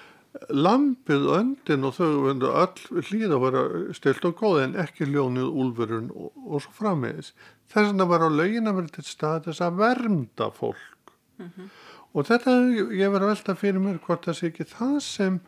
lampið 0.50 1.28
öndin 1.38 1.88
og 1.88 1.96
þau 1.96 2.10
verður 2.26 2.58
öll 2.64 3.04
hlýða 3.08 3.38
að 3.38 3.44
vera 3.46 3.64
stilt 3.96 4.28
og 4.28 4.36
góð 4.40 4.62
en 4.64 4.78
ekki 4.84 5.08
ljónið 5.10 5.48
úlfurinn 5.64 6.12
og, 6.12 6.32
og 6.36 6.64
svo 6.64 6.74
frammeðis 6.76 7.32
þess 7.72 7.92
að 7.92 8.02
það 8.02 8.12
var 8.12 8.26
á 8.28 8.30
laugin 8.30 8.70
að 8.70 8.80
vera 8.80 8.94
til 8.98 9.06
stað 9.08 9.50
þess 9.50 9.64
að 9.66 9.82
vernda 9.82 10.50
fólk. 10.56 11.14
Mm 11.40 11.50
-hmm. 11.52 11.70
og 12.14 12.28
þetta 12.30 12.52
ég 12.96 13.12
verður 13.12 13.32
velta 13.32 13.56
fyrir 13.56 13.82
mér 13.84 14.00
hvort 14.00 14.26
það 14.26 14.38
sé 14.40 14.48
ekki 14.48 14.68
það 14.72 15.00
sem 15.04 15.40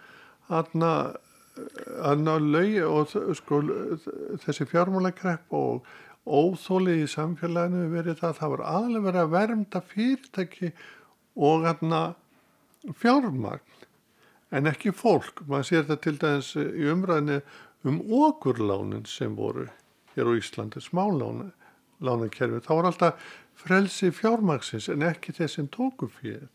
aðna 0.48 0.94
aðna 2.06 2.38
laug 2.40 2.84
og 2.86 3.36
sko 3.38 3.62
þessi 4.44 4.68
fjármálagrepp 4.70 5.54
og 5.58 5.88
óþólið 6.28 7.04
í 7.06 7.08
samfélaginu 7.08 7.88
verið 7.92 8.20
það 8.20 8.30
að 8.30 8.40
það 8.40 8.54
var 8.54 8.64
aðlega 8.74 9.06
verið 9.08 9.22
að 9.22 9.34
vernda 9.36 9.82
fyrirtæki 9.82 10.72
og 11.36 11.68
aðna 11.72 12.02
fjármagn 13.00 13.87
en 14.52 14.70
ekki 14.70 14.94
fólk. 14.96 15.44
Man 15.48 15.66
sér 15.68 15.86
þetta 15.86 16.00
til 16.04 16.16
dæmis 16.22 16.54
í 16.60 16.88
umræðinu 16.92 17.42
um 17.88 18.00
okurlánin 18.24 19.06
sem 19.10 19.36
voru 19.38 19.68
hér 20.16 20.30
á 20.30 20.34
Íslandi, 20.38 20.82
smálánakerfi. 20.84 22.62
Það 22.66 22.80
voru 22.80 22.92
alltaf 22.92 23.28
frelsi 23.58 24.12
fjármaksins 24.14 24.90
en 24.94 25.06
ekki 25.08 25.36
þeir 25.38 25.52
sem 25.54 25.68
tóku 25.72 26.10
fyrir. 26.12 26.48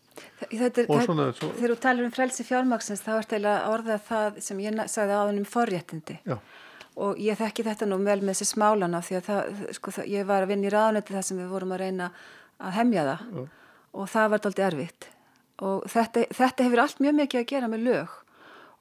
Þetta, 0.43 0.85
svona, 1.05 1.31
svo... 1.33 1.49
Þegar 1.57 1.73
þú 1.73 1.79
talir 1.81 2.07
um 2.07 2.13
frelsi 2.13 2.45
fjármaksins 2.45 3.01
þá 3.01 3.15
ert 3.15 3.33
eiginlega 3.33 3.71
orðað 3.73 4.05
það 4.09 4.37
sem 4.45 4.61
ég 4.61 4.83
sagði 4.91 5.17
á 5.17 5.23
hennum 5.23 5.49
forréttindi. 5.49 6.19
Já. 6.27 6.37
Og 7.01 7.17
ég 7.17 7.39
þekki 7.39 7.65
þetta 7.65 7.87
nú 7.89 7.97
vel 8.05 8.19
með 8.21 8.35
þessi 8.35 8.51
smálana 8.51 9.01
því 9.01 9.17
að 9.17 9.27
það, 9.29 9.61
sko, 9.79 9.93
það, 9.95 10.09
ég 10.13 10.27
var 10.29 10.45
að 10.45 10.51
vinna 10.53 10.69
í 10.69 10.73
ráðnöndi 10.73 11.15
þar 11.15 11.25
sem 11.25 11.39
við 11.41 11.53
vorum 11.55 11.73
að 11.73 11.81
reyna 11.81 12.09
að 12.61 12.75
hemja 12.77 13.05
það 13.07 13.23
Já. 13.33 13.45
og 13.97 14.11
það 14.13 14.29
var 14.33 14.43
doldið 14.43 14.67
erfitt 14.67 15.07
og 15.63 15.87
þetta, 15.91 16.27
þetta 16.35 16.67
hefur 16.67 16.83
allt 16.83 17.01
mjög 17.03 17.17
mikið 17.21 17.41
að 17.41 17.49
gera 17.53 17.71
með 17.71 17.87
lög 17.87 18.19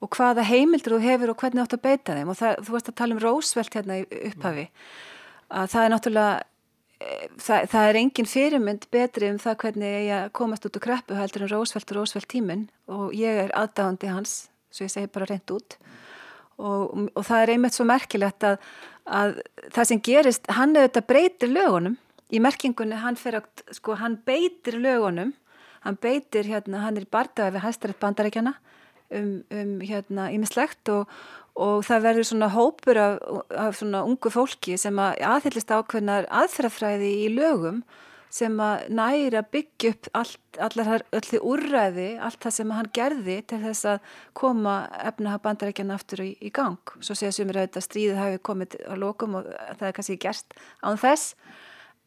og 0.02 0.16
hvaða 0.16 0.44
heimildur 0.48 0.96
þú 0.96 1.02
hefur 1.04 1.32
og 1.32 1.42
hvernig 1.42 1.60
þú 1.60 1.64
átt 1.64 1.76
að 1.76 1.84
beita 1.84 2.14
þeim. 2.16 2.30
Og 2.32 2.38
það, 2.38 2.62
þú 2.66 2.74
veist 2.74 2.88
að 2.90 2.96
tala 2.98 3.14
um 3.14 3.20
rósvelt 3.22 3.76
hérna 3.76 3.98
í 4.00 4.06
upphafi 4.32 4.64
að 5.52 5.68
það 5.74 5.84
er 5.84 5.92
náttúrulega 5.92 6.32
e, 6.40 7.18
það, 7.44 7.66
það 7.74 7.88
er 7.88 7.98
engin 8.00 8.30
fyrirmynd 8.32 8.86
betri 8.94 9.30
um 9.30 9.40
það 9.42 9.58
hvernig 9.62 9.98
ég 10.08 10.32
komast 10.38 10.66
út 10.66 10.78
úr 10.78 10.84
kreppu 10.86 11.18
heldur 11.18 11.46
en 11.46 11.52
rósvelt 11.52 11.92
og 11.92 12.00
rósvelt 12.00 12.30
tímin 12.32 12.64
og 12.90 13.12
ég 13.16 13.44
er 13.44 13.54
aðdáðandi 13.58 14.10
hans 14.10 14.36
svo 14.72 14.88
ég 14.88 14.94
segi 14.94 15.10
bara 15.12 15.28
reynd 15.28 15.52
út. 15.54 15.76
Og, 16.62 17.10
og 17.12 17.26
það 17.26 17.44
er 17.44 17.52
einmitt 17.54 17.76
svo 17.76 17.86
merkilegt 17.88 18.46
að, 18.46 18.58
að 19.06 19.38
það 19.74 19.88
sem 19.90 20.02
gerist 20.08 20.50
hann 20.52 20.74
auðvitað 20.76 21.08
breytir 21.10 21.52
lögunum. 21.52 21.98
Í 22.32 22.40
merkingunni 22.40 22.96
hann, 22.96 23.18
að, 23.28 23.44
sko, 23.76 23.96
hann 24.00 24.16
beitir 24.24 24.78
lögunum 24.80 25.34
hann 25.86 25.98
beitir 26.02 26.48
hérna, 26.48 26.84
hann 26.86 26.98
er 26.98 27.06
í 27.06 27.12
bardaði 27.12 27.56
við 27.56 27.66
hæstarætt 27.66 28.02
bandarækjana 28.02 28.54
um, 29.18 29.34
um 29.50 29.74
hérna 29.84 30.28
ímislegt 30.34 30.90
og, 30.92 31.10
og 31.58 31.82
það 31.86 32.06
verður 32.06 32.30
svona 32.30 32.52
hópur 32.54 33.00
af, 33.00 33.18
af 33.64 33.76
svona 33.80 34.04
ungu 34.08 34.32
fólki 34.32 34.78
sem 34.80 34.98
að 35.02 35.20
aðhyllist 35.34 35.74
ákveðnar 35.74 36.30
aðferðafræði 36.42 37.12
í 37.26 37.28
lögum 37.34 37.82
sem 38.32 38.54
að 38.64 38.86
næra 38.96 39.42
byggja 39.52 39.90
upp 39.92 40.06
allar 40.64 41.02
öllu 41.12 41.40
úrræði, 41.52 42.06
allt 42.16 42.40
það 42.40 42.54
sem 42.56 42.70
hann 42.72 42.88
gerði 42.96 43.34
til 43.44 43.58
þess 43.60 43.88
að 43.90 44.14
koma 44.40 44.76
efnaha 45.02 45.40
bandarækjana 45.44 45.98
aftur 45.98 46.22
í, 46.24 46.30
í 46.40 46.48
gang. 46.54 46.80
Svo 47.04 47.16
séu 47.18 47.32
sem 47.34 47.52
er 47.52 47.60
auðvitað 47.60 47.84
stríðið 47.84 48.22
hafi 48.22 48.40
komið 48.48 48.78
á 48.88 48.94
lokum 48.96 49.36
og 49.36 49.50
það 49.76 49.86
er 49.90 49.96
kannski 49.98 50.16
gerst 50.24 50.56
án 50.80 50.96
þess 51.02 51.34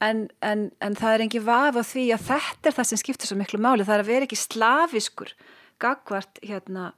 en, 0.05 0.25
en, 0.45 0.69
en 0.85 0.97
það 0.97 1.15
er 1.15 1.25
engi 1.25 1.43
vaf 1.43 1.77
á 1.77 1.83
því 1.85 2.05
að 2.15 2.25
þetta 2.29 2.71
er 2.71 2.77
það 2.77 2.89
sem 2.91 3.01
skiptir 3.01 3.31
svo 3.31 3.37
miklu 3.39 3.59
máli. 3.61 3.85
Það 3.87 3.97
er 3.97 4.03
að 4.05 4.11
vera 4.11 4.27
ekki 4.27 4.39
slafiskur 4.39 5.35
gagvart 5.81 6.39
hérna 6.45 6.91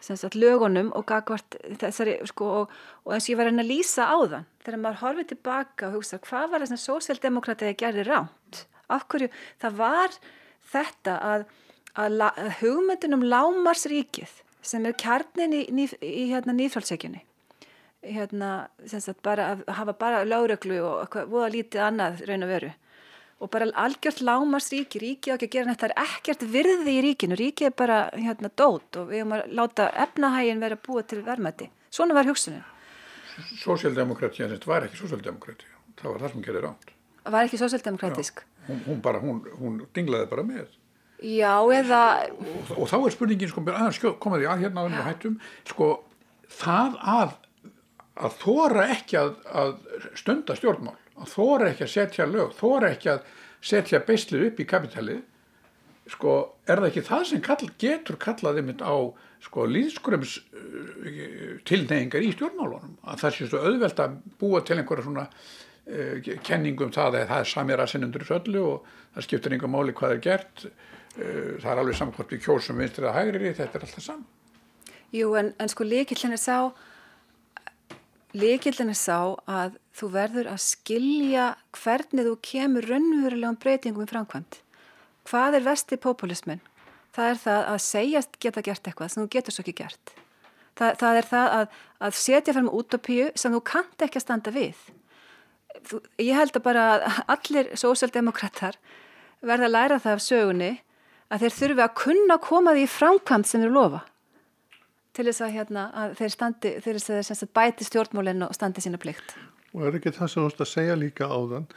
sagt, 0.00 0.34
lögunum 0.34 0.90
og 0.96 1.06
gagvart 1.08 1.56
þessari 1.80 2.16
sko, 2.28 2.50
og, 2.62 2.74
og 3.04 3.14
eins 3.14 3.28
og 3.28 3.34
ég 3.34 3.40
var 3.40 3.50
að 3.50 3.68
lýsa 3.68 4.08
á 4.08 4.18
þann 4.32 4.46
þegar 4.64 4.82
maður 4.82 5.00
horfið 5.04 5.30
tilbaka 5.34 5.88
og 5.88 5.96
hugsa 5.98 6.20
hvað 6.24 6.52
var 6.52 6.64
þess 6.64 6.76
að 6.76 6.84
sósjaldemokratið 6.86 7.74
gerði 7.80 8.06
ránt 8.08 8.62
hverju 8.90 9.30
það 9.62 9.76
var 9.78 10.16
þetta 10.72 11.16
að, 11.30 11.46
að, 11.94 12.20
að 12.26 12.52
hugmyndunum 12.60 13.26
lámarsríkið 13.28 14.32
sem 14.62 14.86
er 14.86 14.96
kjarnin 15.00 15.56
í, 15.56 15.64
í, 15.68 15.88
í 16.00 16.24
hérna, 16.32 16.56
nýðfjálfsækjunni 16.56 17.22
hérna, 18.06 18.68
bara 19.22 19.48
að 19.54 19.64
hafa 19.78 19.94
bara 19.98 20.22
láreglu 20.24 20.78
og 20.84 21.16
voða 21.30 21.50
lítið 21.54 21.84
annað 21.86 22.22
raun 22.28 22.46
og 22.46 22.52
veru. 22.54 22.70
Og 23.40 23.48
bara 23.48 23.70
algjört 23.80 24.20
lámast 24.20 24.72
ríki, 24.74 25.00
ríki 25.00 25.32
á 25.32 25.36
ekki 25.38 25.48
að 25.48 25.54
gera 25.54 25.74
þetta 25.74 25.88
er 25.88 25.94
ekkert 26.02 26.42
virði 26.52 26.96
í 26.98 27.04
ríkinu, 27.06 27.38
ríki 27.40 27.70
er 27.70 27.72
bara 27.76 28.02
hérna 28.12 28.50
dót 28.52 29.00
og 29.00 29.08
við 29.08 29.22
höfum 29.22 29.36
að 29.38 29.54
láta 29.56 29.88
efnahægin 30.04 30.60
vera 30.60 30.76
búið 30.76 31.08
til 31.12 31.22
verðmætti 31.24 31.70
svona 31.88 32.16
var 32.18 32.28
hugsunin. 32.28 32.66
Sósjaldemokrati, 33.62 34.44
þetta 34.44 34.68
var 34.68 34.84
ekki 34.84 35.00
sósjaldemokrati 35.00 35.68
það 36.00 36.12
var 36.12 36.24
það 36.24 36.34
sem 36.34 36.44
gerir 36.44 36.66
ánd 36.68 36.92
Það 37.20 37.34
var 37.34 37.48
ekki 37.48 37.60
sósjaldemokratisk 37.60 38.44
hún, 38.68 38.82
hún 38.86 39.00
bara, 39.02 39.20
hún, 39.20 39.42
hún 39.58 39.80
dinglaði 39.94 40.28
bara 40.30 40.44
með. 40.46 40.68
Já, 41.20 41.52
eða 41.76 42.02
og, 42.32 42.70
og 42.78 42.88
þá 42.88 42.96
er 42.98 43.14
spurningin, 43.14 43.50
sko, 43.50 43.64
aðeins 43.68 44.00
komaði 44.22 44.48
að 44.48 44.64
hérna 44.64 44.84
á 44.84 44.88
ennum 44.88 45.04
hættum, 45.04 45.36
sko 45.68 45.90
það 46.60 46.96
að 47.12 47.34
að 48.20 48.36
þóra 48.42 48.86
ekki 48.96 49.18
að, 49.20 49.32
að 49.62 49.72
stunda 50.18 50.56
stjórnmál, 50.58 50.96
að 51.20 51.32
þóra 51.34 51.70
ekki 51.70 51.86
að 51.86 51.92
setja 51.94 52.28
lög, 52.28 52.52
þóra 52.58 52.92
ekki 52.94 53.12
að 53.14 53.24
setja 53.70 54.00
beislið 54.04 54.46
upp 54.48 54.60
í 54.60 54.68
kapitalið, 54.68 55.24
sko, 56.10 56.36
er 56.66 56.80
það 56.80 56.88
ekki 56.90 57.06
það 57.06 57.24
sem 57.30 57.42
kall, 57.44 57.72
getur 57.80 58.18
kallaði 58.20 58.64
mynd 58.66 58.84
á 58.84 58.96
sko, 59.44 59.64
líðskröms 59.70 60.36
uh, 60.40 61.56
tilneyingar 61.68 62.24
í 62.24 62.32
stjórnmálunum, 62.34 62.98
að 63.08 63.24
það 63.24 63.36
sé 63.36 63.48
svo 63.48 63.64
auðvelt 63.64 64.02
að 64.04 64.16
búa 64.40 64.62
til 64.66 64.80
einhverja 64.80 65.06
svona 65.06 65.26
uh, 65.30 66.30
kenningum 66.46 66.92
það 66.94 67.20
að 67.22 67.30
það 67.30 67.44
er 67.44 67.52
samir 67.54 67.84
að 67.84 67.92
sinnundur 67.94 68.26
í 68.26 68.28
söllu 68.28 68.66
og 68.74 68.90
það 69.14 69.28
skiptir 69.28 69.56
einhver 69.56 69.72
máli 69.72 69.96
hvað 69.96 70.16
er 70.16 70.22
gert, 70.26 70.66
uh, 70.66 71.56
það 71.62 71.72
er 71.72 71.82
alveg 71.84 72.00
samkvæmt 72.00 72.36
við 72.36 72.44
kjósum 72.48 72.82
vinstrið 72.82 73.10
að 73.12 73.18
hægri, 73.20 73.56
þetta 73.56 73.80
er 73.80 73.88
alltaf 73.88 74.06
saman. 74.10 74.28
Jú, 75.10 75.32
en, 75.38 75.54
en 75.58 75.70
sko 75.70 75.86
líkillin 75.86 76.36
er 76.36 76.42
sá 76.42 76.58
Líkildin 78.30 78.92
er 78.92 78.98
sá 78.98 79.34
að 79.50 79.78
þú 79.98 80.08
verður 80.14 80.48
að 80.52 80.60
skilja 80.62 81.46
hvernig 81.74 82.28
þú 82.28 82.34
kemur 82.46 82.86
raunverulegum 82.86 83.58
breytingum 83.58 84.06
í 84.06 84.10
framkvæmt. 84.10 84.60
Hvað 85.26 85.58
er 85.58 85.64
vesti 85.66 85.98
populismin? 85.98 86.62
Það 87.10 87.30
er 87.32 87.40
það 87.42 87.64
að 87.72 87.80
segjast 87.82 88.38
geta 88.38 88.62
gert 88.62 88.86
eitthvað 88.86 89.10
sem 89.10 89.24
þú 89.24 89.32
getur 89.34 89.56
svo 89.56 89.64
ekki 89.64 89.74
gert. 89.82 90.12
Það, 90.78 90.92
það 91.02 91.18
er 91.18 91.28
það 91.32 91.56
að, 91.56 91.74
að 92.06 92.20
setja 92.20 92.54
fram 92.54 92.70
útopíu 92.70 93.26
sem 93.34 93.56
þú 93.56 93.62
kannt 93.72 94.06
ekki 94.06 94.20
að 94.20 94.26
standa 94.26 94.54
við. 94.54 94.78
ég 96.18 96.36
held 96.36 96.54
að 96.54 96.62
bara 96.62 96.84
allir 97.26 97.74
sósaldemokrater 97.74 98.78
verða 99.40 99.66
að 99.66 99.74
læra 99.74 99.98
það 99.98 100.12
af 100.12 100.22
sögunni 100.22 100.70
að 101.30 101.42
þeir 101.42 101.56
þurfi 101.58 101.82
að 101.82 101.98
kunna 101.98 102.38
koma 102.38 102.74
því 102.76 102.86
framkvæmt 102.94 103.50
sem 103.50 103.62
þeir 103.62 103.74
lofa 103.74 104.04
til 105.20 105.28
þess 105.28 105.44
að, 105.44 105.54
hérna, 105.58 105.86
að 105.92 106.16
þeir, 106.20 106.32
standi, 106.34 106.74
þeir, 106.84 107.00
þeir 107.04 107.52
bæti 107.60 107.86
stjórnmólinn 107.86 108.46
og 108.46 108.56
standi 108.56 108.84
sína 108.84 109.00
plikt. 109.00 109.36
Og 109.76 109.84
er 109.86 110.00
ekki 110.00 110.14
það 110.16 110.32
sem 110.32 110.42
þú 110.42 110.48
ætti 110.48 110.64
að 110.64 110.72
segja 110.72 110.96
líka 110.98 111.28
á 111.28 111.38
þann 111.52 111.68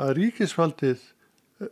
að 0.00 0.12
ríkisfaldið 0.20 1.08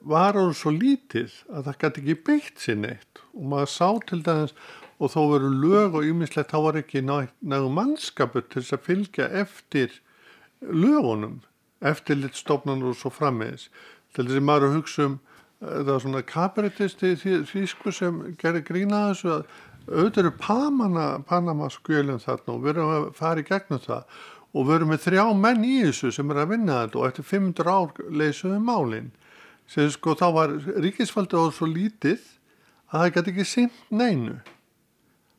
var 0.08 0.36
áður 0.36 0.56
svo 0.56 0.72
lítið 0.74 1.36
að 1.48 1.68
það 1.68 1.78
gæti 1.82 2.02
ekki 2.02 2.16
beitt 2.26 2.64
sér 2.64 2.80
neitt 2.82 3.22
og 3.32 3.44
maður 3.52 3.70
sá 3.72 3.88
til 4.08 4.20
dæmis 4.24 4.56
og 4.98 5.12
þó 5.14 5.20
veru 5.32 5.52
lög 5.62 5.96
og 6.00 6.08
ymmislegt 6.08 6.52
þá 6.52 6.58
var 6.66 6.80
ekki 6.80 7.04
nægu 7.06 7.70
mannskapur 7.72 8.44
til 8.44 8.62
þess 8.64 8.76
að 8.76 8.84
fylgja 8.88 9.28
eftir 9.44 9.94
lögunum 10.60 11.38
eftir 11.80 12.18
litt 12.18 12.36
stofnanur 12.36 12.92
og 12.92 13.00
svo 13.00 13.12
frammeðis 13.14 13.68
til 14.16 14.26
þess 14.26 14.40
að 14.40 14.48
maður 14.50 14.76
hugsa 14.76 15.06
um 15.06 15.16
eh, 15.62 15.78
það 15.78 15.92
var 15.92 16.04
svona 16.04 16.24
kabaretisti 16.34 17.14
þýsku 17.48 17.94
sem 17.94 18.20
gerir 18.42 18.66
grína 18.66 19.06
þessu 19.12 19.32
að 19.38 19.46
auðvitað 19.92 20.22
eru 20.24 20.32
Panama, 20.40 21.06
Panama 21.28 21.68
skjölinn 21.72 22.20
þarna 22.22 22.54
og 22.54 22.64
við 22.64 22.74
erum 22.74 22.92
að 22.96 23.06
fara 23.18 23.42
í 23.42 23.46
gegnum 23.48 23.80
það. 23.84 24.18
Og 24.56 24.66
við 24.66 24.74
erum 24.78 24.92
með 24.92 25.02
þrjá 25.04 25.24
menn 25.36 25.64
í 25.68 25.78
þessu 25.84 26.12
sem 26.16 26.30
er 26.32 26.42
að 26.42 26.52
vinna 26.54 26.82
þetta 26.82 27.00
og 27.00 27.08
eftir 27.08 27.26
500 27.28 27.72
ár 27.72 28.04
leysuðu 28.20 28.60
málinn 28.64 29.10
sem 29.68 29.90
sko 29.92 30.14
þá 30.16 30.28
var 30.32 30.54
ríkisfaldið 30.80 31.44
á 31.44 31.46
svo 31.52 31.68
lítið 31.68 32.22
að 32.88 33.02
það 33.02 33.10
gæti 33.16 33.34
ekki 33.34 33.48
sinn 33.48 33.74
neinu. 33.92 34.38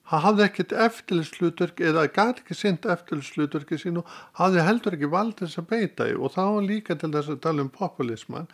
Það 0.10 0.24
hafði 0.26 0.43
ekkert 0.45 0.76
eftirlitsluturk 0.86 1.82
eða 1.86 2.06
gæti 2.10 2.43
ekki 2.43 2.58
sinn 2.58 2.78
eftirlitsluturki 2.93 3.78
sín 3.82 4.00
og 4.02 4.14
hafði 4.38 4.66
heldur 4.66 4.97
ekki 4.97 5.10
vald 5.14 5.36
þess 5.41 5.62
að 5.62 5.68
beita 5.74 6.08
í 6.10 6.16
og 6.18 6.34
þá 6.34 6.45
líka 6.66 6.97
til 6.97 7.12
þess 7.14 7.34
að 7.34 7.43
tala 7.45 7.66
um 7.66 7.74
populisman 7.74 8.50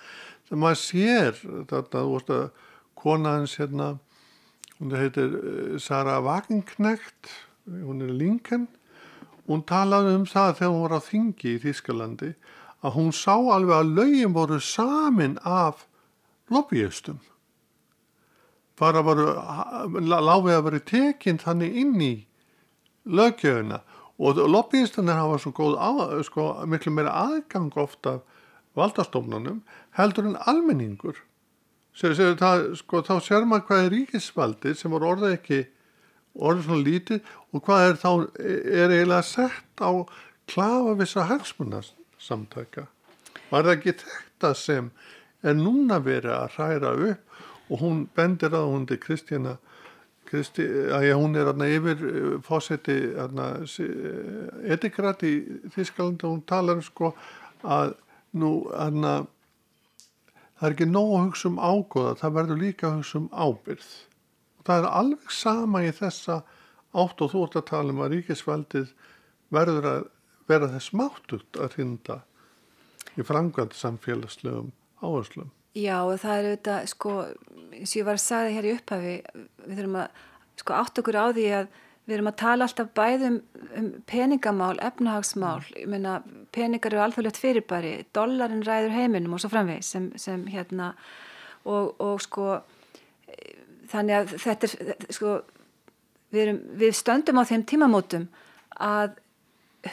sem 0.47 0.59
maður 0.59 0.81
sér 0.81 1.39
þetta, 1.41 2.01
þú 2.01 2.09
veist 2.15 2.33
að 2.35 2.43
konaðins 2.99 3.55
hérna 3.59 3.93
hún 4.79 4.95
heitir 4.95 5.31
eh, 5.35 5.79
Sara 5.79 6.19
Wagenknecht. 6.23 7.29
Hún 7.65 8.01
er 8.01 8.13
Lincoln. 8.13 8.67
Hún 9.47 9.63
talaði 9.65 10.15
um 10.19 10.25
það 10.25 10.55
þegar 10.59 10.73
hún 10.73 10.83
var 10.85 10.97
á 10.97 11.01
þingi 11.05 11.51
í 11.53 11.61
Þískalandi 11.61 12.31
að 12.85 12.95
hún 12.97 13.11
sá 13.13 13.33
alveg 13.33 13.75
að 13.77 13.91
lögin 13.97 14.33
voru 14.33 14.59
samin 14.61 15.37
af 15.45 15.85
lobbyistum. 16.53 17.19
Bara 18.77 19.03
voru 19.05 19.31
láfið 20.01 20.55
að 20.57 20.65
vera 20.67 20.81
tekinn 20.91 21.41
þannig 21.41 21.77
inn 21.81 22.01
í 22.01 22.13
lögjöfuna 23.05 23.81
og 24.17 24.41
lobbyistunir 24.49 25.17
hafa 25.17 25.39
svo 25.41 25.53
góð 25.55 25.77
á, 25.77 25.91
sko, 26.23 26.65
miklu 26.65 26.93
meira 26.93 27.13
aðgang 27.25 27.73
ofta 27.79 28.19
valdastofnunum 28.75 29.61
heldur 29.97 30.29
en 30.29 30.37
almenningur 30.49 31.21
Sér, 31.95 32.15
sér, 32.17 32.33
það, 32.39 32.65
sko, 32.81 33.01
þá 33.07 33.15
sér 33.23 33.45
maður 33.47 33.67
hvað 33.69 33.85
er 33.85 33.93
ríkisvaldi 33.93 34.73
sem 34.75 34.91
voru 34.91 35.13
orðið 35.13 35.35
ekki 35.37 35.61
orðið 36.35 36.65
svona 36.65 36.87
lítið 36.89 37.29
og 37.55 37.63
hvað 37.63 37.85
er 37.85 38.01
þá 38.01 38.09
er 38.35 38.95
eiginlega 38.95 39.21
sett 39.29 39.83
á 39.83 39.91
klafa 40.51 40.97
vissa 40.99 41.23
hagsmunarsamtaka 41.29 42.89
var 43.51 43.63
það 43.63 43.71
ekki 43.77 43.93
þetta 44.01 44.51
sem 44.59 44.89
er 45.45 45.55
núna 45.59 46.01
verið 46.03 46.33
að 46.35 46.57
hræra 46.57 46.91
upp? 47.11 47.21
Og 47.65 47.81
hún 47.81 48.03
bendir 48.13 48.53
að 48.53 48.67
hún 48.69 48.83
er 48.93 48.99
Kristjana 49.01 49.55
Kristi, 50.25 50.65
að 50.93 51.07
hún 51.17 51.37
er 51.37 51.49
aðna 51.49 51.67
yfir 51.69 52.01
eh, 52.09 52.35
fósetti 52.45 52.95
etikrat 54.73 55.23
í 55.25 55.33
Þísklandi 55.73 56.25
og 56.25 56.35
hún 56.35 56.43
talar 56.49 56.79
um 56.79 56.85
sko 56.85 57.11
að 57.61 57.95
nú 58.37 58.51
aðna 58.73 59.23
það 60.55 60.67
er 60.67 60.75
ekki 60.75 60.87
nóg 60.89 61.13
að 61.13 61.25
hugsa 61.25 61.49
um 61.51 61.59
ágóða, 61.59 62.13
það 62.21 62.35
verður 62.39 62.61
líka 62.61 62.87
að 62.89 62.99
hugsa 62.99 63.17
um 63.21 63.29
ábyrð. 63.31 63.89
Og 64.59 64.67
það 64.67 64.77
er 64.79 64.91
alveg 65.01 65.33
sama 65.35 65.83
í 65.83 65.91
þessa 65.95 66.37
átt 66.95 67.23
og 67.23 67.33
þú 67.33 67.43
ert 67.45 67.59
að 67.59 67.67
tala 67.71 67.95
um 67.95 68.03
að 68.05 68.15
ríkisveldið 68.15 68.93
verður 69.55 69.89
að 69.91 70.07
vera 70.49 70.71
þess 70.71 70.95
máttugt 70.95 71.59
að 71.59 71.77
hrinda 71.77 72.21
í 73.15 73.25
framkvæmt 73.25 73.75
samfélagslegum 73.77 74.71
áherslum. 75.03 75.51
Já 75.75 75.97
það 76.15 76.37
er 76.37 76.45
auðvitað, 76.49 76.85
sko, 76.87 77.13
eins 77.75 77.91
og 77.91 77.99
ég 77.99 78.07
var 78.07 78.15
að 78.19 78.23
sagða 78.23 78.53
hér 78.55 78.67
í 78.67 78.75
upphafi, 78.77 79.15
við 79.65 79.79
þurfum 79.79 79.97
að 79.99 80.21
sko, 80.61 80.77
átt 80.77 81.01
okkur 81.01 81.19
á 81.19 81.25
því 81.35 81.47
að 81.59 81.73
við 82.05 82.17
erum 82.17 82.29
að 82.29 82.37
tala 82.41 82.67
alltaf 82.67 82.91
bæðum 82.97 83.39
um 83.79 83.89
peningamál, 84.09 84.75
efnahagsmál, 84.83 85.63
ég 85.73 85.89
meina 85.89 86.19
peningar 86.55 86.93
eru 86.93 87.03
alþjóðlegt 87.05 87.41
fyrirbæri, 87.41 87.93
dollarin 88.13 88.65
ræður 88.65 88.93
heiminum 88.93 89.35
og 89.35 89.41
svo 89.41 89.49
framvegis 89.53 89.89
sem, 89.95 90.11
sem 90.21 90.45
hérna. 90.53 90.93
Og, 91.65 91.95
og 91.97 92.19
sko 92.21 92.59
þannig 93.89 94.17
að 94.19 94.33
þetta 94.41 94.67
er 94.67 95.13
sko 95.13 95.31
við, 96.33 96.41
erum, 96.43 96.59
við 96.79 96.93
stöndum 96.97 97.41
á 97.41 97.43
þeim 97.49 97.65
tímamótum 97.69 98.27
að 98.81 99.17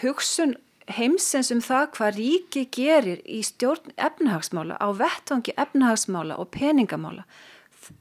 hugsun 0.03 0.57
heimsens 0.93 1.53
um 1.55 1.63
það 1.63 1.89
hvað 1.97 2.19
ríki 2.19 2.65
gerir 2.75 3.23
í 3.25 3.41
stjórn 3.47 3.95
efnahagsmála 3.97 4.79
á 4.83 4.89
vettvangi 4.99 5.55
efnahagsmála 5.57 6.39
og 6.41 6.51
peningamála 6.55 7.27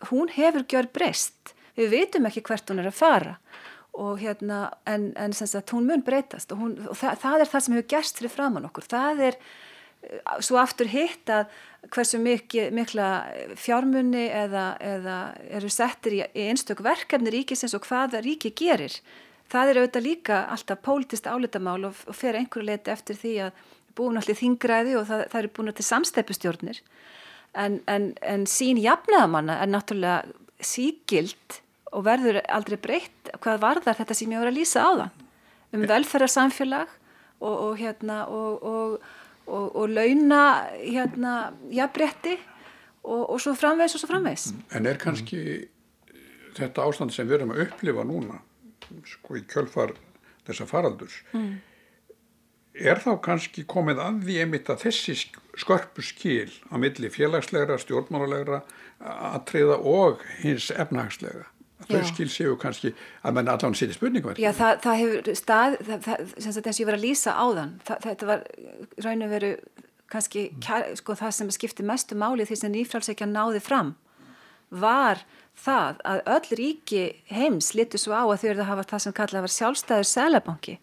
hún 0.09 0.31
hefur 0.33 0.65
gjör 0.65 0.89
breyst 0.93 1.53
við 1.77 1.93
veitum 1.95 2.27
ekki 2.29 2.43
hvert 2.47 2.71
hún 2.71 2.81
er 2.81 2.89
að 2.89 2.97
fara 2.97 3.37
og 3.97 4.21
hérna 4.21 4.69
en, 4.87 5.11
en 5.19 5.33
sagt 5.35 5.73
hún 5.75 5.89
mun 5.89 6.03
breytast 6.05 6.53
og, 6.53 6.61
hún, 6.61 6.77
og 6.87 6.95
það, 6.95 7.17
það 7.23 7.43
er 7.43 7.51
það 7.51 7.65
sem 7.65 7.75
hefur 7.75 7.89
gerst 7.95 8.21
fyrir 8.21 8.33
framann 8.33 8.67
okkur, 8.69 8.87
það 8.87 9.23
er 9.27 9.39
eh, 9.39 10.21
svo 10.39 10.61
aftur 10.61 10.91
hitt 10.91 11.31
að 11.31 11.49
hversu 11.91 12.21
mikil, 12.21 12.69
mikla 12.75 13.09
fjármunni 13.59 14.27
eða, 14.29 14.65
eða 14.79 15.17
eru 15.59 15.73
settir 15.73 16.17
í, 16.19 16.23
í 16.31 16.47
einstaklega 16.53 16.93
verkefni 16.93 17.33
ríkisins 17.35 17.75
og 17.75 17.87
hvaða 17.89 18.21
ríki 18.23 18.53
gerir. 18.55 18.95
Það 19.51 19.69
er 19.69 19.79
auðvitað 19.81 20.05
líka 20.05 20.41
alltaf 20.53 20.79
pólitist 20.85 21.27
álitamál 21.27 21.81
og, 21.89 22.03
og 22.07 22.15
fer 22.15 22.37
einhverju 22.39 22.69
leiti 22.69 22.93
eftir 22.93 23.17
því 23.19 23.33
að 23.47 23.63
búin 23.97 24.19
allir 24.21 24.37
þingræði 24.39 24.95
og 24.99 25.09
það, 25.09 25.25
það 25.33 25.41
eru 25.41 25.51
búin 25.57 25.73
til 25.75 25.87
samsteipustjórnir 25.87 26.79
en, 27.53 27.81
en, 27.91 28.11
en 28.23 28.45
sín 28.47 28.79
jafnaðamanna 28.81 29.59
er 29.61 29.71
náttúrulega 29.71 30.21
sígild 30.63 31.59
og 31.91 32.05
verður 32.07 32.39
aldrei 32.47 32.77
breytt 32.81 33.31
hvað 33.41 33.63
varðar 33.63 33.99
þetta 33.99 34.17
sem 34.17 34.31
ég 34.31 34.41
voru 34.41 34.53
að 34.53 34.59
lýsa 34.59 34.85
á 34.87 34.91
þann 35.01 35.27
um 35.71 35.87
velferðarsamfélag 35.87 36.93
og, 37.41 37.55
og 37.55 37.73
hérna 37.79 38.21
og, 38.27 38.63
og, 39.47 39.67
og 39.75 39.91
launa 39.91 40.43
hérna 40.77 41.35
jafnbretti 41.71 42.37
og 43.01 43.39
svo 43.41 43.55
framvegs 43.57 43.95
og 43.97 44.03
svo 44.03 44.11
framvegs 44.11 44.51
En 44.77 44.85
er 44.85 44.99
kannski 45.01 45.41
þetta 46.57 46.85
ástand 46.85 47.13
sem 47.15 47.27
við 47.27 47.39
erum 47.39 47.53
að 47.55 47.65
upplifa 47.65 48.05
núna 48.05 48.39
sko 49.07 49.39
í 49.39 49.43
kjölfar 49.49 49.95
þessa 50.47 50.67
faraldurs 50.69 51.21
mm. 51.31 51.53
er 52.91 53.01
þá 53.03 53.13
kannski 53.23 53.63
komið 53.69 54.03
að 54.03 54.21
því 54.27 54.37
einmitt 54.43 54.71
að 54.71 54.83
þessi 54.85 55.17
skörpu 55.61 56.03
skil 56.05 56.51
á 56.71 56.75
milli 56.81 57.11
félagslegra, 57.13 57.79
stjórnmálulegra 57.81 58.61
atriða 59.31 59.79
og 59.87 60.25
hins 60.41 60.69
efnahagslega 60.71 61.47
þau 61.87 62.01
skil 62.09 62.29
séu 62.31 62.57
kannski 62.59 62.93
að 63.23 63.37
menna 63.37 63.55
allan 63.57 63.77
sýti 63.77 63.97
spurningverk 63.97 64.41
Já, 64.41 64.51
það, 64.57 64.81
það 64.85 64.99
hefur 65.01 65.39
stað 65.39 65.77
það, 65.79 66.03
það, 66.07 66.25
sem 66.37 66.55
sagt 66.55 66.67
eins 66.67 66.79
og 66.79 66.83
ég 66.83 66.91
var 66.91 66.99
að 66.99 67.05
lýsa 67.07 67.35
á 67.35 67.45
þann 67.57 67.73
þetta 67.89 68.29
var 68.29 68.45
raun 69.05 69.25
og 69.25 69.33
veru 69.35 69.51
kannski 70.11 70.47
kjær, 70.63 70.89
sko, 70.99 71.15
það 71.19 71.35
sem 71.37 71.51
skipti 71.55 71.85
mestu 71.87 72.17
máli 72.19 72.47
því 72.47 72.59
sem 72.59 72.73
nýfrálsækja 72.75 73.29
náði 73.31 73.63
fram 73.63 73.93
var 74.71 75.23
það 75.57 75.99
að 76.07 76.21
öll 76.35 76.57
ríki 76.59 77.03
heims 77.31 77.73
litur 77.77 78.01
svo 78.01 78.15
á 78.15 78.23
að 78.23 78.37
þau 78.43 78.49
eru 78.53 78.63
að 78.63 78.71
hafa 78.71 78.87
það 78.93 79.03
sem 79.05 79.17
kallað 79.17 79.45
var 79.45 79.55
sjálfstæður 79.55 80.09
selabanki 80.11 80.77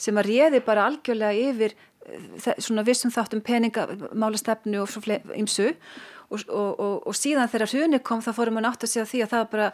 sem 0.00 0.18
að 0.18 0.30
réði 0.30 0.62
bara 0.66 0.86
algjörlega 0.88 1.50
yfir 1.50 1.76
eh, 1.76 2.54
svona 2.58 2.84
vissum 2.86 3.12
þáttum 3.14 3.42
peningamálastefnu 3.46 4.82
og 4.82 4.90
svo 4.90 5.18
ímsu 5.36 5.70
og, 6.30 6.44
og, 6.48 6.96
og 7.10 7.16
síðan 7.16 7.50
þegar 7.50 7.72
hruni 7.74 8.00
kom 8.06 8.22
þá 8.22 8.30
fórum 8.36 8.60
við 8.60 8.66
nátt 8.66 8.86
að 8.86 8.92
segja 8.92 9.08
því 9.10 9.22
að 9.24 9.32
það 9.34 9.44
bara 9.54 9.68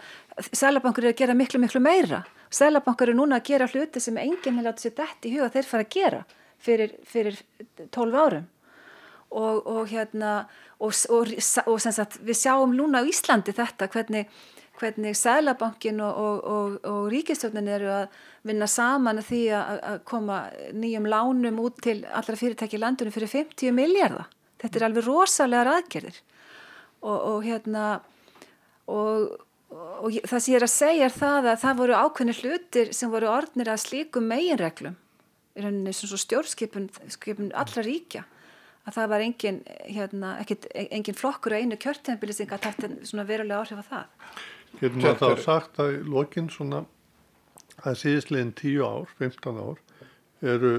Sælabankur 0.49 1.05
er 1.05 1.13
að 1.13 1.21
gera 1.21 1.37
miklu 1.37 1.61
miklu 1.61 1.83
meira 1.85 2.23
Sælabankur 2.51 3.13
er 3.13 3.19
núna 3.19 3.41
að 3.41 3.49
gera 3.51 3.71
hluti 3.71 4.03
sem 4.03 4.19
enginn 4.23 4.57
hefði 4.57 4.67
látið 4.69 4.87
sér 4.87 4.97
dætt 5.01 5.29
í 5.29 5.35
huga 5.37 5.53
þeir 5.55 5.71
fara 5.71 5.87
að 5.87 5.97
gera 5.97 6.23
fyrir, 6.67 6.95
fyrir 7.05 7.41
12 7.93 8.21
árum 8.23 8.47
og, 9.37 9.67
og 9.67 9.83
hérna 9.91 10.35
og 10.81 10.93
sagt, 10.97 12.21
við 12.21 12.41
sjáum 12.41 12.77
núna 12.77 13.03
á 13.05 13.09
Íslandi 13.09 13.55
þetta 13.57 13.89
hvernig 13.93 14.31
hvernig 14.77 15.17
Sælabankin 15.17 16.01
og, 16.05 16.17
og, 16.21 16.45
og, 16.45 16.79
og 16.85 17.07
ríkistjónin 17.13 17.71
eru 17.73 17.91
að 17.93 18.17
vinna 18.47 18.69
saman 18.69 19.21
að 19.21 19.31
því 19.31 19.43
að, 19.57 19.79
að 19.91 20.01
koma 20.11 20.41
nýjum 20.77 21.09
lánum 21.11 21.61
út 21.65 21.81
til 21.85 21.99
allra 22.13 22.37
fyrirtæki 22.37 22.81
landunum 22.81 23.15
fyrir 23.15 23.33
50 23.33 23.73
miljardar. 23.77 24.29
Þetta 24.63 24.79
er 24.79 24.87
alveg 24.89 25.07
rosalega 25.07 25.79
aðgerðir 25.79 26.21
og, 27.03 27.17
og 27.17 27.41
hérna 27.45 27.87
og, 28.91 29.35
og 29.71 30.21
það 30.25 30.39
sem 30.39 30.53
ég 30.55 30.61
er 30.61 30.67
að 30.69 30.75
segja 30.75 31.09
er 31.09 31.17
það 31.17 31.51
að 31.53 31.61
það 31.65 31.83
voru 31.83 31.99
ákveðni 32.05 32.39
hlutir 32.41 32.95
sem 32.97 33.13
voru 33.13 33.33
orðnir 33.33 33.73
að 33.73 33.83
slíkum 33.85 34.31
meginreglum 34.31 34.97
í 35.57 35.65
rauninni 35.65 35.95
sem 35.97 36.11
svo 36.11 36.19
stjórnskipun 36.21 37.53
allra 37.57 37.85
ríkja 37.85 38.25
að 38.87 38.95
það 38.95 39.09
var 39.11 39.25
engin, 39.25 39.63
hérna, 39.91 40.35
ekkit, 40.43 40.69
engin 40.75 41.17
flokkur 41.19 41.57
á 41.57 41.59
einu 41.59 41.79
sem 41.81 42.47
gæti 42.47 42.69
haft 42.69 42.85
svona 43.09 43.27
verulega 43.27 43.65
áhrif 43.65 43.81
á 43.83 43.87
það. 43.91 44.05
Getur 44.81 45.01
maður 45.01 45.19
þá 45.19 45.43
sagt 45.43 45.81
að 45.83 45.95
í 45.97 45.99
lokin 46.07 46.51
svona 46.53 46.85
að 47.83 47.99
síðislegin 48.03 48.53
10 48.61 48.85
ár, 48.87 49.11
15 49.19 49.59
ár 49.59 49.83
eru 50.55 50.73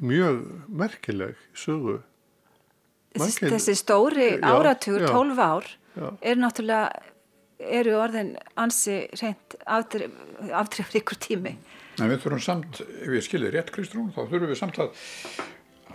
mjög 0.00 0.40
merkileg 0.68 1.36
sögu. 1.52 2.00
Þessi, 3.14 3.48
þessi 3.52 3.74
stóri 3.78 4.28
áratugur, 4.42 5.06
12 5.06 5.42
ár, 5.42 5.68
já. 5.94 6.06
er 6.18 6.38
náttúrulega 6.40 6.88
eru 7.64 7.94
orðin 8.00 8.32
ansi 8.58 9.04
reynd 9.20 9.54
aftrefri 9.70 11.00
ykkur 11.02 11.20
tími. 11.22 11.54
En 12.00 12.10
við 12.10 12.24
þurfum 12.24 12.42
samt, 12.42 12.80
ef 12.82 13.12
ég 13.14 13.22
skilir 13.22 13.54
rétt 13.54 13.70
Kristrún, 13.74 14.10
þá 14.14 14.24
þurfum 14.24 14.50
við 14.50 14.58
samt 14.58 14.80
að 14.82 15.04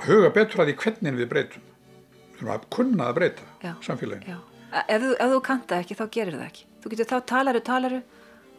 huga 0.05 0.31
betur 0.35 0.63
að 0.63 0.71
því 0.71 0.77
hvernig 0.85 1.19
við 1.19 1.29
breytum. 1.33 1.65
Við 2.29 2.39
þurfum 2.39 2.53
að 2.55 2.69
kunna 2.77 3.09
að 3.09 3.19
breyta 3.19 3.75
samfélaginu. 3.83 4.39
Ef 4.79 5.03
þú, 5.03 5.11
ef 5.17 5.33
þú 5.33 5.41
kanta 5.49 5.81
ekki, 5.83 5.97
þá 5.99 6.05
gerir 6.15 6.37
það 6.37 6.47
ekki. 6.47 6.65
Þú 6.79 6.93
getur 6.93 7.09
þá 7.09 7.17
talaru, 7.33 7.63
talaru 7.67 8.01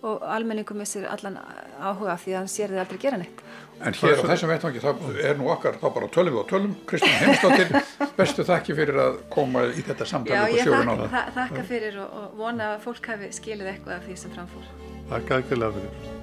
og 0.06 0.22
almenningum 0.34 0.78
missir 0.80 1.06
allan 1.10 1.36
áhuga 1.80 2.16
því 2.20 2.34
að 2.34 2.38
hann 2.38 2.50
sér 2.52 2.72
þið 2.72 2.82
aldrei 2.84 3.00
gera 3.02 3.20
neitt. 3.20 3.42
En 3.80 3.96
hér 3.96 4.20
á 4.20 4.24
þessum 4.28 4.52
vettvangi, 4.52 4.82
það 4.84 5.20
er 5.24 5.38
nú 5.40 5.48
okkar, 5.52 5.78
þá 5.80 5.86
bara 5.96 6.08
tölum 6.12 6.36
við 6.36 6.40
og 6.42 6.48
tölum. 6.50 6.76
Kristján 6.88 7.18
Heimstóttir, 7.22 7.74
bestu 8.20 8.46
þakki 8.48 8.76
fyrir 8.76 9.02
að 9.06 9.20
koma 9.32 9.66
í 9.72 9.84
þetta 9.86 10.08
samtali 10.08 10.36
Já, 10.36 10.60
ég 10.60 10.72
þakka, 10.72 11.26
þakka 11.40 11.66
fyrir 11.72 12.00
og, 12.04 12.16
og 12.22 12.40
vona 12.44 12.74
að 12.74 12.80
fólk 12.88 13.12
hafi 13.14 13.32
skilið 13.36 13.74
eitthvað 13.74 13.98
af 13.98 14.08
því 14.08 14.22
sem 14.24 14.36
framfór. 14.36 14.72
Þakka 15.12 15.44
ekki 15.44 15.60
lega 15.62 15.78
fyrir. 15.80 16.19